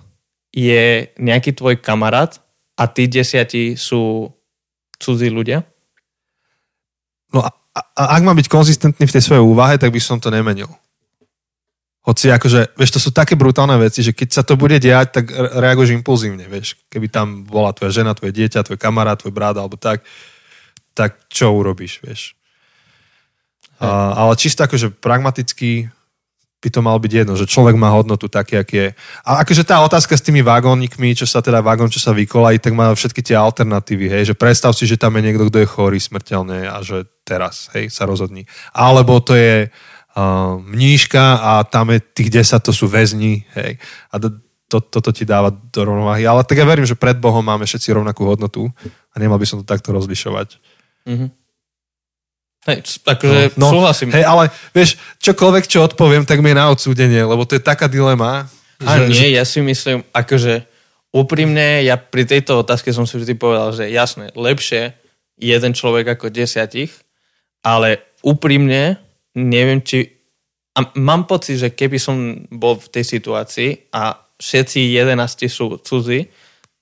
je 0.57 1.13
nejaký 1.21 1.53
tvoj 1.53 1.77
kamarát 1.83 2.41
a 2.81 2.89
tí 2.89 3.05
desiatí 3.05 3.77
sú 3.77 4.33
cudzí 4.97 5.29
ľudia? 5.29 5.67
No 7.35 7.45
a, 7.45 7.53
a, 7.77 8.17
ak 8.17 8.23
mám 8.23 8.39
byť 8.39 8.49
konzistentný 8.49 9.05
v 9.05 9.15
tej 9.15 9.23
svojej 9.23 9.43
úvahe, 9.43 9.77
tak 9.77 9.91
by 9.91 10.01
som 10.01 10.17
to 10.23 10.33
nemenil. 10.33 10.71
Hoci 12.05 12.29
akože, 12.29 12.77
vieš, 12.77 13.01
to 13.01 13.01
sú 13.01 13.11
také 13.17 13.33
brutálne 13.33 13.81
veci, 13.81 14.05
že 14.05 14.12
keď 14.12 14.29
sa 14.29 14.43
to 14.45 14.61
bude 14.61 14.77
diať, 14.77 15.09
tak 15.17 15.25
reaguješ 15.33 15.97
impulzívne, 15.97 16.45
vieš. 16.45 16.77
Keby 16.93 17.09
tam 17.09 17.49
bola 17.49 17.73
tvoja 17.73 18.05
žena, 18.05 18.12
tvoje 18.12 18.37
dieťa, 18.37 18.61
tvoj 18.61 18.77
kamarát, 18.77 19.17
tvoj 19.17 19.33
brat 19.33 19.57
alebo 19.57 19.81
tak, 19.81 20.05
tak 20.93 21.17
čo 21.33 21.57
urobíš, 21.57 22.05
vieš. 22.05 22.37
A, 23.81 24.12
ale 24.21 24.37
čisto 24.37 24.61
akože 24.69 24.93
pragmaticky 25.01 25.88
by 26.64 26.69
to 26.73 26.81
mal 26.81 26.97
byť 26.97 27.12
jedno, 27.12 27.37
že 27.37 27.45
človek 27.45 27.77
má 27.77 27.93
hodnotu 27.93 28.25
taký, 28.29 28.57
aký 28.57 28.77
je. 28.77 28.88
A 29.25 29.45
akože 29.45 29.69
tá 29.69 29.85
otázka 29.85 30.17
s 30.17 30.25
tými 30.25 30.40
vagónikmi, 30.40 31.12
čo 31.12 31.29
sa 31.29 31.45
teda 31.45 31.61
vagón, 31.61 31.93
čo 31.93 32.01
sa 32.01 32.17
vykolají, 32.17 32.57
tak 32.57 32.73
má 32.73 32.88
všetky 32.88 33.21
tie 33.21 33.37
alternatívy, 33.37 34.09
hej, 34.09 34.33
že 34.33 34.35
predstav 34.37 34.73
si, 34.73 34.88
že 34.88 34.97
tam 34.97 35.12
je 35.21 35.29
niekto, 35.29 35.53
kto 35.53 35.61
je 35.61 35.69
chorý 35.69 36.01
smrteľne 36.01 36.69
a 36.73 36.81
že 36.81 37.05
teraz, 37.21 37.69
hej, 37.77 37.93
sa 37.93 38.09
rozhodní. 38.09 38.49
Alebo 38.73 39.21
to 39.21 39.37
je 39.37 39.69
uh, 40.14 40.59
mníška 40.62 41.24
a 41.42 41.53
tam 41.66 41.90
je 41.90 42.00
tých 42.00 42.31
10, 42.46 42.62
to 42.62 42.72
sú 42.72 42.87
väzni, 42.87 43.44
hej. 43.59 43.77
A 44.11 44.18
to, 44.22 44.38
to, 44.70 44.79
toto 44.81 45.11
ti 45.11 45.27
dáva 45.27 45.50
do 45.50 45.81
rovnováhy. 45.85 46.24
Ale 46.24 46.46
tak 46.46 46.59
ja 46.59 46.66
verím, 46.66 46.87
že 46.87 46.98
pred 46.98 47.18
Bohom 47.18 47.44
máme 47.44 47.66
všetci 47.66 47.94
rovnakú 47.94 48.24
hodnotu 48.24 48.70
a 49.12 49.14
nemal 49.18 49.38
by 49.38 49.46
som 49.46 49.61
to 49.61 49.66
takto 49.66 49.92
rozlišovať. 49.92 50.59
Mm-hmm. 51.05 51.31
Hej, 52.64 52.79
akože 53.05 53.61
no, 53.61 53.68
no, 53.68 53.72
súhlasím. 53.77 54.09
Hej, 54.16 54.24
ale 54.24 54.48
vieš, 54.72 54.96
čokoľvek, 55.20 55.64
čo 55.68 55.85
odpoviem, 55.85 56.24
tak 56.24 56.40
mi 56.40 56.57
je 56.57 56.57
na 56.57 56.72
odsúdenie, 56.72 57.20
lebo 57.20 57.44
to 57.44 57.61
je 57.61 57.62
taká 57.62 57.92
dilema. 57.92 58.48
A 58.81 59.05
že, 59.05 59.12
nie, 59.12 59.29
že... 59.31 59.37
ja 59.37 59.44
si 59.44 59.61
myslím, 59.61 60.00
akože 60.16 60.64
úprimne, 61.12 61.85
ja 61.85 62.00
pri 62.00 62.24
tejto 62.24 62.64
otázke 62.64 62.88
som 62.90 63.05
si 63.05 63.20
vždy 63.20 63.37
povedal, 63.37 63.77
že 63.77 63.92
jasné, 63.92 64.33
lepšie 64.33 64.96
jeden 65.37 65.77
človek 65.77 66.16
ako 66.16 66.33
desiatich, 66.33 66.90
ale 67.61 68.00
úprimne 68.24 68.96
neviem, 69.38 69.83
či... 69.83 70.11
A 70.75 70.90
mám 70.99 71.31
pocit, 71.31 71.55
že 71.59 71.70
keby 71.70 71.99
som 72.03 72.47
bol 72.51 72.75
v 72.75 72.90
tej 72.90 73.05
situácii 73.07 73.94
a 73.94 74.18
všetci 74.42 74.90
jedenasti 74.90 75.47
sú 75.47 75.79
cudzí, 75.79 76.27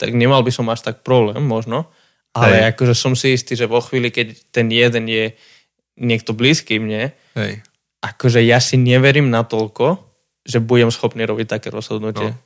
tak 0.01 0.17
nemal 0.17 0.41
by 0.41 0.49
som 0.49 0.65
až 0.73 0.81
tak 0.81 1.05
problém 1.05 1.45
možno, 1.45 1.93
ale 2.33 2.65
Hej. 2.65 2.67
akože 2.73 2.95
som 2.97 3.13
si 3.13 3.37
istý, 3.37 3.53
že 3.53 3.69
vo 3.69 3.85
chvíli, 3.85 4.09
keď 4.09 4.33
ten 4.49 4.73
jeden 4.73 5.05
je 5.05 5.37
niekto 6.01 6.33
blízky 6.33 6.81
mne, 6.81 7.13
Hej. 7.37 7.61
akože 8.01 8.41
ja 8.41 8.57
si 8.65 8.81
neverím 8.81 9.29
na 9.29 9.45
toľko, 9.45 10.01
že 10.43 10.65
budem 10.65 10.89
schopný 10.89 11.29
robiť 11.29 11.61
také 11.61 11.69
rozhodnutie. 11.69 12.33
No. 12.33 12.41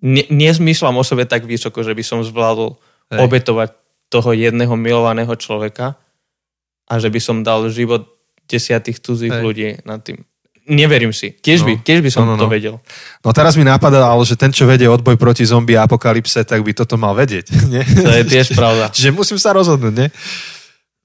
Ne, 0.00 0.28
nezmýšľam 0.28 1.00
o 1.00 1.04
sebe 1.04 1.24
tak 1.24 1.48
vysoko, 1.48 1.80
že 1.80 1.96
by 1.96 2.04
som 2.04 2.20
zvládol 2.20 2.76
Hej. 3.08 3.18
obetovať 3.24 3.70
toho 4.12 4.36
jedného 4.36 4.76
milovaného 4.76 5.32
človeka 5.40 5.96
a 6.84 6.94
že 7.00 7.08
by 7.08 7.20
som 7.22 7.40
dal 7.40 7.64
život 7.72 8.19
desiatých 8.50 8.98
cudzích 8.98 9.30
Hej. 9.30 9.42
ľudí 9.42 9.68
nad 9.86 10.02
tým. 10.02 10.18
Neverím 10.70 11.10
si. 11.10 11.34
Tiež 11.34 11.66
by, 11.66 11.72
no, 11.78 11.82
tiež 11.82 11.98
by 11.98 12.10
som 12.14 12.22
no, 12.22 12.34
no, 12.34 12.34
no. 12.38 12.42
to 12.44 12.46
vedel. 12.46 12.76
No 13.26 13.34
teraz 13.34 13.58
mi 13.58 13.66
napadá, 13.66 14.06
ale 14.06 14.22
že 14.22 14.38
ten, 14.38 14.54
čo 14.54 14.70
vedie 14.70 14.86
odboj 14.86 15.18
proti 15.18 15.42
zombie 15.42 15.74
apokalypse, 15.74 16.46
tak 16.46 16.62
by 16.62 16.70
toto 16.70 16.94
mal 16.94 17.16
vedieť. 17.16 17.50
Nie? 17.72 17.82
To 17.82 18.10
je 18.12 18.24
tiež 18.28 18.54
pravda. 18.54 18.86
Čiže 18.94 19.10
musím 19.10 19.38
sa 19.40 19.50
rozhodnúť, 19.50 19.94
nie? 19.94 20.08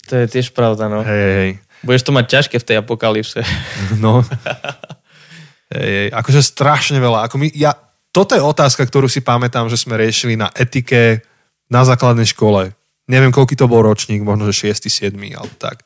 To 0.06 0.22
je 0.22 0.26
tiež 0.30 0.54
pravda, 0.54 0.86
no. 0.86 1.02
Hej, 1.02 1.32
hej. 1.34 1.52
Budeš 1.82 2.06
to 2.06 2.14
mať 2.14 2.26
ťažké 2.30 2.56
v 2.62 2.68
tej 2.68 2.76
apokalypse. 2.82 3.42
No. 4.04 4.22
hej, 5.74 5.90
hej. 5.90 6.08
Akože 6.14 6.46
strašne 6.46 7.02
veľa. 7.02 7.26
Ako 7.26 7.42
my, 7.42 7.50
ja, 7.58 7.74
toto 8.14 8.38
je 8.38 8.44
otázka, 8.46 8.86
ktorú 8.86 9.10
si 9.10 9.26
pamätám, 9.26 9.66
že 9.66 9.82
sme 9.82 9.98
riešili 9.98 10.38
na 10.38 10.54
etike 10.54 11.26
na 11.74 11.82
základnej 11.82 12.30
škole. 12.30 12.78
Neviem, 13.10 13.34
koľký 13.34 13.58
to 13.58 13.66
bol 13.66 13.82
ročník, 13.82 14.22
možno, 14.22 14.46
že 14.54 14.70
6. 14.70 14.90
7. 14.90 15.18
alebo 15.34 15.54
tak. 15.58 15.82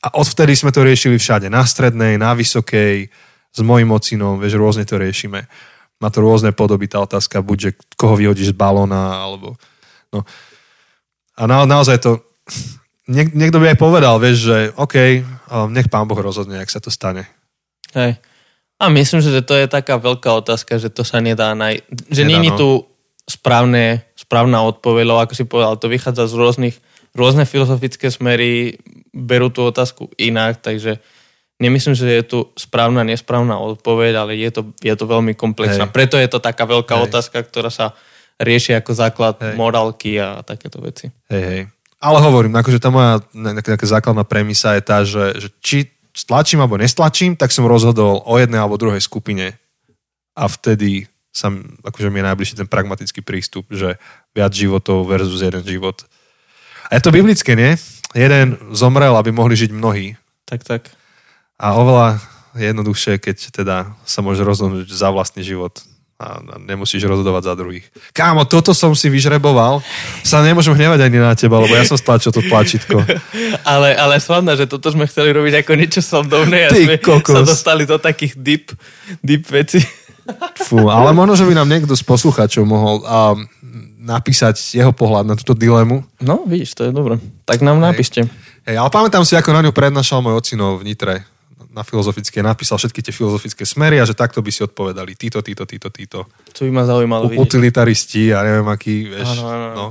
A 0.00 0.16
odvtedy 0.16 0.56
sme 0.56 0.72
to 0.72 0.80
riešili 0.80 1.20
všade. 1.20 1.52
Na 1.52 1.68
strednej, 1.68 2.16
na 2.16 2.32
vysokej, 2.32 3.12
s 3.50 3.60
mojim 3.60 3.90
ocinom, 3.92 4.40
vieš, 4.40 4.56
rôzne 4.56 4.88
to 4.88 4.96
riešime. 4.96 5.44
Má 6.00 6.08
to 6.08 6.24
rôzne 6.24 6.56
podoby 6.56 6.88
tá 6.88 7.04
otázka, 7.04 7.44
buď, 7.44 7.58
že 7.60 7.70
koho 8.00 8.16
vyhodíš 8.16 8.54
z 8.54 8.56
balóna, 8.56 9.20
alebo... 9.20 9.60
No. 10.08 10.24
A 11.36 11.44
na, 11.44 11.68
naozaj 11.68 12.00
to... 12.00 12.24
Niek, 13.10 13.34
niekto 13.34 13.60
by 13.60 13.74
aj 13.74 13.78
povedal, 13.82 14.16
vieš, 14.22 14.48
že 14.48 14.58
OK, 14.78 14.96
nech 15.74 15.90
pán 15.90 16.06
Boh 16.06 16.16
rozhodne, 16.16 16.62
ak 16.62 16.70
sa 16.72 16.80
to 16.80 16.88
stane. 16.88 17.26
Hej. 17.92 18.16
A 18.80 18.88
myslím, 18.88 19.20
že 19.20 19.44
to 19.44 19.52
je 19.58 19.68
taká 19.68 20.00
veľká 20.00 20.30
otázka, 20.40 20.80
že 20.80 20.88
to 20.88 21.04
sa 21.04 21.20
nedá 21.20 21.52
naj... 21.52 21.84
Že 22.08 22.22
je 22.24 22.52
no. 22.54 22.56
tu 22.56 22.68
správne, 23.28 24.08
správna 24.16 24.64
odpoveď, 24.64 25.04
lebo 25.04 25.20
ako 25.20 25.34
si 25.36 25.44
povedal, 25.44 25.76
to 25.76 25.92
vychádza 25.92 26.30
z 26.30 26.34
rôznych 26.38 26.76
rôzne 27.14 27.44
filozofické 27.46 28.10
smery 28.10 28.78
berú 29.10 29.50
tú 29.50 29.66
otázku 29.66 30.10
inak, 30.18 30.62
takže 30.62 31.02
nemyslím, 31.60 31.94
že 31.94 32.06
je 32.08 32.24
tu 32.24 32.38
správna, 32.56 33.04
nesprávna 33.04 33.60
odpoveď, 33.60 34.12
ale 34.16 34.38
je 34.38 34.50
to, 34.50 34.62
je 34.80 34.94
to 34.96 35.04
veľmi 35.04 35.36
komplexná. 35.36 35.90
Hej. 35.90 35.94
Preto 35.94 36.16
je 36.16 36.28
to 36.30 36.38
taká 36.40 36.64
veľká 36.64 36.94
hej. 36.96 37.04
otázka, 37.10 37.44
ktorá 37.44 37.68
sa 37.68 37.92
rieši 38.40 38.78
ako 38.78 38.90
základ 38.96 39.36
hej. 39.42 39.54
morálky 39.54 40.16
a 40.16 40.40
takéto 40.40 40.80
veci. 40.80 41.12
Hej, 41.28 41.44
hej. 41.44 41.62
Ale 42.00 42.18
hovorím, 42.24 42.56
akože 42.56 42.80
tá 42.80 42.88
moja 42.88 43.20
nejaká 43.36 43.84
základná 43.84 44.24
premisa 44.24 44.72
je 44.72 44.82
tá, 44.82 45.04
že, 45.04 45.36
že 45.36 45.48
či 45.60 45.78
stlačím 46.16 46.64
alebo 46.64 46.80
nestlačím, 46.80 47.36
tak 47.36 47.52
som 47.52 47.68
rozhodol 47.68 48.24
o 48.24 48.34
jednej 48.40 48.56
alebo 48.56 48.80
druhej 48.80 49.04
skupine. 49.04 49.60
A 50.32 50.48
vtedy 50.48 51.04
sa, 51.28 51.52
akože 51.84 52.08
mi 52.08 52.24
je 52.24 52.28
najbližší 52.32 52.54
ten 52.56 52.68
pragmatický 52.72 53.20
prístup, 53.20 53.68
že 53.68 54.00
viac 54.32 54.50
životov 54.56 55.04
versus 55.06 55.44
jeden 55.44 55.60
život. 55.62 56.00
A 56.90 56.98
je 56.98 57.02
to 57.06 57.14
biblické, 57.14 57.54
nie? 57.54 57.78
Jeden 58.10 58.58
zomrel, 58.74 59.14
aby 59.14 59.30
mohli 59.30 59.54
žiť 59.54 59.70
mnohí. 59.70 60.18
Tak, 60.42 60.66
tak. 60.66 60.82
A 61.54 61.78
oveľa 61.78 62.18
jednoduchšie, 62.58 63.22
keď 63.22 63.36
teda 63.54 63.76
sa 64.02 64.20
môže 64.26 64.42
rozhodnúť 64.42 64.90
za 64.90 65.14
vlastný 65.14 65.46
život 65.46 65.78
a 66.20 66.36
nemusíš 66.60 67.08
rozhodovať 67.08 67.42
za 67.48 67.54
druhých. 67.56 67.86
Kámo, 68.12 68.44
toto 68.44 68.76
som 68.76 68.92
si 68.92 69.08
vyžreboval. 69.08 69.80
Sa 70.20 70.44
nemôžem 70.44 70.76
hnevať 70.76 71.00
ani 71.08 71.16
na 71.16 71.32
teba, 71.32 71.56
lebo 71.56 71.72
ja 71.72 71.86
som 71.88 71.96
stlačil 71.96 72.28
to 72.28 72.44
tlačítko. 72.44 73.00
ale, 73.72 73.96
ale 73.96 74.20
slavná, 74.20 74.52
že 74.52 74.68
toto 74.68 74.92
sme 74.92 75.08
chceli 75.08 75.32
robiť 75.32 75.64
ako 75.64 75.72
niečo 75.80 76.04
slavdovné 76.04 76.68
a 76.68 76.70
sme 76.76 77.00
kokos. 77.00 77.32
sa 77.32 77.40
dostali 77.40 77.88
do 77.88 77.96
takých 77.96 78.36
deep, 78.36 78.68
deep 79.24 79.48
veci. 79.48 79.80
Fú, 80.68 80.92
ale 80.92 81.16
možno, 81.16 81.40
že 81.40 81.48
by 81.48 81.56
nám 81.56 81.72
niekto 81.72 81.96
z 81.96 82.04
poslucháčov 82.04 82.68
mohol 82.68 83.00
um, 83.00 83.48
napísať 84.00 84.56
jeho 84.56 84.96
pohľad 84.96 85.28
na 85.28 85.36
túto 85.36 85.52
dilemu. 85.52 86.00
No, 86.24 86.48
vidíš, 86.48 86.72
to 86.72 86.88
je 86.88 86.92
dobré. 86.96 87.20
Tak 87.44 87.60
nám 87.60 87.76
Hej. 87.78 87.84
napíšte. 87.84 88.20
Hej, 88.64 88.76
ale 88.80 88.88
pamätám 88.88 89.28
si, 89.28 89.36
ako 89.36 89.52
na 89.52 89.60
ňu 89.60 89.76
prednášal 89.76 90.24
môj 90.24 90.40
ocino 90.40 90.80
v 90.80 90.88
Nitre 90.88 91.28
na 91.70 91.86
filozofické, 91.86 92.42
napísal 92.42 92.82
všetky 92.82 92.98
tie 92.98 93.14
filozofické 93.14 93.62
smery 93.62 94.02
a 94.02 94.08
že 94.08 94.18
takto 94.18 94.42
by 94.42 94.50
si 94.50 94.66
odpovedali 94.66 95.14
títo, 95.14 95.38
títo, 95.38 95.62
títo, 95.62 95.86
títo. 95.92 96.18
To 96.26 96.60
by 96.66 96.70
ma 96.74 96.82
zaujímalo 96.82 97.30
vidieť. 97.30 97.38
Utilitaristi 97.46 98.34
a 98.34 98.42
neviem 98.42 98.66
aký, 98.66 99.06
vieš. 99.06 99.38
Ano, 99.38 99.44
ano. 99.46 99.66
No. 99.70 99.86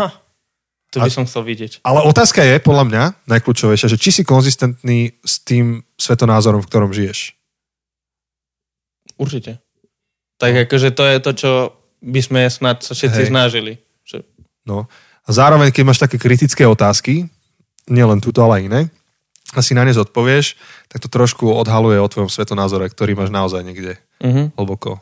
Ha, 0.00 0.08
to 0.88 1.04
by 1.04 1.08
a, 1.08 1.12
som 1.12 1.28
chcel 1.28 1.44
vidieť. 1.44 1.84
Ale 1.84 2.00
otázka 2.08 2.40
je, 2.40 2.56
podľa 2.64 2.84
mňa, 2.88 3.02
najkľúčovejšia, 3.28 3.92
že 3.92 4.00
či 4.00 4.08
si 4.08 4.22
konzistentný 4.24 5.20
s 5.20 5.44
tým 5.44 5.84
svetonázorom, 6.00 6.64
v 6.64 6.68
ktorom 6.72 6.90
žiješ. 6.96 7.36
Určite. 9.20 9.60
Tak 10.40 10.68
akože 10.68 10.96
to 10.96 11.04
je 11.04 11.16
to, 11.20 11.30
čo 11.36 11.50
by 12.06 12.20
sme 12.22 12.40
snad 12.46 12.86
sa 12.86 12.94
všetci 12.94 13.26
Hej. 13.26 13.30
snažili. 13.34 13.72
Že, 14.06 14.22
No. 14.66 14.90
A 15.26 15.28
zároveň, 15.30 15.74
keď 15.74 15.82
máš 15.86 16.02
také 16.02 16.18
kritické 16.18 16.66
otázky, 16.66 17.26
nielen 17.86 18.22
túto, 18.22 18.42
ale 18.42 18.66
iné, 18.66 18.80
a 19.54 19.62
si 19.62 19.78
na 19.78 19.86
ne 19.86 19.94
zodpovieš, 19.94 20.58
tak 20.90 20.98
to 21.02 21.08
trošku 21.10 21.46
odhaluje 21.46 22.02
o 22.02 22.10
tvojom 22.10 22.26
svetonázore, 22.26 22.90
ktorý 22.90 23.14
máš 23.14 23.30
naozaj 23.30 23.62
niekde 23.62 23.94
uh-huh. 24.18 24.50
hlboko. 24.58 24.98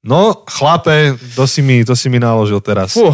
No, 0.00 0.46
chlape, 0.48 1.20
to 1.36 1.44
si 1.44 1.60
mi, 1.60 1.84
to 1.84 1.92
si 1.92 2.08
mi 2.08 2.16
naložil 2.16 2.64
teraz. 2.64 2.96
Fú. 2.96 3.12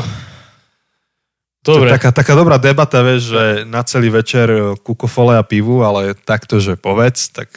To 1.64 1.80
Dobre. 1.80 1.90
je 1.90 1.96
taká, 1.96 2.12
taká 2.12 2.36
dobrá 2.36 2.60
debata, 2.60 3.00
vieš, 3.00 3.34
že 3.34 3.44
na 3.64 3.80
celý 3.82 4.12
večer 4.12 4.76
kukofole 4.84 5.34
a 5.34 5.42
pivu, 5.42 5.80
ale 5.80 6.12
takto, 6.12 6.60
že 6.60 6.76
povedz, 6.76 7.32
tak... 7.32 7.48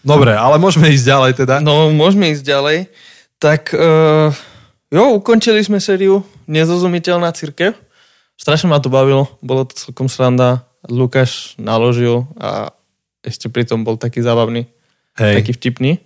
Dobre, 0.00 0.32
ale 0.32 0.56
môžeme 0.56 0.88
ísť 0.88 1.06
ďalej 1.06 1.32
teda. 1.44 1.54
No, 1.60 1.92
môžeme 1.92 2.32
ísť 2.32 2.44
ďalej. 2.44 2.88
Tak, 3.40 3.72
uh, 3.72 4.28
jo, 4.92 5.04
ukončili 5.16 5.64
sme 5.64 5.80
sériu 5.80 6.20
Nezrozumiteľná 6.44 7.32
církev. 7.32 7.72
Strašne 8.36 8.68
ma 8.68 8.76
to 8.84 8.92
bavilo, 8.92 9.32
bolo 9.40 9.64
to 9.64 9.76
celkom 9.76 10.12
sranda. 10.12 10.68
Lukáš 10.88 11.56
naložil 11.56 12.28
a 12.36 12.72
ešte 13.20 13.52
pritom 13.52 13.84
bol 13.84 14.00
taký 14.00 14.24
zábavný, 14.24 14.64
Hej, 15.20 15.34
taký 15.40 15.52
vtipný. 15.56 16.00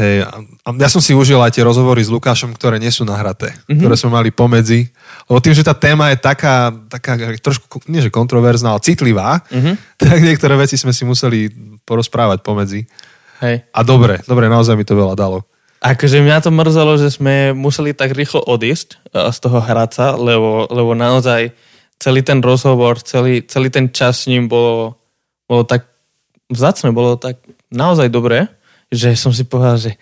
hej, 0.00 0.24
a 0.64 0.68
ja 0.80 0.88
som 0.88 1.04
si 1.04 1.12
užil 1.12 1.36
aj 1.44 1.56
tie 1.56 1.64
rozhovory 1.64 2.00
s 2.00 2.08
Lukášom, 2.08 2.56
ktoré 2.56 2.80
nie 2.80 2.88
sú 2.88 3.04
nahraté, 3.04 3.52
mm-hmm. 3.52 3.76
ktoré 3.80 3.94
sme 4.00 4.16
mali 4.16 4.32
pomedzi. 4.32 4.88
Lebo 5.28 5.44
tým, 5.44 5.52
že 5.52 5.60
tá 5.64 5.76
téma 5.76 6.08
je 6.12 6.24
taká, 6.24 6.72
taká 6.88 7.36
trošku, 7.36 7.84
nie 7.88 8.00
že 8.00 8.08
kontroverzná, 8.08 8.72
ale 8.76 8.84
citlivá, 8.84 9.44
Mhm. 9.52 9.72
tak 10.00 10.20
niektoré 10.24 10.56
veci 10.56 10.80
sme 10.80 10.92
si 10.96 11.04
museli 11.04 11.52
porozprávať 11.84 12.40
pomedzi. 12.40 12.84
Hej. 13.44 13.68
A 13.72 13.80
dobre, 13.84 14.24
dobre, 14.24 14.48
naozaj 14.48 14.72
mi 14.72 14.88
to 14.88 14.96
veľa 14.96 15.12
dalo. 15.12 15.44
Akože 15.86 16.18
mňa 16.18 16.42
to 16.42 16.50
mrzelo, 16.50 16.98
že 16.98 17.14
sme 17.14 17.54
museli 17.54 17.94
tak 17.94 18.10
rýchlo 18.10 18.42
odísť 18.42 18.98
eh, 19.14 19.30
z 19.30 19.38
toho 19.38 19.62
hraca, 19.62 20.18
lebo, 20.18 20.66
lebo 20.66 20.98
naozaj 20.98 21.54
celý 22.02 22.26
ten 22.26 22.42
rozhovor, 22.42 22.98
celý, 23.00 23.46
celý 23.46 23.70
ten 23.70 23.94
čas 23.94 24.26
s 24.26 24.28
ním 24.28 24.50
bolo, 24.50 24.98
bolo 25.46 25.62
tak 25.62 25.86
vzácne, 26.50 26.90
bolo 26.90 27.14
tak 27.14 27.38
naozaj 27.70 28.10
dobré, 28.10 28.50
že 28.90 29.14
som 29.14 29.30
si 29.30 29.46
povedal, 29.46 29.78
že 29.78 29.92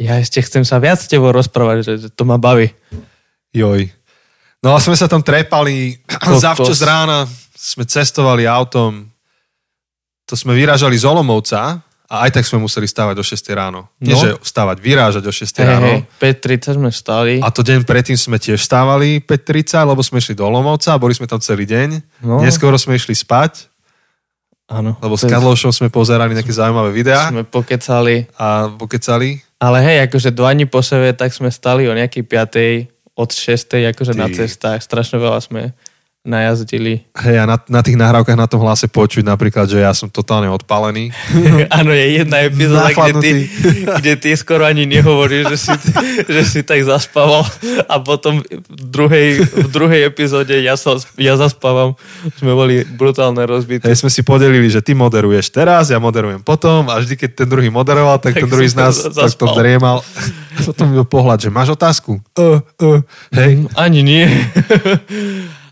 ja 0.00 0.20
ešte 0.20 0.40
chcem 0.44 0.64
sa 0.64 0.80
viac 0.80 1.00
s 1.00 1.10
tebou 1.10 1.32
rozprávať, 1.32 1.76
že, 1.84 1.92
že 2.06 2.08
to 2.12 2.24
ma 2.28 2.40
baví. 2.40 2.72
Joj. 3.52 3.90
No 4.60 4.76
a 4.76 4.78
sme 4.80 4.96
sa 4.96 5.08
tam 5.08 5.24
trepali 5.24 5.96
Kokos. 6.08 6.44
zavčas 6.44 6.80
rána, 6.84 7.24
sme 7.56 7.88
cestovali 7.88 8.44
autom, 8.44 9.08
to 10.28 10.38
sme 10.38 10.54
vyrážali 10.54 10.94
z 10.94 11.04
Olomouca 11.08 11.82
a 12.10 12.26
aj 12.26 12.30
tak 12.32 12.44
sme 12.44 12.58
museli 12.58 12.84
stávať 12.84 13.16
o 13.16 13.24
6 13.24 13.38
ráno. 13.50 13.86
Nie, 13.96 14.12
No. 14.12 14.20
že 14.20 14.28
stávať, 14.42 14.76
vyrážať 14.78 15.22
o 15.22 15.30
6 15.30 15.54
Hej, 15.54 15.62
ráno. 15.64 15.86
hej, 15.86 15.98
5.30 16.18 16.74
sme 16.74 16.90
stali. 16.90 17.38
A 17.38 17.48
to 17.48 17.62
deň 17.62 17.82
predtým 17.82 18.16
sme 18.16 18.36
tiež 18.36 18.58
stávali 18.58 19.18
5.30, 19.20 19.86
lebo 19.86 20.00
sme 20.00 20.18
išli 20.18 20.34
do 20.34 20.42
Olomouca 20.42 20.90
a 20.90 20.98
boli 20.98 21.12
sme 21.12 21.24
tam 21.24 21.38
celý 21.38 21.64
deň. 21.64 22.02
No. 22.20 22.42
Neskoro 22.42 22.74
sme 22.74 22.94
išli 22.94 23.14
spať, 23.14 23.70
Áno. 24.68 24.94
lebo 24.96 25.14
s 25.14 25.22
Kadlošom 25.24 25.70
sme 25.72 25.88
pozerali 25.88 26.30
nejaké 26.32 26.50
zaujímavé 26.50 26.90
videá 26.90 27.26
Sme 27.26 27.42
pokecali. 27.42 28.26
a 28.34 28.66
pokecali. 28.68 29.38
Ale 29.56 29.78
hej, 29.80 29.98
akože 30.04 30.30
dva 30.30 30.50
dní 30.50 30.64
po 30.64 30.80
sebe, 30.80 31.10
tak 31.12 31.30
sme 31.30 31.46
stali 31.48 31.84
o 31.84 31.92
nejakej 31.92 32.22
5. 32.22 32.90
od 33.14 33.28
6. 33.28 33.54
akože 33.86 34.12
Ty. 34.12 34.18
na 34.18 34.26
cestách. 34.26 34.80
Strašne 34.80 35.16
veľa 35.16 35.38
sme 35.38 35.62
najazdili. 36.20 37.08
Hej, 37.16 37.36
a 37.40 37.44
na, 37.48 37.56
na 37.64 37.80
tých 37.80 37.96
nahrávkach 37.96 38.36
na 38.36 38.44
tom 38.44 38.60
hlase 38.60 38.92
počuť 38.92 39.24
napríklad, 39.24 39.64
že 39.64 39.80
ja 39.80 39.96
som 39.96 40.12
totálne 40.12 40.52
odpálený. 40.52 41.16
Áno, 41.80 41.96
je 41.96 42.20
jedna 42.20 42.44
epizóda, 42.44 42.92
kde 42.92 43.12
ty, 43.24 43.30
kde 44.04 44.12
ty 44.20 44.28
skoro 44.36 44.68
ani 44.68 44.84
nehovoríš, 44.84 45.48
že 45.48 45.56
si, 45.56 45.72
že 46.36 46.42
si 46.44 46.60
tak 46.60 46.84
zaspával 46.84 47.48
a 47.88 47.96
potom 48.04 48.44
v 48.68 48.84
druhej, 48.84 49.28
v 49.48 49.68
druhej 49.72 50.12
epizóde 50.12 50.60
ja, 50.60 50.76
sa, 50.76 51.00
ja 51.16 51.40
zaspávam. 51.40 51.96
Sme 52.36 52.52
boli 52.52 52.84
brutálne 52.84 53.40
rozbití. 53.48 53.88
Hej, 53.88 54.04
sme 54.04 54.12
si 54.12 54.20
podelili, 54.20 54.68
že 54.68 54.84
ty 54.84 54.92
moderuješ 54.92 55.48
teraz, 55.48 55.88
ja 55.88 55.96
moderujem 55.96 56.44
potom 56.44 56.84
a 56.92 57.00
vždy, 57.00 57.16
keď 57.16 57.30
ten 57.32 57.48
druhý 57.48 57.72
moderoval, 57.72 58.20
tak, 58.20 58.36
Tak 58.36 58.44
ten 58.44 58.50
druhý 58.52 58.68
z 58.68 58.76
nás 58.76 58.92
zaspal. 58.92 59.24
takto 59.24 59.46
driemal. 59.56 60.04
Potom 60.68 60.92
mi 60.92 61.00
pohľad, 61.00 61.40
že 61.40 61.48
máš 61.48 61.72
otázku? 61.72 62.20
Uh, 62.36 62.60
uh, 62.84 63.00
hej. 63.32 63.64
Ani 63.72 64.04
nie. 64.04 64.28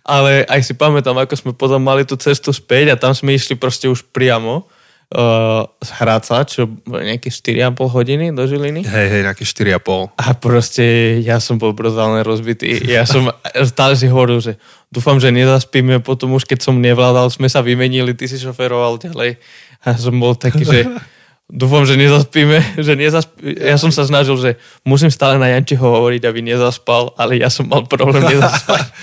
Ale 0.08 0.48
aj 0.48 0.64
si 0.64 0.72
pamätám, 0.72 1.12
ako 1.20 1.36
sme 1.36 1.52
potom 1.52 1.84
mali 1.84 2.08
tú 2.08 2.16
cestu 2.16 2.48
späť 2.48 2.96
a 2.96 2.96
tam 2.96 3.12
sme 3.12 3.36
išli 3.36 3.60
proste 3.60 3.92
už 3.92 4.08
priamo 4.08 4.64
uh, 5.12 5.68
z 5.84 5.90
Hradca, 6.00 6.48
čo 6.48 6.68
nejaké 6.88 7.28
4,5 7.28 7.76
hodiny 7.76 8.24
do 8.32 8.44
Žiliny. 8.48 8.88
Hej, 8.88 9.06
hej, 9.12 9.22
nejaké 9.24 9.44
4,5. 9.44 10.16
A 10.16 10.26
proste 10.36 11.18
ja 11.20 11.40
som 11.40 11.60
bol 11.60 11.72
brutálne 11.72 12.24
rozbitý. 12.24 12.80
Ja 12.88 13.04
som 13.04 13.28
stále 13.68 14.00
si 14.00 14.08
hovoril, 14.08 14.40
že 14.40 14.56
dúfam, 14.88 15.20
že 15.20 15.32
nezaspíme. 15.32 16.00
Potom 16.00 16.36
už 16.36 16.48
keď 16.48 16.64
som 16.64 16.80
nevládal, 16.80 17.28
sme 17.28 17.48
sa 17.48 17.64
vymenili, 17.64 18.16
ty 18.16 18.28
si 18.28 18.40
šoferoval 18.40 19.00
ďalej. 19.00 19.36
A 19.84 19.94
som 19.96 20.16
bol 20.16 20.34
taký, 20.34 20.64
že 20.64 20.88
dúfam, 21.48 21.84
že 21.88 21.96
nezaspíme. 21.96 22.76
Že 22.76 22.92
nezasp... 22.96 23.30
Ja 23.40 23.80
som 23.80 23.88
sa 23.88 24.04
snažil, 24.04 24.36
že 24.36 24.50
musím 24.84 25.08
stále 25.08 25.40
na 25.40 25.48
Jančiho 25.52 25.80
hovoriť, 25.80 26.22
aby 26.28 26.40
nezaspal, 26.44 27.16
ale 27.16 27.40
ja 27.40 27.48
som 27.48 27.64
mal 27.64 27.88
problém 27.88 28.24
nezaspať. 28.24 28.84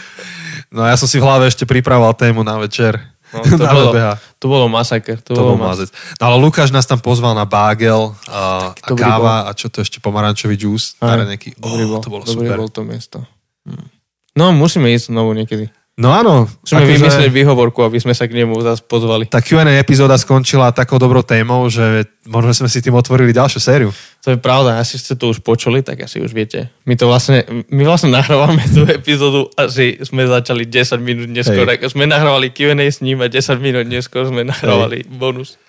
No 0.76 0.84
ja 0.84 0.99
som 0.99 1.07
si 1.07 1.17
v 1.17 1.23
hlave 1.23 1.47
ešte 1.47 1.63
pripravoval 1.63 2.11
tému 2.19 2.43
na 2.43 2.59
večer. 2.59 2.99
No, 3.32 3.41
to, 3.59 3.63
na 3.63 3.71
bolo, 3.71 3.91
VBH. 3.95 4.07
to 4.38 4.45
bolo 4.51 4.65
masaker. 4.67 5.17
To, 5.23 5.32
To 5.32 5.41
bolo 5.41 5.55
bol 5.55 5.71
mazec. 5.71 5.89
No 6.19 6.23
ale 6.28 6.36
Lukáš 6.43 6.69
nás 6.76 6.84
tam 6.84 6.99
pozval 6.99 7.32
na 7.32 7.47
bágel 7.47 8.11
a, 8.28 8.76
a 8.76 8.88
káva 8.91 9.47
a 9.47 9.51
čo 9.55 9.71
to 9.71 9.80
ešte, 9.80 10.03
pomarančový 10.03 10.59
džús. 10.59 10.99
Aj, 10.99 11.15
na 11.15 11.26
nejaký, 11.26 11.55
dobrý 11.55 11.84
oh, 11.88 11.89
bol, 11.95 11.99
to 12.03 12.09
bolo 12.11 12.23
dobrý 12.28 12.51
super. 12.51 12.57
bol 12.59 12.69
to 12.69 12.82
miesto. 12.84 13.17
Hm. 13.63 13.88
No, 14.36 14.51
musíme 14.51 14.91
ísť 14.91 15.15
znovu 15.15 15.32
niekedy. 15.32 15.71
No 15.95 16.11
áno. 16.11 16.43
Musíme 16.67 16.84
akože 16.84 16.91
vymyslieť 16.99 17.32
výhovorku, 17.32 17.80
aby 17.88 18.03
sme 18.03 18.11
sa 18.11 18.28
k 18.28 18.36
nemu 18.36 18.59
zase 18.59 18.84
pozvali. 18.84 19.32
Tá 19.32 19.39
Q&A 19.39 19.63
epizóda 19.80 20.19
skončila 20.19 20.76
takou 20.76 20.99
dobrou 20.99 21.23
témou, 21.23 21.63
že 21.71 22.03
možno 22.28 22.51
sme 22.51 22.67
si 22.67 22.84
tým 22.84 22.91
otvorili 22.99 23.32
ďalšiu 23.32 23.59
sériu. 23.63 23.89
To 24.26 24.34
je 24.34 24.41
pravda, 24.41 24.82
asi 24.82 24.97
ste 24.97 25.13
to 25.13 25.30
už 25.30 25.45
počuli, 25.45 25.86
tak 25.86 26.01
asi 26.01 26.17
už 26.17 26.34
viete. 26.34 26.73
My 26.89 26.97
to 26.97 27.05
vlastne, 27.05 27.45
my 27.69 27.86
vlastne 27.86 28.09
nahrávame 28.09 28.65
tú 28.65 28.82
epizódu, 28.89 29.53
asi 29.53 30.01
sme 30.01 30.26
začali 30.26 30.65
10 30.65 30.97
minút 30.97 31.30
neskôr. 31.30 31.61
Hej. 31.69 31.86
Sme 31.93 32.09
nahrávali 32.09 32.49
Q&A 32.49 32.73
s 32.89 33.05
ním 33.05 33.21
a 33.21 33.30
10 33.30 33.38
minút 33.61 33.86
neskôr 33.86 34.26
sme 34.26 34.41
nahrávali 34.41 35.05
bonus. 35.05 35.61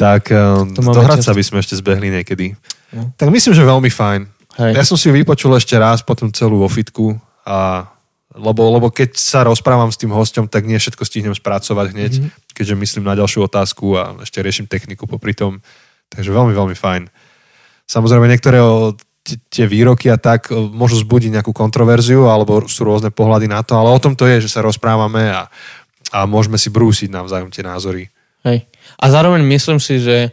Tak 0.00 0.32
um, 0.32 0.72
To 0.72 0.80
do 0.80 1.04
Hradca 1.04 1.36
by 1.36 1.44
sme 1.44 1.60
ešte 1.60 1.76
zbehli 1.76 2.08
niekedy. 2.08 2.56
No. 2.96 3.12
Tak 3.12 3.28
myslím, 3.28 3.52
že 3.52 3.60
veľmi 3.60 3.92
fajn. 3.92 4.20
Hej. 4.56 4.72
Ja 4.72 4.82
som 4.88 4.96
si 4.96 5.06
ju 5.06 5.12
vypočul 5.12 5.52
ešte 5.52 5.76
raz, 5.76 6.00
potom 6.00 6.32
celú 6.32 6.64
vo 6.64 6.68
fitku 6.72 7.12
a 7.44 7.84
lebo, 8.32 8.70
lebo 8.70 8.88
keď 8.88 9.18
sa 9.18 9.42
rozprávam 9.42 9.90
s 9.90 9.98
tým 9.98 10.14
hosťom, 10.14 10.46
tak 10.46 10.62
nie 10.64 10.78
všetko 10.78 11.02
stihnem 11.02 11.34
spracovať 11.34 11.86
hneď, 11.92 12.12
Mhm. 12.16 12.22
mm-hmm. 12.24 12.54
keďže 12.56 12.74
myslím 12.78 13.04
na 13.04 13.18
ďalšiu 13.18 13.44
otázku 13.44 13.98
a 14.00 14.16
ešte 14.24 14.40
riešim 14.40 14.64
techniku 14.64 15.04
popri 15.04 15.34
tom. 15.36 15.60
Takže 16.08 16.32
veľmi, 16.32 16.56
veľmi 16.56 16.72
fajn. 16.72 17.27
Samozrejme, 17.88 18.28
niektoré 18.28 18.60
tie 19.52 19.64
výroky 19.68 20.08
a 20.08 20.16
tak 20.16 20.48
môžu 20.52 21.00
zbudiť 21.04 21.40
nejakú 21.40 21.52
kontroverziu, 21.52 22.28
alebo 22.28 22.64
sú 22.64 22.84
rôzne 22.84 23.12
pohľady 23.12 23.48
na 23.48 23.60
to, 23.60 23.76
ale 23.76 23.92
o 23.92 24.00
tom 24.00 24.16
to 24.16 24.24
je, 24.24 24.44
že 24.44 24.52
sa 24.56 24.64
rozprávame 24.64 25.28
a, 25.28 25.48
a 26.12 26.24
môžeme 26.24 26.56
si 26.56 26.72
brúsiť 26.72 27.12
navzájom 27.12 27.52
tie 27.52 27.64
názory. 27.64 28.08
Hej. 28.44 28.64
A 28.96 29.04
zároveň 29.12 29.44
myslím 29.44 29.80
si, 29.82 30.00
že 30.00 30.32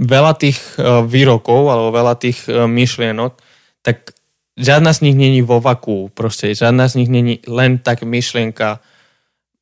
veľa 0.00 0.32
tých 0.40 0.58
eh, 0.80 1.04
výrokov 1.04 1.68
alebo 1.68 1.92
veľa 1.92 2.14
tých 2.16 2.48
eh, 2.48 2.64
myšlienok, 2.64 3.36
tak 3.84 4.16
žiadna 4.56 4.90
z 4.96 5.02
nich 5.08 5.16
není 5.16 5.40
vo 5.44 5.60
vaku, 5.60 6.08
proste 6.12 6.56
žiadna 6.56 6.88
z 6.88 7.04
nich 7.04 7.10
není 7.12 7.34
len 7.44 7.78
tak 7.80 8.02
myšlienka 8.02 8.80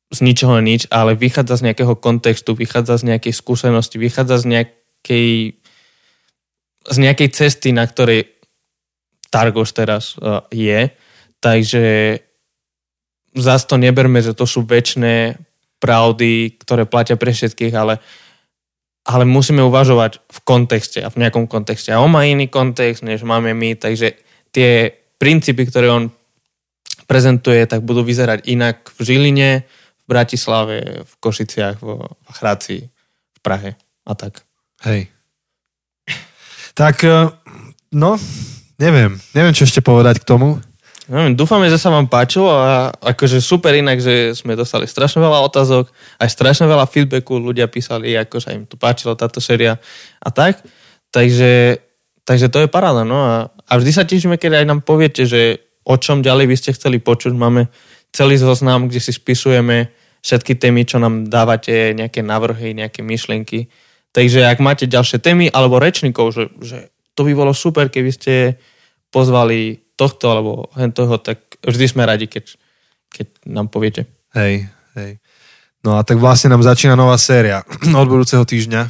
z 0.09 0.19
ničoho 0.25 0.57
nič, 0.57 0.89
ale 0.89 1.13
vychádza 1.13 1.61
z 1.61 1.69
nejakého 1.69 1.93
kontextu, 1.93 2.57
vychádza 2.57 2.97
z 2.97 3.13
nejakej 3.13 3.29
skúsenosti, 3.29 4.01
vychádza 4.01 4.41
z 4.41 4.45
nejakej 4.49 5.27
z 6.89 6.97
nejakej 6.97 7.29
cesty, 7.29 7.69
na 7.69 7.85
ktorej 7.85 8.25
Targos 9.29 9.71
teraz 9.77 10.17
uh, 10.17 10.41
je. 10.49 10.89
Takže 11.39 12.17
zás 13.37 13.63
to 13.69 13.77
neberme, 13.77 14.19
že 14.19 14.33
to 14.33 14.49
sú 14.49 14.65
väčšie 14.65 15.37
pravdy, 15.79 16.59
ktoré 16.59 16.83
platia 16.83 17.15
pre 17.15 17.31
všetkých, 17.31 17.73
ale, 17.77 18.03
ale 19.07 19.23
musíme 19.23 19.63
uvažovať 19.63 20.19
v 20.19 20.39
kontexte 20.43 20.99
a 20.99 21.13
v 21.13 21.23
nejakom 21.23 21.47
kontexte. 21.47 21.95
A 21.95 22.03
on 22.03 22.11
má 22.11 22.27
iný 22.27 22.51
kontext, 22.51 23.05
než 23.05 23.23
máme 23.23 23.55
my, 23.55 23.79
takže 23.79 24.19
tie 24.51 24.91
princípy, 25.15 25.63
ktoré 25.69 25.87
on 25.87 26.11
prezentuje, 27.07 27.63
tak 27.65 27.81
budú 27.81 28.03
vyzerať 28.03 28.45
inak 28.51 28.91
v 28.91 28.99
Žiline, 29.01 29.51
v 29.65 30.05
Bratislave, 30.05 31.05
v 31.07 31.13
Košiciach, 31.21 31.79
v 31.79 31.89
Hradci, 32.37 32.77
v 33.33 33.39
Prahe 33.39 33.79
a 34.05 34.13
tak. 34.13 34.43
Hej. 34.83 35.18
Tak, 36.73 37.03
e, 37.05 37.29
no, 37.93 38.17
neviem. 38.81 39.17
Neviem, 39.33 39.53
čo 39.53 39.65
ešte 39.65 39.81
povedať 39.81 40.21
k 40.21 40.27
tomu. 40.27 40.59
Neviem, 41.09 41.33
dúfame, 41.33 41.65
že 41.73 41.81
sa 41.81 41.89
vám 41.89 42.05
páčilo 42.05 42.53
a 42.53 42.93
akože 42.93 43.41
super 43.41 43.73
inak, 43.73 43.97
že 43.97 44.37
sme 44.37 44.53
dostali 44.53 44.85
strašne 44.85 45.17
veľa 45.17 45.41
otázok, 45.49 45.89
aj 46.21 46.29
strašne 46.29 46.69
veľa 46.69 46.85
feedbacku, 46.85 47.33
ľudia 47.41 47.65
písali, 47.65 48.13
ako 48.13 48.37
sa 48.37 48.53
im 48.53 48.69
tu 48.69 48.77
páčilo 48.77 49.17
táto 49.17 49.41
séria 49.41 49.81
a 50.21 50.29
tak. 50.29 50.61
Takže 51.09 51.81
takže 52.29 52.53
to 52.53 52.61
je 52.61 52.69
paráda, 52.69 53.01
no 53.01 53.17
a, 53.25 53.49
a 53.49 53.73
vždy 53.81 53.89
sa 53.89 54.05
tešíme, 54.05 54.37
keď 54.37 54.61
aj 54.61 54.65
nám 54.69 54.85
poviete, 54.85 55.25
že 55.25 55.65
o 55.81 55.97
čom 55.97 56.21
ďalej 56.21 56.45
by 56.45 56.55
ste 56.61 56.77
chceli 56.77 57.01
počuť. 57.01 57.33
Máme 57.33 57.73
celý 58.13 58.37
zoznam, 58.37 58.85
kde 58.85 59.01
si 59.01 59.09
spisujeme 59.09 59.89
všetky 60.21 60.61
témy, 60.61 60.85
čo 60.85 61.01
nám 61.01 61.25
dávate, 61.25 61.97
nejaké 61.97 62.21
návrhy, 62.21 62.77
nejaké 62.77 63.01
myšlienky. 63.01 63.65
Takže 64.09 64.45
ak 64.45 64.57
máte 64.61 64.89
ďalšie 64.89 65.21
témy 65.21 65.53
alebo 65.53 65.77
rečníkov, 65.77 66.33
že, 66.33 66.43
že 66.59 66.77
to 67.13 67.27
by 67.27 67.33
bolo 67.37 67.53
super, 67.53 67.91
keby 67.91 68.09
ste 68.09 68.33
pozvali 69.13 69.81
tohto 69.99 70.25
alebo 70.31 70.51
toho, 70.95 71.19
tak 71.19 71.59
vždy 71.61 71.85
sme 71.85 72.07
radi, 72.07 72.31
keď, 72.31 72.55
keď 73.11 73.27
nám 73.51 73.67
poviete. 73.67 74.07
Hej, 74.33 74.71
hej. 74.95 75.11
No 75.83 75.99
a 75.99 76.03
tak 76.03 76.19
vlastne 76.19 76.51
nám 76.51 76.63
začína 76.63 76.95
nová 76.95 77.19
séria 77.19 77.63
od 78.01 78.07
budúceho 78.07 78.47
týždňa. 78.47 78.81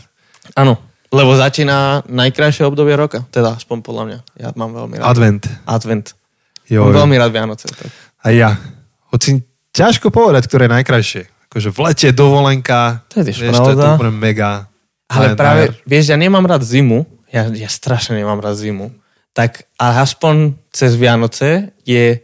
Áno, 0.58 0.78
lebo 1.10 1.34
začína 1.34 2.06
najkrajšie 2.06 2.70
obdobie 2.70 2.94
roka, 2.94 3.26
teda 3.34 3.58
aspoň 3.58 3.78
podľa 3.82 4.04
mňa. 4.06 4.20
Ja 4.38 4.50
mám 4.54 4.78
veľmi 4.78 5.02
rád. 5.02 5.06
Advent. 5.10 5.44
Advent. 5.66 6.14
Jo, 6.70 6.86
mám 6.86 6.94
jo. 6.94 7.00
veľmi 7.02 7.16
rád 7.18 7.32
Vianoce. 7.34 7.66
Tak. 7.74 7.90
A 8.22 8.30
ja. 8.30 8.54
Hoci 9.10 9.42
ťažko 9.74 10.14
povedať, 10.14 10.46
ktoré 10.46 10.70
je 10.70 10.76
najkrajšie. 10.78 11.22
Akože 11.50 11.70
v 11.74 11.80
lete, 11.82 12.08
dovolenka. 12.14 13.02
To 13.10 13.26
je 13.26 13.34
vieš, 13.34 13.58
to 13.58 13.74
je 13.74 13.78
to 13.82 13.90
úplne 13.98 14.14
mega. 14.14 14.69
Ale 15.10 15.34
práve, 15.34 15.74
vieš, 15.90 16.14
ja 16.14 16.18
nemám 16.18 16.46
rád 16.46 16.62
zimu, 16.62 17.04
ja, 17.34 17.50
ja 17.50 17.70
strašne 17.70 18.18
nemám 18.18 18.38
rád 18.38 18.62
zimu, 18.62 18.94
tak 19.34 19.66
ale 19.82 20.06
aspoň 20.06 20.54
cez 20.70 20.94
Vianoce 20.94 21.74
je 21.82 22.22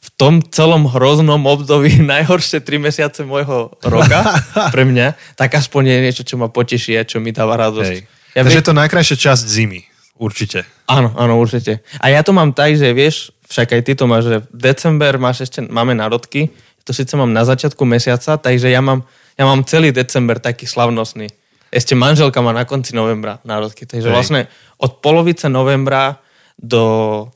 v 0.00 0.08
tom 0.16 0.40
celom 0.40 0.88
hroznom 0.88 1.42
období 1.44 2.00
najhoršie 2.14 2.62
tri 2.62 2.78
mesiace 2.78 3.26
môjho 3.26 3.74
roka 3.82 4.22
pre 4.74 4.86
mňa, 4.86 5.36
tak 5.36 5.58
aspoň 5.58 5.82
je 5.90 5.96
niečo, 6.06 6.22
čo 6.22 6.38
ma 6.38 6.48
poteší 6.48 6.96
a 6.96 7.04
čo 7.04 7.18
mi 7.18 7.34
dáva 7.34 7.58
radosť. 7.58 7.90
Hej. 7.90 8.06
Ja 8.38 8.46
Takže 8.46 8.56
vie- 8.56 8.62
je 8.62 8.68
to 8.70 8.78
najkrajšia 8.78 9.16
časť 9.18 9.44
zimy. 9.44 9.80
Určite. 10.20 10.68
Áno, 10.84 11.16
áno, 11.16 11.40
určite. 11.40 11.80
A 11.96 12.12
ja 12.12 12.20
to 12.20 12.36
mám 12.36 12.52
tak, 12.52 12.76
že 12.76 12.92
vieš, 12.92 13.32
však 13.48 13.72
aj 13.72 13.82
ty 13.88 13.92
to 13.96 14.04
máš, 14.04 14.28
že 14.28 14.36
v 14.52 14.58
december 14.68 15.16
máš 15.16 15.48
ešte, 15.48 15.64
máme 15.64 15.96
národky, 15.96 16.52
to 16.84 16.92
síce 16.92 17.16
mám 17.16 17.32
na 17.32 17.40
začiatku 17.42 17.80
mesiaca, 17.88 18.36
takže 18.36 18.68
ja 18.68 18.84
mám, 18.84 19.02
ja 19.40 19.44
mám 19.48 19.64
celý 19.64 19.96
december 19.96 20.36
taký 20.36 20.68
slavnostný. 20.68 21.32
Ešte 21.70 21.94
manželka 21.94 22.42
má 22.42 22.50
na 22.50 22.66
konci 22.66 22.92
novembra 22.98 23.38
národky, 23.46 23.86
takže 23.86 24.10
Hej. 24.10 24.14
vlastne 24.14 24.40
od 24.82 24.98
polovice 24.98 25.46
novembra 25.46 26.18
do 26.58 27.26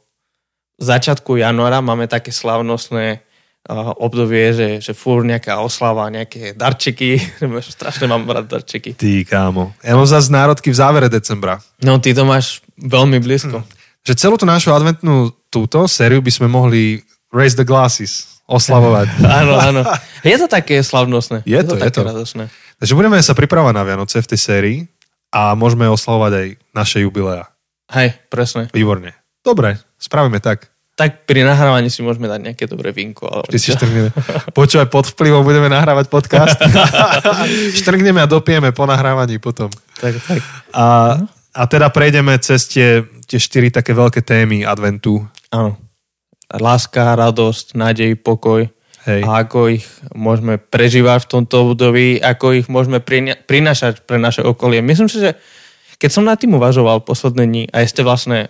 začiatku 0.82 1.38
januára 1.38 1.78
máme 1.78 2.10
také 2.10 2.34
slavnostné 2.34 3.22
uh, 3.70 3.94
obdobie, 3.96 4.50
že, 4.50 4.68
že 4.82 4.92
fúr 4.92 5.22
nejaká 5.22 5.62
oslava, 5.62 6.10
nejaké 6.10 6.58
darčeky, 6.58 7.22
strašne 7.78 8.10
mám 8.10 8.26
rád 8.26 8.50
darčeky. 8.50 8.98
Ty 8.98 9.22
kámo. 9.22 9.70
Ja 9.80 9.94
mám 9.94 10.08
zase 10.10 10.34
národky 10.34 10.74
v 10.74 10.76
závere 10.82 11.06
decembra. 11.06 11.62
No 11.80 12.02
ty 12.02 12.10
to 12.10 12.26
máš 12.26 12.60
veľmi 12.74 13.22
blízko. 13.22 13.62
Že 14.04 14.12
celú 14.18 14.34
tú 14.36 14.44
našu 14.44 14.74
adventnú 14.74 15.32
túto 15.48 15.86
sériu 15.88 16.20
by 16.20 16.32
sme 16.34 16.50
mohli 16.50 17.00
raise 17.32 17.56
the 17.56 17.64
glasses, 17.64 18.34
oslavovať. 18.44 19.08
Áno, 19.40 19.54
áno. 19.56 19.80
Je 20.26 20.36
to 20.36 20.48
také 20.48 20.80
slavnostné. 20.84 21.44
Je 21.48 21.60
to, 21.64 21.76
je 21.76 21.82
také 21.84 22.00
to. 22.00 22.04
radosné. 22.04 22.48
Takže 22.80 22.94
budeme 22.94 23.18
sa 23.22 23.36
pripravať 23.36 23.72
na 23.74 23.84
Vianoce 23.86 24.18
v 24.20 24.30
tej 24.34 24.40
sérii 24.40 24.78
a 25.34 25.58
môžeme 25.58 25.90
oslavovať 25.90 26.32
aj 26.34 26.46
naše 26.74 26.98
jubilea. 27.02 27.50
Hej, 27.90 28.16
presne. 28.30 28.70
Výborne. 28.72 29.14
Dobre, 29.44 29.76
spravíme 30.00 30.40
tak. 30.40 30.72
Tak 30.94 31.26
pri 31.26 31.42
nahrávaní 31.42 31.90
si 31.90 32.06
môžeme 32.06 32.30
dať 32.30 32.40
nejaké 32.40 32.64
dobré 32.70 32.94
vínko. 32.94 33.26
Ale 33.26 33.50
Ty 33.50 33.58
si 33.58 33.74
štrngneme. 33.74 34.14
Počúvaj, 34.54 34.86
pod 34.94 35.10
vplyvom 35.10 35.42
budeme 35.42 35.66
nahrávať 35.66 36.06
podcast. 36.06 36.54
štrngneme 37.82 38.22
a 38.22 38.30
dopijeme 38.30 38.70
po 38.70 38.86
nahrávaní 38.86 39.42
potom. 39.42 39.66
tak, 39.98 40.14
tak. 40.22 40.38
A, 40.70 41.18
a 41.50 41.62
teda 41.66 41.90
prejdeme 41.90 42.38
cez 42.38 42.70
tie, 42.70 43.02
tie 43.26 43.42
štyri 43.42 43.74
také 43.74 43.90
veľké 43.90 44.22
témy 44.22 44.62
adventu. 44.62 45.26
Áno. 45.50 45.74
Láska, 46.54 47.18
radosť, 47.18 47.74
nádej, 47.74 48.14
pokoj. 48.14 48.70
Hej. 49.04 49.20
A 49.28 49.44
ako 49.44 49.68
ich 49.68 49.84
môžeme 50.16 50.56
prežívať 50.56 51.28
v 51.28 51.30
tomto 51.36 51.72
období, 51.72 52.16
ako 52.16 52.56
ich 52.56 52.66
môžeme 52.72 53.04
prina- 53.04 53.36
prinášať 53.36 54.08
pre 54.08 54.16
naše 54.16 54.40
okolie. 54.40 54.80
Myslím 54.80 55.12
si, 55.12 55.20
že 55.20 55.36
keď 56.00 56.10
som 56.10 56.24
nad 56.24 56.40
tým 56.40 56.56
uvažoval 56.56 57.04
posledné 57.04 57.44
dní 57.44 57.64
a 57.68 57.84
ešte 57.84 58.00
vlastne 58.00 58.48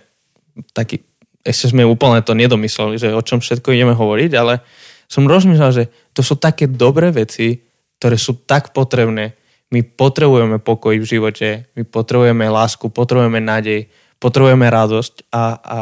taký, 0.71 1.03
ešte 1.43 1.75
sme 1.75 1.83
úplne 1.83 2.23
to 2.23 2.31
nedomysleli, 2.31 2.95
že 2.95 3.11
o 3.11 3.19
čom 3.19 3.43
všetko 3.43 3.75
ideme 3.75 3.91
hovoriť, 3.91 4.31
ale 4.39 4.63
som 5.11 5.27
rozmýšľal, 5.27 5.71
že 5.75 5.83
to 6.15 6.23
sú 6.23 6.39
také 6.39 6.71
dobré 6.71 7.11
veci, 7.11 7.59
ktoré 7.99 8.15
sú 8.15 8.39
tak 8.47 8.71
potrebné. 8.71 9.35
My 9.75 9.83
potrebujeme 9.83 10.63
pokoj 10.63 10.95
v 10.95 11.05
živote, 11.05 11.67
my 11.75 11.83
potrebujeme 11.83 12.47
lásku, 12.47 12.87
potrebujeme 12.87 13.43
nádej, 13.43 13.91
potrebujeme 14.23 14.65
radosť 14.71 15.29
a, 15.35 15.43
a, 15.59 15.79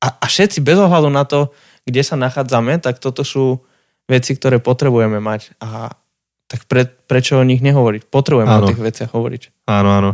a, 0.00 0.08
a 0.08 0.24
všetci 0.24 0.64
bez 0.64 0.80
ohľadu 0.80 1.10
na 1.12 1.28
to, 1.28 1.52
kde 1.88 2.04
sa 2.04 2.20
nachádzame, 2.20 2.76
tak 2.84 3.00
toto 3.00 3.24
sú 3.24 3.64
veci, 4.04 4.36
ktoré 4.36 4.60
potrebujeme 4.60 5.16
mať 5.18 5.56
a 5.64 5.96
tak 6.48 6.64
pre, 6.64 6.88
prečo 6.88 7.36
o 7.36 7.44
nich 7.44 7.60
nehovoriť? 7.60 8.08
Potrebujeme 8.08 8.48
Áno. 8.48 8.64
o 8.64 8.68
tých 8.72 8.80
veciach 8.80 9.10
hovoriť. 9.12 9.68
Áno, 9.68 9.90
áno. 9.92 10.12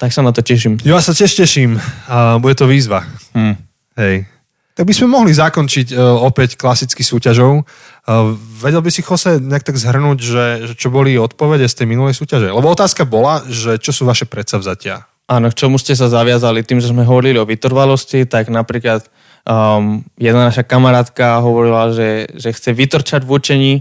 Tak 0.00 0.10
sa 0.10 0.24
na 0.24 0.32
to 0.32 0.40
teším. 0.40 0.80
Ja 0.82 0.98
sa 1.04 1.12
tiež 1.12 1.36
teším. 1.36 1.76
A 2.08 2.40
bude 2.40 2.56
to 2.56 2.64
výzva. 2.64 3.04
Hm. 3.36 3.54
Hej. 4.00 4.26
Tak 4.72 4.88
by 4.88 4.92
sme 4.96 5.12
mohli 5.12 5.36
zakončiť 5.36 5.92
uh, 5.92 6.24
opäť 6.24 6.56
klasicky 6.56 7.04
súťažou. 7.04 7.60
Uh, 7.62 8.32
vedel 8.64 8.80
by 8.80 8.88
si, 8.88 9.04
Jose, 9.04 9.36
nejak 9.36 9.68
tak 9.68 9.76
zhrnúť, 9.76 10.18
že, 10.18 10.46
že 10.72 10.74
čo 10.74 10.88
boli 10.88 11.20
odpovede 11.20 11.68
z 11.68 11.84
tej 11.84 11.86
minulej 11.92 12.16
súťaže? 12.16 12.48
Lebo 12.48 12.72
otázka 12.72 13.04
bola, 13.04 13.44
že 13.44 13.76
čo 13.76 13.92
sú 13.92 14.08
vaše 14.08 14.24
predsavzatia? 14.24 15.04
Áno, 15.28 15.52
k 15.52 15.58
čomu 15.60 15.76
ste 15.76 15.92
sa 15.92 16.08
zaviazali 16.08 16.64
tým, 16.64 16.80
že 16.80 16.88
sme 16.88 17.04
hovorili 17.04 17.36
o 17.36 17.44
vytrvalosti, 17.44 18.24
tak 18.24 18.48
napríklad 18.48 19.04
um, 19.46 20.02
jedna 20.18 20.48
naša 20.48 20.62
kamarátka 20.66 21.42
hovorila, 21.42 21.94
že, 21.94 22.30
že 22.34 22.52
chce 22.52 22.70
vytrčať 22.74 23.22
v 23.26 23.30
učení, 23.30 23.74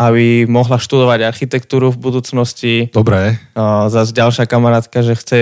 aby 0.00 0.48
mohla 0.48 0.80
študovať 0.80 1.20
architektúru 1.22 1.92
v 1.92 2.00
budúcnosti. 2.00 2.88
Dobré. 2.90 3.38
Uh, 3.52 3.86
zase 3.92 4.16
ďalšia 4.16 4.48
kamarátka, 4.48 5.04
že 5.04 5.14
chce 5.14 5.40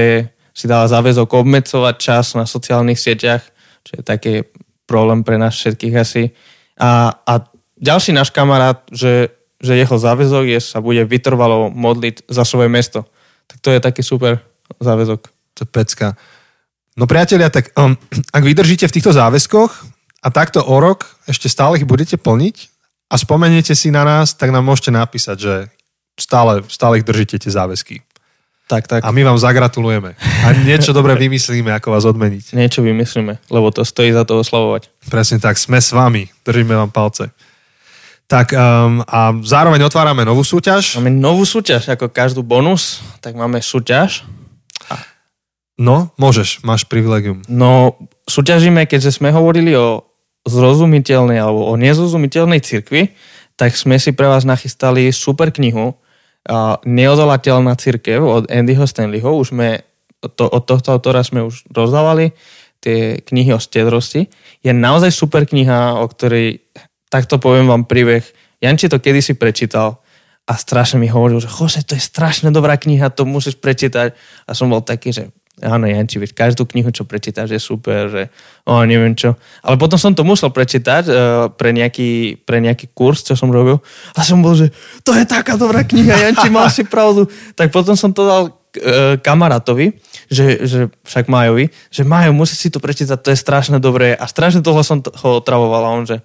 si 0.50 0.66
dala 0.66 0.90
záväzok 0.90 1.30
obmedzovať 1.30 1.94
čas 1.96 2.34
na 2.34 2.44
sociálnych 2.44 2.98
sieťach, 2.98 3.46
čo 3.86 3.92
je 3.98 4.02
taký 4.02 4.34
problém 4.84 5.22
pre 5.22 5.38
nás 5.38 5.54
všetkých 5.54 5.94
asi. 5.94 6.34
A, 6.74 7.14
a 7.14 7.32
ďalší 7.78 8.10
náš 8.10 8.34
kamarát, 8.34 8.82
že, 8.90 9.30
že 9.62 9.78
jeho 9.78 9.96
záväzok 9.96 10.44
je, 10.50 10.60
sa 10.60 10.82
bude 10.82 11.06
vytrvalo 11.06 11.70
modliť 11.70 12.26
za 12.26 12.42
svoje 12.42 12.66
mesto. 12.66 13.06
Tak 13.46 13.58
to 13.62 13.70
je 13.70 13.80
taký 13.80 14.02
super 14.02 14.42
záväzok. 14.82 15.20
To 15.30 15.60
je 15.62 15.68
pecka. 15.70 16.18
No 17.01 17.09
priatelia, 17.09 17.48
tak 17.48 17.72
um, 17.80 17.96
ak 18.36 18.44
vydržíte 18.44 18.84
v 18.84 18.94
týchto 19.01 19.16
záväzkoch 19.16 19.72
a 20.20 20.28
takto 20.28 20.61
o 20.61 20.76
rok 20.76 21.09
ešte 21.24 21.48
stále 21.48 21.80
ich 21.80 21.88
budete 21.88 22.20
plniť 22.20 22.68
a 23.09 23.16
spomeniete 23.16 23.72
si 23.72 23.88
na 23.88 24.05
nás, 24.05 24.36
tak 24.36 24.53
nám 24.53 24.68
môžete 24.68 24.92
napísať, 24.92 25.36
že 25.40 25.55
stále, 26.20 26.61
stále 26.68 27.01
ich 27.01 27.09
držíte 27.09 27.40
tie 27.40 27.48
záväzky. 27.48 28.05
Tak, 28.68 28.86
tak. 28.86 29.01
A 29.03 29.11
my 29.11 29.26
vám 29.26 29.34
zagratulujeme. 29.34 30.14
A 30.46 30.55
niečo 30.62 30.94
dobre 30.94 31.18
vymyslíme, 31.18 31.74
ako 31.74 31.90
vás 31.90 32.07
odmeniť. 32.07 32.55
Niečo 32.61 32.86
vymyslíme, 32.86 33.42
lebo 33.51 33.66
to 33.74 33.82
stojí 33.82 34.14
za 34.14 34.22
to 34.22 34.38
oslavovať. 34.38 34.94
Presne 35.11 35.42
tak, 35.42 35.59
sme 35.59 35.82
s 35.82 35.90
vami. 35.90 36.30
Držíme 36.46 36.78
vám 36.78 36.94
palce. 36.94 37.34
Tak 38.30 38.55
um, 38.55 39.03
a 39.11 39.34
zároveň 39.42 39.82
otvárame 39.82 40.22
novú 40.22 40.46
súťaž. 40.46 41.03
Máme 41.03 41.11
novú 41.11 41.42
súťaž, 41.42 41.90
ako 41.90 42.14
každú 42.14 42.46
bonus, 42.46 43.03
tak 43.18 43.34
máme 43.34 43.59
súťaž. 43.59 44.22
No, 45.80 46.12
môžeš, 46.20 46.60
máš 46.60 46.84
privilegium. 46.84 47.40
No, 47.48 47.96
súťažíme, 48.28 48.84
keďže 48.84 49.16
sme 49.16 49.32
hovorili 49.32 49.72
o 49.72 50.04
zrozumiteľnej 50.44 51.40
alebo 51.40 51.72
o 51.72 51.74
nezrozumiteľnej 51.80 52.60
cirkvi, 52.60 53.16
tak 53.56 53.72
sme 53.72 53.96
si 53.96 54.12
pre 54.12 54.28
vás 54.28 54.44
nachystali 54.44 55.08
super 55.08 55.48
knihu 55.48 55.96
Neodolateľná 56.84 57.76
cirkev 57.76 58.24
od 58.24 58.44
Andyho 58.48 58.88
Stanleyho. 58.88 59.36
Už 59.36 59.52
sme, 59.52 59.84
to, 60.36 60.48
od 60.48 60.64
tohto 60.64 60.96
autora 60.96 61.20
sme 61.20 61.44
už 61.44 61.68
rozdávali 61.68 62.32
tie 62.80 63.20
knihy 63.20 63.52
o 63.52 63.60
stedrosti. 63.60 64.32
Je 64.64 64.72
naozaj 64.72 65.12
super 65.12 65.44
kniha, 65.44 66.00
o 66.00 66.08
ktorej 66.08 66.64
takto 67.12 67.36
poviem 67.36 67.68
vám 67.68 67.84
príbeh. 67.84 68.24
Janči 68.64 68.88
to 68.88 68.96
kedysi 68.96 69.36
prečítal 69.36 70.00
a 70.48 70.56
strašne 70.56 70.96
mi 70.96 71.12
hovoril, 71.12 71.44
že 71.44 71.52
Jose, 71.52 71.84
to 71.84 71.92
je 71.92 72.00
strašne 72.00 72.48
dobrá 72.48 72.80
kniha, 72.80 73.12
to 73.12 73.28
musíš 73.28 73.60
prečítať. 73.60 74.16
A 74.48 74.56
som 74.56 74.72
bol 74.72 74.80
taký, 74.80 75.12
že 75.12 75.28
áno, 75.62 75.84
Janči, 75.86 76.18
veď 76.20 76.32
každú 76.32 76.64
knihu, 76.68 76.88
čo 76.92 77.04
prečítaš, 77.04 77.52
je 77.52 77.61
super, 77.61 78.08
že 78.08 78.22
o, 78.64 78.80
neviem 78.84 79.12
čo. 79.12 79.36
Ale 79.61 79.76
potom 79.76 80.00
som 80.00 80.12
to 80.12 80.24
musel 80.24 80.48
prečítať 80.48 81.04
uh, 81.06 81.14
pre, 81.52 81.70
nejaký, 81.70 82.40
pre 82.42 82.61
nejaký 82.61 82.90
kurz, 82.92 83.24
čo 83.24 83.36
som 83.36 83.52
robil. 83.52 83.78
A 84.16 84.20
som 84.24 84.40
bol, 84.40 84.56
že 84.56 84.72
to 85.04 85.12
je 85.12 85.24
taká 85.28 85.54
dobrá 85.61 85.84
kniha, 85.84 86.28
Janči, 86.28 86.48
mal 86.48 86.68
si 86.72 86.84
pravdu. 86.84 87.28
Tak 87.56 87.70
potom 87.70 87.94
som 87.94 88.11
to 88.11 88.24
dal 88.24 88.42
uh, 88.50 89.16
kamarátovi, 89.20 89.96
že, 90.26 90.64
že 90.66 90.78
však 91.04 91.28
Majovi, 91.28 91.72
že 91.92 92.02
Majo, 92.02 92.32
musíš 92.34 92.66
si 92.66 92.68
to 92.72 92.80
prečítať, 92.80 93.20
to 93.20 93.32
je 93.32 93.38
strašne 93.38 93.78
dobré. 93.78 94.16
A 94.16 94.24
strašne 94.26 94.64
dlho 94.64 94.80
som 94.84 95.00
ho 95.00 95.28
otravoval 95.38 95.82
a 95.86 95.94
on, 95.94 96.04
že 96.08 96.18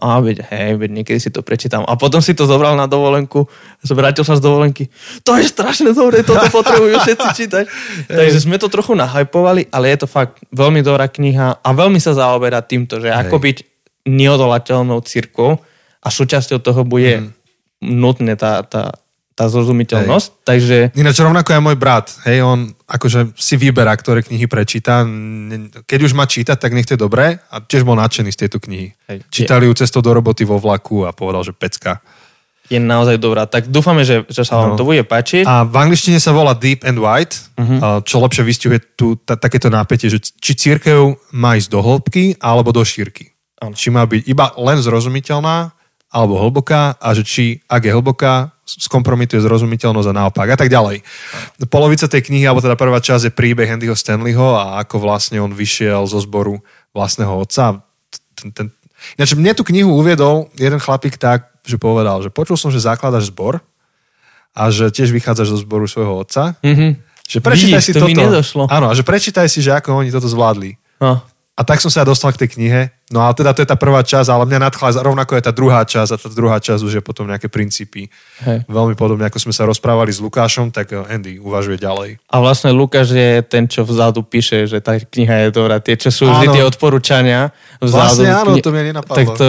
A 0.00 0.18
veď, 0.24 0.48
hej, 0.48 0.80
veď 0.80 0.90
niekedy 0.90 1.18
si 1.20 1.28
to 1.28 1.44
prečítam. 1.44 1.84
A 1.84 1.94
potom 2.00 2.24
si 2.24 2.32
to 2.32 2.48
zobral 2.48 2.72
na 2.74 2.88
dovolenku, 2.88 3.44
vrátil 3.92 4.24
sa 4.24 4.34
z 4.34 4.42
dovolenky. 4.42 4.88
To 5.28 5.36
je 5.36 5.44
strašne 5.44 5.92
dobré, 5.92 6.24
toto 6.24 6.48
potrebujú 6.48 6.96
všetci 7.04 7.28
čítať. 7.36 7.64
Takže 8.08 8.38
sme 8.40 8.56
to 8.56 8.72
trochu 8.72 8.96
nahypovali, 8.96 9.68
ale 9.68 9.92
je 9.92 10.02
to 10.02 10.08
fakt 10.08 10.40
veľmi 10.50 10.80
dobrá 10.80 11.06
kniha 11.06 11.60
a 11.60 11.68
veľmi 11.76 12.00
sa 12.00 12.16
zaoberá 12.16 12.64
týmto, 12.64 12.96
že 12.98 13.12
hej. 13.12 13.28
ako 13.28 13.36
byť 13.36 13.56
neodolateľnou 14.08 15.04
církou 15.04 15.60
a 16.00 16.08
súčasťou 16.08 16.58
toho 16.64 16.80
bude 16.88 17.20
mm. 17.20 17.28
nutne 17.84 18.32
tá, 18.40 18.64
tá 18.64 18.96
tá 19.40 19.48
zrozumiteľnosť. 19.48 20.28
Hej. 20.28 20.44
Takže... 20.44 20.76
Ináč 21.00 21.16
rovnako 21.24 21.56
aj 21.56 21.62
môj 21.64 21.76
brat, 21.80 22.12
hej, 22.28 22.44
on 22.44 22.76
akože 22.84 23.32
si 23.40 23.56
vyberá, 23.56 23.96
ktoré 23.96 24.20
knihy 24.20 24.44
prečíta. 24.44 25.08
Keď 25.88 26.00
už 26.04 26.12
má 26.12 26.28
čítať, 26.28 26.60
tak 26.60 26.76
nech 26.76 26.84
to 26.84 27.00
je 27.00 27.00
dobré. 27.00 27.40
A 27.48 27.64
tiež 27.64 27.88
bol 27.88 27.96
nadšený 27.96 28.36
z 28.36 28.40
tejto 28.44 28.60
knihy. 28.60 28.92
Hej. 29.08 29.24
Čítali 29.32 29.64
ju 29.64 29.72
cestou 29.72 30.04
do 30.04 30.12
roboty 30.12 30.44
vo 30.44 30.60
vlaku 30.60 31.08
a 31.08 31.16
povedal, 31.16 31.40
že 31.40 31.56
pecka. 31.56 32.04
Je 32.70 32.78
naozaj 32.78 33.18
dobrá. 33.18 33.48
Tak 33.50 33.66
dúfame, 33.66 34.06
že, 34.06 34.28
že 34.30 34.46
sa 34.46 34.60
vám 34.60 34.70
no. 34.74 34.78
to 34.78 34.86
bude 34.86 35.02
páčiť. 35.02 35.42
A 35.42 35.66
v 35.66 35.74
angličtine 35.74 36.22
sa 36.22 36.30
volá 36.30 36.54
Deep 36.54 36.86
and 36.86 37.02
White, 37.02 37.34
uh-huh. 37.58 38.04
čo 38.06 38.22
lepšie 38.22 38.46
vystihuje 38.46 38.78
tu 38.94 39.18
t- 39.18 39.34
takéto 39.34 39.66
nápetie, 39.72 40.06
že 40.06 40.22
či 40.22 40.54
církev 40.54 41.18
má 41.34 41.58
ísť 41.58 41.66
do 41.66 41.82
hĺbky 41.82 42.38
alebo 42.38 42.70
do 42.70 42.84
šírky. 42.86 43.34
Ano. 43.58 43.74
Či 43.74 43.90
má 43.90 44.06
byť 44.06 44.22
iba 44.28 44.54
len 44.54 44.78
zrozumiteľná 44.78 45.74
alebo 46.10 46.38
hlboká 46.38 46.94
a 46.98 47.08
že 47.10 47.22
či, 47.26 47.44
ak 47.66 47.86
je 47.86 47.94
hlboká, 47.94 48.54
skompromituje 48.78 49.42
zrozumiteľnosť 49.42 50.08
a 50.10 50.18
naopak 50.22 50.48
a 50.54 50.58
tak 50.58 50.70
ďalej. 50.70 51.02
Polovica 51.66 52.06
tej 52.06 52.22
knihy, 52.30 52.46
alebo 52.46 52.62
teda 52.62 52.78
prvá 52.78 53.02
časť 53.02 53.30
je 53.30 53.32
príbeh 53.34 53.66
Andyho 53.66 53.98
Stanleyho 53.98 54.54
a 54.54 54.78
ako 54.86 55.02
vlastne 55.02 55.42
on 55.42 55.50
vyšiel 55.50 56.06
zo 56.06 56.22
zboru 56.22 56.62
vlastného 56.94 57.34
otca. 57.34 57.82
Ten, 58.38 58.54
ten... 58.54 58.66
Ináč 59.18 59.34
mne 59.34 59.52
tú 59.56 59.66
knihu 59.66 59.90
uviedol 59.96 60.52
jeden 60.54 60.78
chlapík 60.78 61.18
tak, 61.18 61.50
že 61.66 61.80
povedal, 61.80 62.22
že 62.22 62.30
počul 62.30 62.54
som, 62.54 62.70
že 62.70 62.78
zakladaš 62.84 63.32
zbor 63.32 63.58
a 64.54 64.62
že 64.70 64.90
tiež 64.90 65.10
vychádzaš 65.10 65.56
zo 65.56 65.58
zboru 65.62 65.86
svojho 65.86 66.20
otca. 66.20 66.58
Mm-hmm. 66.62 66.90
Že 67.30 67.38
prečítaj 67.38 67.78
Vidíš, 67.78 67.86
si 67.86 67.92
to 67.94 68.02
toto. 68.02 68.10
Mi 68.10 68.14
nedošlo. 68.18 68.62
Áno, 68.66 68.90
a 68.90 68.94
že 68.98 69.06
prečítaj 69.06 69.46
si, 69.46 69.62
že 69.62 69.70
ako 69.70 70.02
oni 70.02 70.10
toto 70.10 70.26
zvládli. 70.26 70.74
No. 70.98 71.22
A 71.60 71.64
tak 71.66 71.76
som 71.84 71.92
sa 71.92 72.08
dostal 72.08 72.32
k 72.32 72.40
tej 72.40 72.56
knihe. 72.56 72.88
No 73.12 73.20
a 73.20 73.36
teda 73.36 73.52
to 73.52 73.60
je 73.60 73.68
tá 73.68 73.76
prvá 73.76 74.00
časť, 74.00 74.32
ale 74.32 74.48
mňa 74.48 74.64
nadchla 74.64 75.04
rovnako 75.04 75.36
je 75.36 75.44
tá 75.44 75.52
druhá 75.52 75.84
časť 75.84 76.10
a 76.14 76.16
tá 76.16 76.28
druhá 76.32 76.56
časť 76.56 76.80
už 76.80 76.92
je 76.96 77.02
potom 77.04 77.28
nejaké 77.28 77.52
princípy. 77.52 78.08
Hej. 78.40 78.64
Veľmi 78.64 78.96
podobne, 78.96 79.28
ako 79.28 79.36
sme 79.36 79.52
sa 79.52 79.68
rozprávali 79.68 80.08
s 80.08 80.24
Lukášom, 80.24 80.72
tak 80.72 80.96
eh, 80.96 81.04
Andy 81.04 81.36
uvažuje 81.36 81.76
ďalej. 81.76 82.16
A 82.32 82.36
vlastne 82.40 82.72
Lukáš 82.72 83.12
je 83.12 83.44
ten, 83.44 83.68
čo 83.68 83.84
vzadu 83.84 84.24
píše, 84.24 84.64
že 84.64 84.80
tá 84.80 84.96
kniha 84.96 85.44
je 85.44 85.48
dobrá. 85.52 85.84
Tie, 85.84 86.00
čo 86.00 86.08
sú 86.08 86.32
vždy 86.32 86.48
tie 86.48 86.64
odporúčania 86.64 87.52
vzadu. 87.76 88.24
Vlastne 88.24 88.30
áno, 88.32 88.56
to 88.56 88.72
mi 88.72 88.80
nenapadlo. 88.80 89.16
Tak 89.20 89.26
to, 89.36 89.48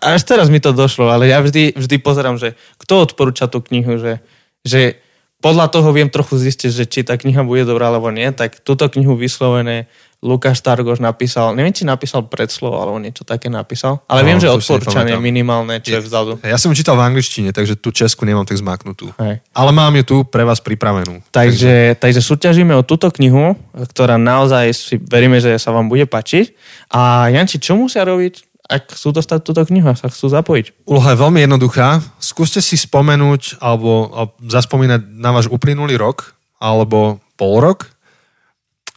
až 0.00 0.20
teraz 0.24 0.48
mi 0.48 0.64
to 0.64 0.72
došlo, 0.72 1.12
ale 1.12 1.28
ja 1.28 1.44
vždy, 1.44 1.76
vždy 1.76 1.96
pozerám, 2.00 2.40
že 2.40 2.56
kto 2.80 3.04
odporúča 3.04 3.52
tú 3.52 3.60
knihu, 3.60 4.00
že, 4.00 4.24
že 4.64 5.04
podľa 5.44 5.68
toho 5.68 5.92
viem 5.92 6.08
trochu 6.08 6.40
zistiť, 6.40 6.70
že 6.72 6.84
či 6.88 7.04
tá 7.04 7.20
kniha 7.20 7.44
bude 7.44 7.68
dobrá 7.68 7.92
alebo 7.92 8.08
nie, 8.08 8.32
tak 8.32 8.64
túto 8.64 8.88
knihu 8.88 9.12
vyslovené 9.12 9.92
Lukáš 10.24 10.64
Targoš 10.64 11.04
napísal, 11.04 11.52
neviem, 11.52 11.76
či 11.76 11.84
napísal 11.84 12.24
predslovo, 12.24 12.80
alebo 12.80 12.96
niečo 12.96 13.28
také 13.28 13.52
napísal, 13.52 14.00
ale 14.08 14.24
no, 14.24 14.26
viem, 14.32 14.38
že 14.40 14.48
odporúčanie 14.48 15.12
minimálne, 15.20 15.84
čo 15.84 16.00
je 16.00 16.08
vzadu. 16.08 16.40
Ja 16.40 16.56
som 16.56 16.72
ju 16.72 16.80
čítal 16.80 16.96
v 16.96 17.12
angličtine, 17.12 17.52
takže 17.52 17.76
tú 17.76 17.92
česku 17.92 18.24
nemám 18.24 18.48
tak 18.48 18.56
zmaknutú. 18.56 19.12
Hej. 19.20 19.44
Ale 19.52 19.70
mám 19.76 19.92
ju 20.00 20.02
tu 20.08 20.16
pre 20.24 20.48
vás 20.48 20.64
pripravenú. 20.64 21.20
Takže, 21.28 22.00
takže... 22.00 22.00
takže 22.00 22.20
súťažíme 22.24 22.72
o 22.72 22.80
túto 22.80 23.12
knihu, 23.20 23.52
ktorá 23.76 24.16
naozaj 24.16 24.72
si 24.72 24.96
veríme, 24.96 25.44
že 25.44 25.60
sa 25.60 25.76
vám 25.76 25.92
bude 25.92 26.08
pačiť. 26.08 26.56
A 26.96 27.28
Janči, 27.28 27.60
čo 27.60 27.76
musia 27.76 28.08
robiť, 28.08 28.64
ak 28.64 28.96
chcú 28.96 29.12
dostať 29.12 29.44
túto 29.44 29.60
knihu 29.68 29.92
a 29.92 29.98
sa 29.98 30.08
chcú 30.08 30.32
zapojiť? 30.32 30.88
Úloha 30.88 31.12
je 31.12 31.20
veľmi 31.20 31.44
jednoduchá. 31.44 32.00
Skúste 32.16 32.64
si 32.64 32.80
spomenúť 32.80 33.60
alebo 33.60 34.08
zaspomínať 34.40 35.04
na 35.20 35.36
váš 35.36 35.52
uplynulý 35.52 36.00
rok 36.00 36.32
alebo 36.56 37.20
pol 37.36 37.60
rok 37.60 37.92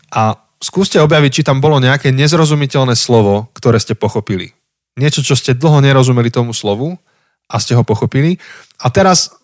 a 0.07 0.46
skúste 0.61 0.97
objaviť, 1.01 1.31
či 1.41 1.45
tam 1.45 1.61
bolo 1.61 1.77
nejaké 1.77 2.09
nezrozumiteľné 2.13 2.97
slovo, 2.97 3.49
ktoré 3.53 3.77
ste 3.77 3.93
pochopili. 3.93 4.57
Niečo, 4.97 5.21
čo 5.21 5.37
ste 5.37 5.53
dlho 5.53 5.81
nerozumeli 5.81 6.33
tomu 6.33 6.51
slovu 6.57 6.97
a 7.45 7.61
ste 7.61 7.77
ho 7.77 7.85
pochopili. 7.85 8.41
A 8.81 8.89
teraz 8.89 9.37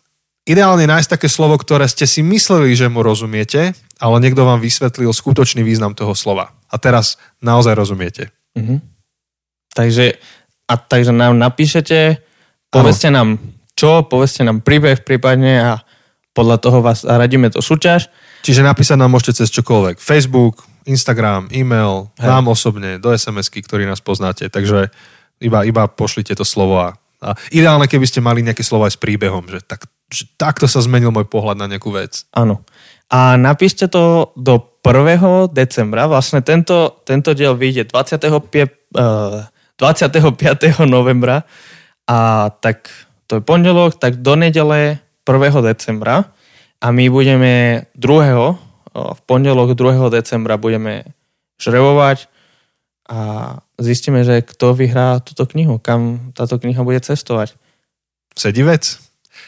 ideálne 0.44 0.90
nájsť 0.90 1.10
také 1.20 1.28
slovo, 1.30 1.56
ktoré 1.62 1.86
ste 1.88 2.10
si 2.10 2.26
mysleli, 2.26 2.74
že 2.74 2.90
mu 2.90 3.06
rozumiete, 3.06 3.78
ale 4.02 4.16
niekto 4.20 4.44
vám 4.44 4.60
vysvetlil 4.60 5.14
skutočný 5.14 5.62
význam 5.62 5.94
toho 5.94 6.18
slova. 6.18 6.52
A 6.68 6.76
teraz 6.82 7.22
naozaj 7.40 7.78
rozumiete. 7.78 8.34
Mm-hmm. 8.58 8.80
Takže, 9.74 10.18
a 10.70 10.74
takže 10.78 11.14
nám 11.14 11.38
napíšete, 11.38 12.18
povedzte 12.74 13.14
ano. 13.14 13.16
nám 13.16 13.30
čo, 13.74 14.06
povedzte 14.06 14.46
nám 14.46 14.62
príbeh 14.62 15.02
prípadne 15.02 15.54
a 15.62 15.72
podľa 16.34 16.58
toho 16.62 16.82
vás 16.82 17.06
radíme 17.06 17.50
to 17.54 17.62
súťaž. 17.62 18.10
Čiže 18.42 18.66
napísať 18.66 18.98
nám 18.98 19.14
môžete 19.14 19.46
cez 19.46 19.50
čokoľvek. 19.54 20.02
Facebook, 20.02 20.66
Instagram, 20.84 21.48
e-mail, 21.52 22.12
Hej. 22.20 22.28
nám 22.28 22.46
osobne, 22.52 23.00
do 23.00 23.12
SMS-ky, 23.12 23.64
ktorý 23.64 23.88
nás 23.88 24.04
poznáte. 24.04 24.48
Takže 24.48 24.92
iba, 25.44 25.64
iba 25.68 25.84
pošlite 25.88 26.36
to 26.36 26.46
slovo 26.48 26.80
a, 26.80 26.96
a 27.24 27.36
ideálne, 27.52 27.88
keby 27.88 28.06
ste 28.08 28.24
mali 28.24 28.44
nejaké 28.44 28.64
slovo 28.64 28.88
aj 28.88 28.96
s 28.96 29.02
príbehom, 29.02 29.48
že, 29.48 29.64
tak, 29.64 29.88
že 30.12 30.28
takto 30.40 30.68
sa 30.68 30.84
zmenil 30.84 31.12
môj 31.12 31.28
pohľad 31.28 31.60
na 31.60 31.68
nejakú 31.68 31.92
vec. 31.92 32.28
Áno. 32.36 32.64
A 33.14 33.36
napíšte 33.38 33.92
to 33.92 34.34
do 34.40 34.74
1. 34.84 35.52
decembra. 35.54 36.10
Vlastne 36.10 36.44
tento, 36.44 37.04
tento 37.08 37.32
diel 37.32 37.56
vyjde 37.56 37.88
25, 37.92 38.98
uh, 39.00 39.48
25. 39.80 40.84
novembra 40.88 41.48
a 42.04 42.50
tak 42.52 42.92
to 43.28 43.40
je 43.40 43.44
pondelok, 43.44 43.96
tak 43.98 44.20
do 44.20 44.36
nedele 44.36 45.00
1. 45.24 45.64
decembra 45.64 46.36
a 46.84 46.88
my 46.92 47.06
budeme 47.08 47.86
2 47.96 48.04
v 48.94 49.20
pondelok 49.26 49.74
2. 49.74 50.14
decembra 50.14 50.56
budeme 50.62 51.04
žrebovať 51.58 52.30
a 53.10 53.20
zistíme, 53.82 54.24
že 54.24 54.46
kto 54.46 54.78
vyhrá 54.78 55.20
túto 55.20 55.44
knihu, 55.50 55.82
kam 55.82 56.32
táto 56.32 56.56
kniha 56.62 56.86
bude 56.86 57.02
cestovať. 57.04 57.58
Sedí 58.38 58.64
vec. 58.64 59.02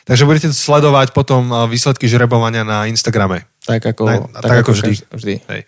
Takže 0.05 0.27
budete 0.27 0.49
sledovať 0.53 1.17
potom 1.17 1.49
výsledky 1.65 2.05
žrebovania 2.05 2.61
na 2.61 2.85
Instagrame. 2.85 3.49
Tak 3.65 3.81
ako, 3.95 4.03
na, 4.05 4.17
tak, 4.37 4.49
tak 4.49 4.57
ako 4.61 4.71
vždy. 4.77 4.93
vždy. 5.09 5.35
Hej. 5.49 5.61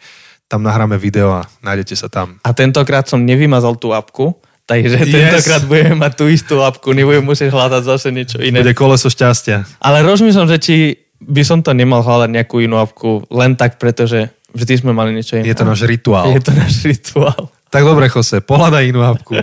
Tam 0.45 0.61
nahráme 0.61 1.01
video 1.01 1.33
a 1.33 1.41
nájdete 1.65 1.97
sa 1.97 2.07
tam. 2.07 2.37
A 2.45 2.53
tentokrát 2.53 3.09
som 3.09 3.17
nevymazal 3.17 3.75
tú 3.81 3.97
apku, 3.97 4.37
takže 4.69 5.01
yes. 5.01 5.09
tentokrát 5.09 5.63
budeme 5.65 5.97
mať 5.97 6.13
tú 6.13 6.25
istú 6.29 6.61
apku, 6.61 6.93
nebudem 6.93 7.25
musieť 7.25 7.49
hľadať 7.49 7.81
zase 7.81 8.07
niečo 8.13 8.37
iné. 8.37 8.61
Bude 8.61 8.77
koleso 8.77 9.09
šťastia. 9.09 9.65
Ale 9.81 10.05
rozmýšľam, 10.05 10.47
že 10.53 10.57
či 10.61 10.75
by 11.21 11.43
som 11.45 11.65
to 11.65 11.73
nemal 11.73 12.05
hľadať 12.05 12.29
nejakú 12.29 12.61
inú 12.61 12.77
apku, 12.77 13.25
len 13.33 13.57
tak, 13.57 13.81
pretože 13.81 14.29
vždy 14.53 14.73
sme 14.85 14.91
mali 14.93 15.13
niečo 15.13 15.37
iné. 15.37 15.49
Je 15.49 15.57
to 15.57 15.65
náš 15.65 15.85
rituál. 15.85 16.29
Je 16.29 16.41
to 16.41 16.53
náš 16.53 16.85
rituál. 16.85 17.49
Tak 17.67 17.83
dobre, 17.83 18.07
Jose, 18.07 18.39
pohľadaj 18.39 18.83
inú 18.87 19.03
apku. 19.03 19.35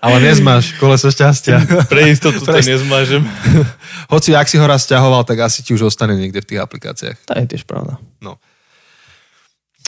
Ale 0.00 0.16
nezmáš 0.24 0.72
koleso 0.80 1.12
šťastia. 1.12 1.60
Pre 1.92 2.02
istotu 2.08 2.40
to 2.40 2.56
nezmážem. 2.56 3.20
Hoci 4.12 4.32
ak 4.32 4.48
si 4.48 4.56
ho 4.56 4.64
raz 4.64 4.88
ťahoval, 4.88 5.28
tak 5.28 5.44
asi 5.44 5.60
ti 5.60 5.76
už 5.76 5.92
ostane 5.92 6.16
niekde 6.16 6.40
v 6.40 6.48
tých 6.56 6.60
aplikáciách. 6.64 7.28
To 7.28 7.36
je 7.36 7.44
tiež 7.52 7.68
pravda. 7.68 8.00
No. 8.24 8.40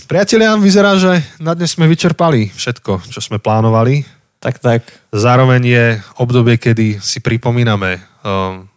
Priatelia, 0.04 0.52
vyzerá, 0.60 1.00
že 1.00 1.24
na 1.40 1.56
dnes 1.56 1.72
sme 1.72 1.88
vyčerpali 1.88 2.52
všetko, 2.52 3.08
čo 3.08 3.20
sme 3.24 3.40
plánovali. 3.40 4.04
Tak, 4.38 4.60
tak. 4.60 4.84
Zároveň 5.10 5.62
je 5.64 5.84
obdobie, 6.20 6.60
kedy 6.60 7.00
si 7.00 7.18
pripomíname 7.24 8.04
um, 8.22 8.68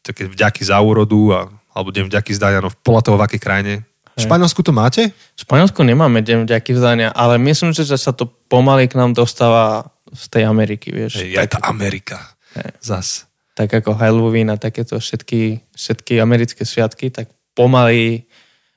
také 0.00 0.26
vďaky 0.26 0.64
za 0.64 0.80
úrodu 0.80 1.20
a 1.30 1.40
alebo 1.74 1.90
deň 1.90 2.06
vďaky 2.06 2.32
zdania, 2.38 2.62
no 2.62 2.70
podľa 2.70 3.02
toho 3.02 3.16
v 3.18 3.24
akej 3.26 3.40
krajine. 3.42 3.72
V 4.14 4.22
Španielsku 4.22 4.62
to 4.62 4.70
máte? 4.70 5.10
V 5.10 5.40
Španielsku 5.42 5.82
nemáme 5.82 6.22
deň 6.22 6.46
vďaky 6.46 6.70
vzdania, 6.78 7.10
ale 7.10 7.34
myslím 7.42 7.74
si, 7.74 7.82
že 7.82 7.98
sa 7.98 8.14
to 8.14 8.30
pomaly 8.30 8.86
k 8.86 8.94
nám 8.94 9.10
dostáva 9.10 9.90
z 10.14 10.30
tej 10.30 10.46
Ameriky, 10.46 10.94
vieš. 10.94 11.18
Hej, 11.18 11.34
aj 11.34 11.58
tá 11.58 11.58
Amerika. 11.66 12.38
Hej. 12.54 12.70
Zas. 12.78 13.26
Tak 13.58 13.74
ako 13.82 13.98
Halloween 13.98 14.54
a 14.54 14.56
takéto 14.58 15.02
všetky, 15.02 15.66
všetky 15.74 16.22
americké 16.22 16.62
sviatky, 16.62 17.10
tak 17.10 17.34
pomaly 17.58 18.30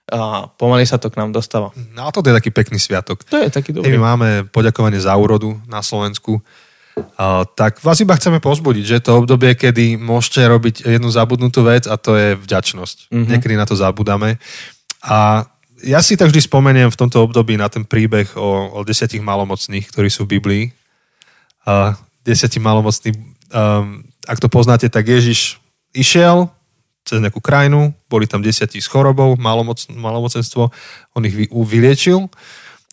a 0.08 0.50
pomaly 0.50 0.88
sa 0.88 0.98
to 0.98 1.14
k 1.14 1.20
nám 1.20 1.36
dostáva. 1.36 1.76
No 1.94 2.08
a 2.08 2.10
to 2.10 2.24
je 2.24 2.34
taký 2.34 2.50
pekný 2.50 2.82
sviatok. 2.82 3.22
To 3.28 3.38
je 3.38 3.52
taký 3.52 3.76
dobrý. 3.76 3.94
My 3.94 4.16
máme 4.16 4.30
poďakovanie 4.50 4.98
za 4.98 5.14
úrodu 5.14 5.54
na 5.68 5.84
Slovensku 5.84 6.40
tak 7.58 7.82
vás 7.82 7.98
iba 8.02 8.14
chceme 8.14 8.38
pozbudiť, 8.38 8.86
že 8.86 9.04
to 9.04 9.18
obdobie, 9.18 9.58
kedy 9.58 9.98
môžete 9.98 10.42
robiť 10.46 10.76
jednu 10.86 11.10
zabudnutú 11.10 11.66
vec 11.66 11.90
a 11.90 11.98
to 11.98 12.14
je 12.14 12.38
vďačnosť. 12.38 13.10
Mm-hmm. 13.10 13.30
Niekedy 13.34 13.54
na 13.58 13.66
to 13.66 13.74
zabudáme. 13.78 14.38
A 15.02 15.50
ja 15.86 16.02
si 16.02 16.18
tak 16.18 16.34
vždy 16.34 16.42
spomeniem 16.42 16.90
v 16.90 17.00
tomto 17.00 17.22
období 17.22 17.58
na 17.58 17.70
ten 17.70 17.86
príbeh 17.86 18.34
o, 18.34 18.74
o 18.74 18.80
desiatich 18.82 19.22
malomocných, 19.22 19.86
ktorí 19.90 20.10
sú 20.10 20.26
v 20.26 20.42
Biblii. 20.42 20.64
A 21.70 21.98
desiatich 22.26 22.62
malomocných, 22.62 23.14
um, 23.54 24.02
ak 24.26 24.42
to 24.42 24.50
poznáte, 24.50 24.90
tak 24.90 25.06
Ježiš 25.06 25.62
išiel 25.94 26.50
cez 27.08 27.24
nejakú 27.24 27.40
krajinu, 27.40 27.96
boli 28.12 28.28
tam 28.28 28.44
desiatí 28.44 28.84
s 28.84 28.92
chorobou, 28.92 29.40
malomoc, 29.40 29.80
malomocenstvo, 29.88 30.68
on 31.16 31.24
ich 31.24 31.32
vy, 31.32 31.46
vyliečil 31.48 32.28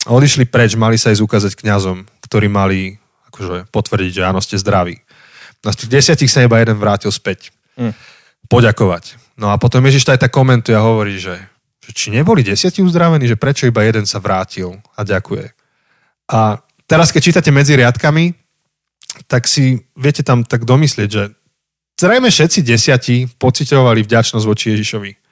a 0.06 0.14
odišli 0.14 0.46
preč, 0.46 0.78
mali 0.78 0.94
sa 0.94 1.10
aj 1.10 1.18
ukázať 1.18 1.58
kňazom, 1.58 2.06
ktorí 2.22 2.46
mali 2.46 3.02
akože 3.34 3.66
potvrdiť, 3.74 4.12
že 4.14 4.22
áno, 4.22 4.38
ste 4.38 4.54
zdraví. 4.54 5.02
Na 5.66 5.74
z 5.74 5.84
tých 5.84 5.90
desiatich 5.98 6.30
sa 6.30 6.46
iba 6.46 6.62
jeden 6.62 6.78
vrátil 6.78 7.10
späť. 7.10 7.50
Hm. 7.74 7.90
Poďakovať. 8.46 9.18
No 9.34 9.50
a 9.50 9.58
potom 9.58 9.82
Ježiš 9.82 10.06
aj 10.06 10.22
tak 10.22 10.30
komentuje 10.30 10.78
a 10.78 10.86
hovorí, 10.86 11.18
že, 11.18 11.34
že 11.82 11.90
či 11.90 12.14
neboli 12.14 12.46
desiatí 12.46 12.78
uzdravení, 12.78 13.26
že 13.26 13.34
prečo 13.34 13.66
iba 13.66 13.82
jeden 13.82 14.06
sa 14.06 14.22
vrátil 14.22 14.78
a 14.94 15.02
ďakuje. 15.02 15.50
A 16.30 16.62
teraz, 16.86 17.10
keď 17.10 17.20
čítate 17.34 17.50
medzi 17.50 17.74
riadkami, 17.74 18.38
tak 19.26 19.50
si 19.50 19.82
viete 19.98 20.22
tam 20.22 20.46
tak 20.46 20.62
domyslieť, 20.62 21.10
že 21.10 21.34
zrejme 21.98 22.30
všetci 22.30 22.60
desiatí 22.62 23.16
pocitovali 23.38 24.06
vďačnosť 24.06 24.46
voči 24.46 24.76
Ježišovi. 24.76 25.23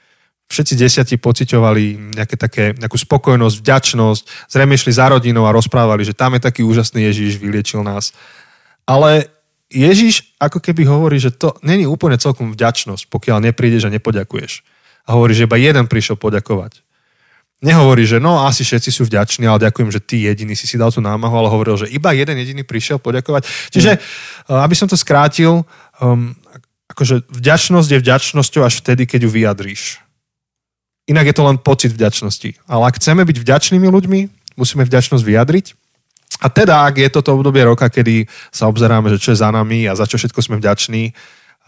Všetci 0.52 0.74
desiatí 0.76 1.16
pocitovali 1.16 2.12
nejaké 2.12 2.36
také, 2.36 2.76
nejakú 2.76 3.00
spokojnosť, 3.00 3.56
vďačnosť, 3.64 4.22
zrejme 4.52 4.76
išli 4.76 4.92
za 4.92 5.08
rodinou 5.08 5.48
a 5.48 5.56
rozprávali, 5.56 6.04
že 6.04 6.12
tam 6.12 6.36
je 6.36 6.44
taký 6.44 6.60
úžasný 6.60 7.08
Ježiš, 7.08 7.40
vyliečil 7.40 7.80
nás. 7.80 8.12
Ale 8.84 9.32
Ježiš 9.72 10.36
ako 10.36 10.60
keby 10.60 10.84
hovorí, 10.84 11.16
že 11.16 11.32
to 11.32 11.56
není 11.64 11.88
úplne 11.88 12.20
celkom 12.20 12.52
vďačnosť, 12.52 13.08
pokiaľ 13.08 13.48
neprídeš 13.48 13.88
a 13.88 13.94
nepoďakuješ. 13.96 14.60
A 15.08 15.16
hovorí, 15.16 15.32
že 15.32 15.48
iba 15.48 15.56
jeden 15.56 15.88
prišiel 15.88 16.20
poďakovať. 16.20 16.84
Nehovorí, 17.62 18.04
že 18.04 18.20
no 18.20 18.42
asi 18.44 18.66
všetci 18.66 18.90
sú 18.92 19.02
vďační, 19.08 19.46
ale 19.46 19.70
ďakujem, 19.70 19.88
že 19.88 20.04
ty 20.04 20.26
jediný 20.26 20.52
si 20.52 20.66
si 20.68 20.76
dal 20.76 20.92
tú 20.92 21.00
námahu, 21.00 21.32
ale 21.32 21.48
hovoril, 21.48 21.80
že 21.80 21.88
iba 21.94 22.12
jeden 22.12 22.36
jediný 22.36 22.66
prišiel 22.66 23.00
poďakovať. 23.00 23.48
Čiže, 23.72 23.96
mm. 23.96 24.60
aby 24.60 24.74
som 24.74 24.90
to 24.90 24.98
skrátil, 24.98 25.62
um, 26.02 26.34
akože 26.92 27.24
vďačnosť 27.30 27.88
je 27.88 28.02
vďačnosťou 28.02 28.62
až 28.66 28.84
vtedy, 28.84 29.08
keď 29.08 29.24
ju 29.24 29.30
vyjadríš. 29.30 29.82
Inak 31.10 31.30
je 31.30 31.34
to 31.34 31.46
len 31.46 31.58
pocit 31.58 31.90
vďačnosti. 31.90 32.62
Ale 32.70 32.82
ak 32.86 32.98
chceme 33.02 33.26
byť 33.26 33.36
vďačnými 33.42 33.88
ľuďmi, 33.90 34.20
musíme 34.54 34.86
vďačnosť 34.86 35.24
vyjadriť 35.24 35.66
a 36.42 36.50
teda, 36.50 36.88
ak 36.90 36.98
je 36.98 37.08
toto 37.12 37.38
obdobie 37.38 37.62
roka, 37.62 37.86
kedy 37.86 38.26
sa 38.50 38.66
obzeráme, 38.66 39.06
že 39.14 39.22
čo 39.22 39.30
je 39.30 39.42
za 39.42 39.54
nami 39.54 39.86
a 39.86 39.94
za 39.94 40.10
čo 40.10 40.18
všetko 40.18 40.42
sme 40.42 40.56
vďační, 40.58 41.14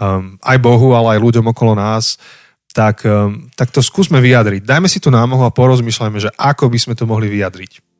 um, 0.02 0.34
aj 0.42 0.58
Bohu, 0.58 0.98
ale 0.98 1.18
aj 1.18 1.22
ľuďom 1.22 1.46
okolo 1.54 1.78
nás, 1.78 2.18
tak, 2.74 3.06
um, 3.06 3.46
tak 3.54 3.70
to 3.70 3.78
skúsme 3.78 4.18
vyjadriť. 4.18 4.66
Dajme 4.66 4.90
si 4.90 4.98
tú 4.98 5.14
námahu 5.14 5.46
a 5.46 5.54
porozmýšľajme, 5.54 6.18
že 6.18 6.30
ako 6.34 6.66
by 6.66 6.78
sme 6.82 6.94
to 6.98 7.06
mohli 7.06 7.30
vyjadriť. 7.30 7.93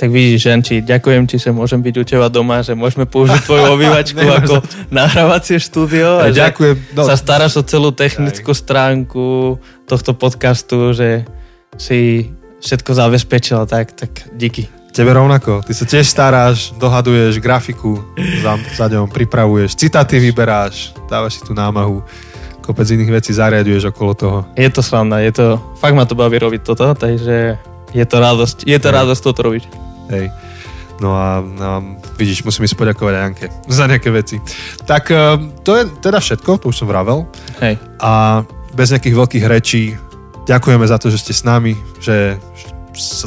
Tak 0.00 0.08
vidíš, 0.08 0.48
Janči, 0.48 0.80
ďakujem 0.80 1.28
ti, 1.28 1.36
že 1.36 1.52
môžem 1.52 1.84
byť 1.84 1.94
u 2.00 2.04
teba 2.08 2.32
doma, 2.32 2.64
že 2.64 2.72
môžeme 2.72 3.04
použiť 3.04 3.44
tvoju 3.44 3.68
obývačku 3.76 4.24
ako 4.24 4.64
nahrávacie 4.88 5.60
štúdio 5.60 6.24
a 6.24 6.32
ďakujem. 6.32 6.96
No. 6.96 7.04
sa 7.04 7.20
staráš 7.20 7.60
o 7.60 7.62
celú 7.68 7.92
technickú 7.92 8.56
stránku 8.56 9.60
tohto 9.84 10.16
podcastu, 10.16 10.96
že 10.96 11.28
si 11.76 12.32
všetko 12.64 12.96
zabezpečila, 12.96 13.68
tak, 13.68 13.92
tak 13.92 14.24
díky. 14.40 14.72
Tebe 14.96 15.12
rovnako. 15.12 15.60
Ty 15.68 15.72
sa 15.76 15.84
tiež 15.84 16.08
staráš, 16.08 16.72
dohaduješ 16.80 17.36
grafiku, 17.36 18.00
za, 18.40 18.56
za 18.56 18.88
ňom 18.88 19.04
pripravuješ, 19.04 19.76
citáty 19.76 20.16
vyberáš, 20.16 20.96
dávaš 21.12 21.36
si 21.36 21.42
tú 21.44 21.52
námahu, 21.52 22.00
kopec 22.64 22.88
iných 22.88 23.20
vecí 23.20 23.36
zariaduješ 23.36 23.92
okolo 23.92 24.12
toho. 24.16 24.38
Je 24.56 24.72
to 24.72 24.80
slavná, 24.80 25.20
je 25.20 25.36
to, 25.36 25.46
fakt 25.76 25.92
ma 25.92 26.08
to 26.08 26.16
baví 26.16 26.40
robiť 26.40 26.64
toto, 26.64 26.88
takže 26.96 27.60
je 27.92 28.04
to 28.08 28.16
radosť, 28.16 28.64
je 28.64 28.78
to 28.80 28.88
radosť 28.88 29.22
toto 29.28 29.44
robiť. 29.44 29.79
Hej. 30.10 30.26
No 31.00 31.16
a, 31.16 31.40
a 31.40 31.68
vidíš, 32.20 32.44
musím 32.44 32.68
si 32.68 32.76
poďakovať 32.76 33.14
aj 33.16 33.22
Janke 33.24 33.46
za 33.72 33.88
nejaké 33.88 34.12
veci. 34.12 34.36
Tak 34.84 35.08
e, 35.08 35.16
to 35.64 35.80
je 35.80 35.82
teda 36.04 36.20
všetko, 36.20 36.60
to 36.60 36.68
už 36.68 36.84
som 36.84 36.88
vravel. 36.92 37.24
Hej. 37.64 37.80
A 38.04 38.44
bez 38.76 38.92
nejakých 38.92 39.16
veľkých 39.16 39.44
rečí 39.48 39.96
ďakujeme 40.44 40.84
za 40.84 41.00
to, 41.00 41.08
že 41.08 41.24
ste 41.24 41.32
s 41.32 41.42
nami, 41.48 41.72
že, 42.04 42.36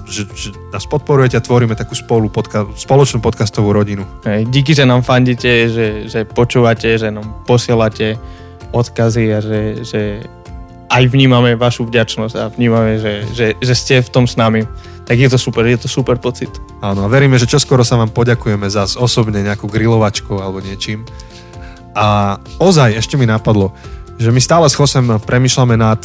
že, 0.06 0.22
že 0.38 0.50
nás 0.70 0.86
podporujete 0.86 1.34
a 1.34 1.42
tvoríme 1.42 1.74
takú 1.74 1.98
spolu 1.98 2.30
podka- 2.30 2.70
spoločnú 2.78 3.26
podcastovú 3.26 3.74
rodinu. 3.74 4.06
Hej, 4.22 4.54
díky, 4.54 4.78
že 4.78 4.86
nám 4.86 5.02
fandíte, 5.02 5.66
že, 5.72 5.88
že 6.06 6.30
počúvate, 6.30 6.94
že 6.94 7.10
nám 7.10 7.42
posielate 7.50 8.22
odkazy 8.70 9.26
a 9.34 9.40
že, 9.42 9.62
že 9.82 10.02
aj 10.94 11.04
vnímame 11.10 11.58
vašu 11.58 11.90
vďačnosť 11.90 12.36
a 12.38 12.54
vnímame, 12.54 13.02
že, 13.02 13.26
že, 13.34 13.48
že 13.58 13.74
ste 13.74 13.96
v 14.06 14.10
tom 14.14 14.26
s 14.30 14.38
nami. 14.38 14.62
Tak 15.04 15.16
je 15.20 15.28
to 15.28 15.38
super, 15.38 15.68
je 15.68 15.80
to 15.80 15.90
super 15.92 16.16
pocit. 16.16 16.50
Áno, 16.80 17.04
a 17.04 17.12
veríme, 17.12 17.36
že 17.36 17.50
čoskoro 17.50 17.84
sa 17.84 18.00
vám 18.00 18.12
poďakujeme 18.16 18.68
za 18.72 18.88
osobne 19.00 19.44
nejakú 19.44 19.68
grilovačkou 19.68 20.40
alebo 20.40 20.64
niečím. 20.64 21.04
A 21.94 22.40
ozaj, 22.58 22.96
ešte 22.98 23.20
mi 23.20 23.28
napadlo, 23.28 23.76
že 24.18 24.32
my 24.32 24.40
stále 24.40 24.66
s 24.66 24.80
Chosem 24.80 25.06
premyšľame 25.24 25.76
nad 25.76 26.00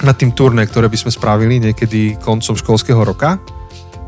nad 0.00 0.16
tým 0.16 0.32
turné, 0.32 0.64
ktoré 0.64 0.88
by 0.88 0.96
sme 0.96 1.12
spravili 1.12 1.60
niekedy 1.60 2.16
koncom 2.16 2.56
školského 2.56 3.04
roka, 3.04 3.36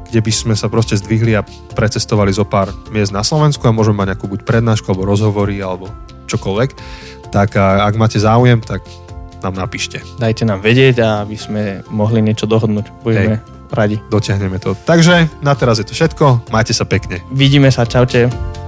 kde 0.08 0.24
by 0.24 0.32
sme 0.32 0.54
sa 0.56 0.72
proste 0.72 0.96
zdvihli 0.96 1.36
a 1.36 1.44
precestovali 1.76 2.32
zo 2.32 2.48
pár 2.48 2.72
miest 2.88 3.12
na 3.12 3.20
Slovensku 3.20 3.68
a 3.68 3.76
môžeme 3.76 4.00
mať 4.00 4.16
nejakú 4.16 4.24
buď 4.24 4.40
prednášku, 4.48 4.88
alebo 4.88 5.04
rozhovory, 5.04 5.60
alebo 5.60 5.92
čokoľvek. 6.32 6.70
Tak 7.28 7.60
ak 7.60 7.94
máte 8.00 8.16
záujem, 8.16 8.64
tak 8.64 8.80
nám 9.44 9.52
napíšte. 9.52 10.00
Dajte 10.16 10.48
nám 10.48 10.64
vedieť, 10.64 11.04
aby 11.28 11.36
sme 11.36 11.62
mohli 11.92 12.24
niečo 12.24 12.48
dohodnúť. 12.48 12.88
Budeme 13.04 13.36
Hej, 13.36 13.44
radi. 13.72 13.98
Dotiahneme 14.12 14.60
to. 14.60 14.76
Takže 14.76 15.28
na 15.40 15.56
teraz 15.56 15.80
je 15.80 15.86
to 15.88 15.96
všetko. 15.96 16.52
Majte 16.52 16.76
sa 16.76 16.84
pekne. 16.84 17.24
Vidíme 17.32 17.72
sa. 17.72 17.88
Čaute. 17.88 18.61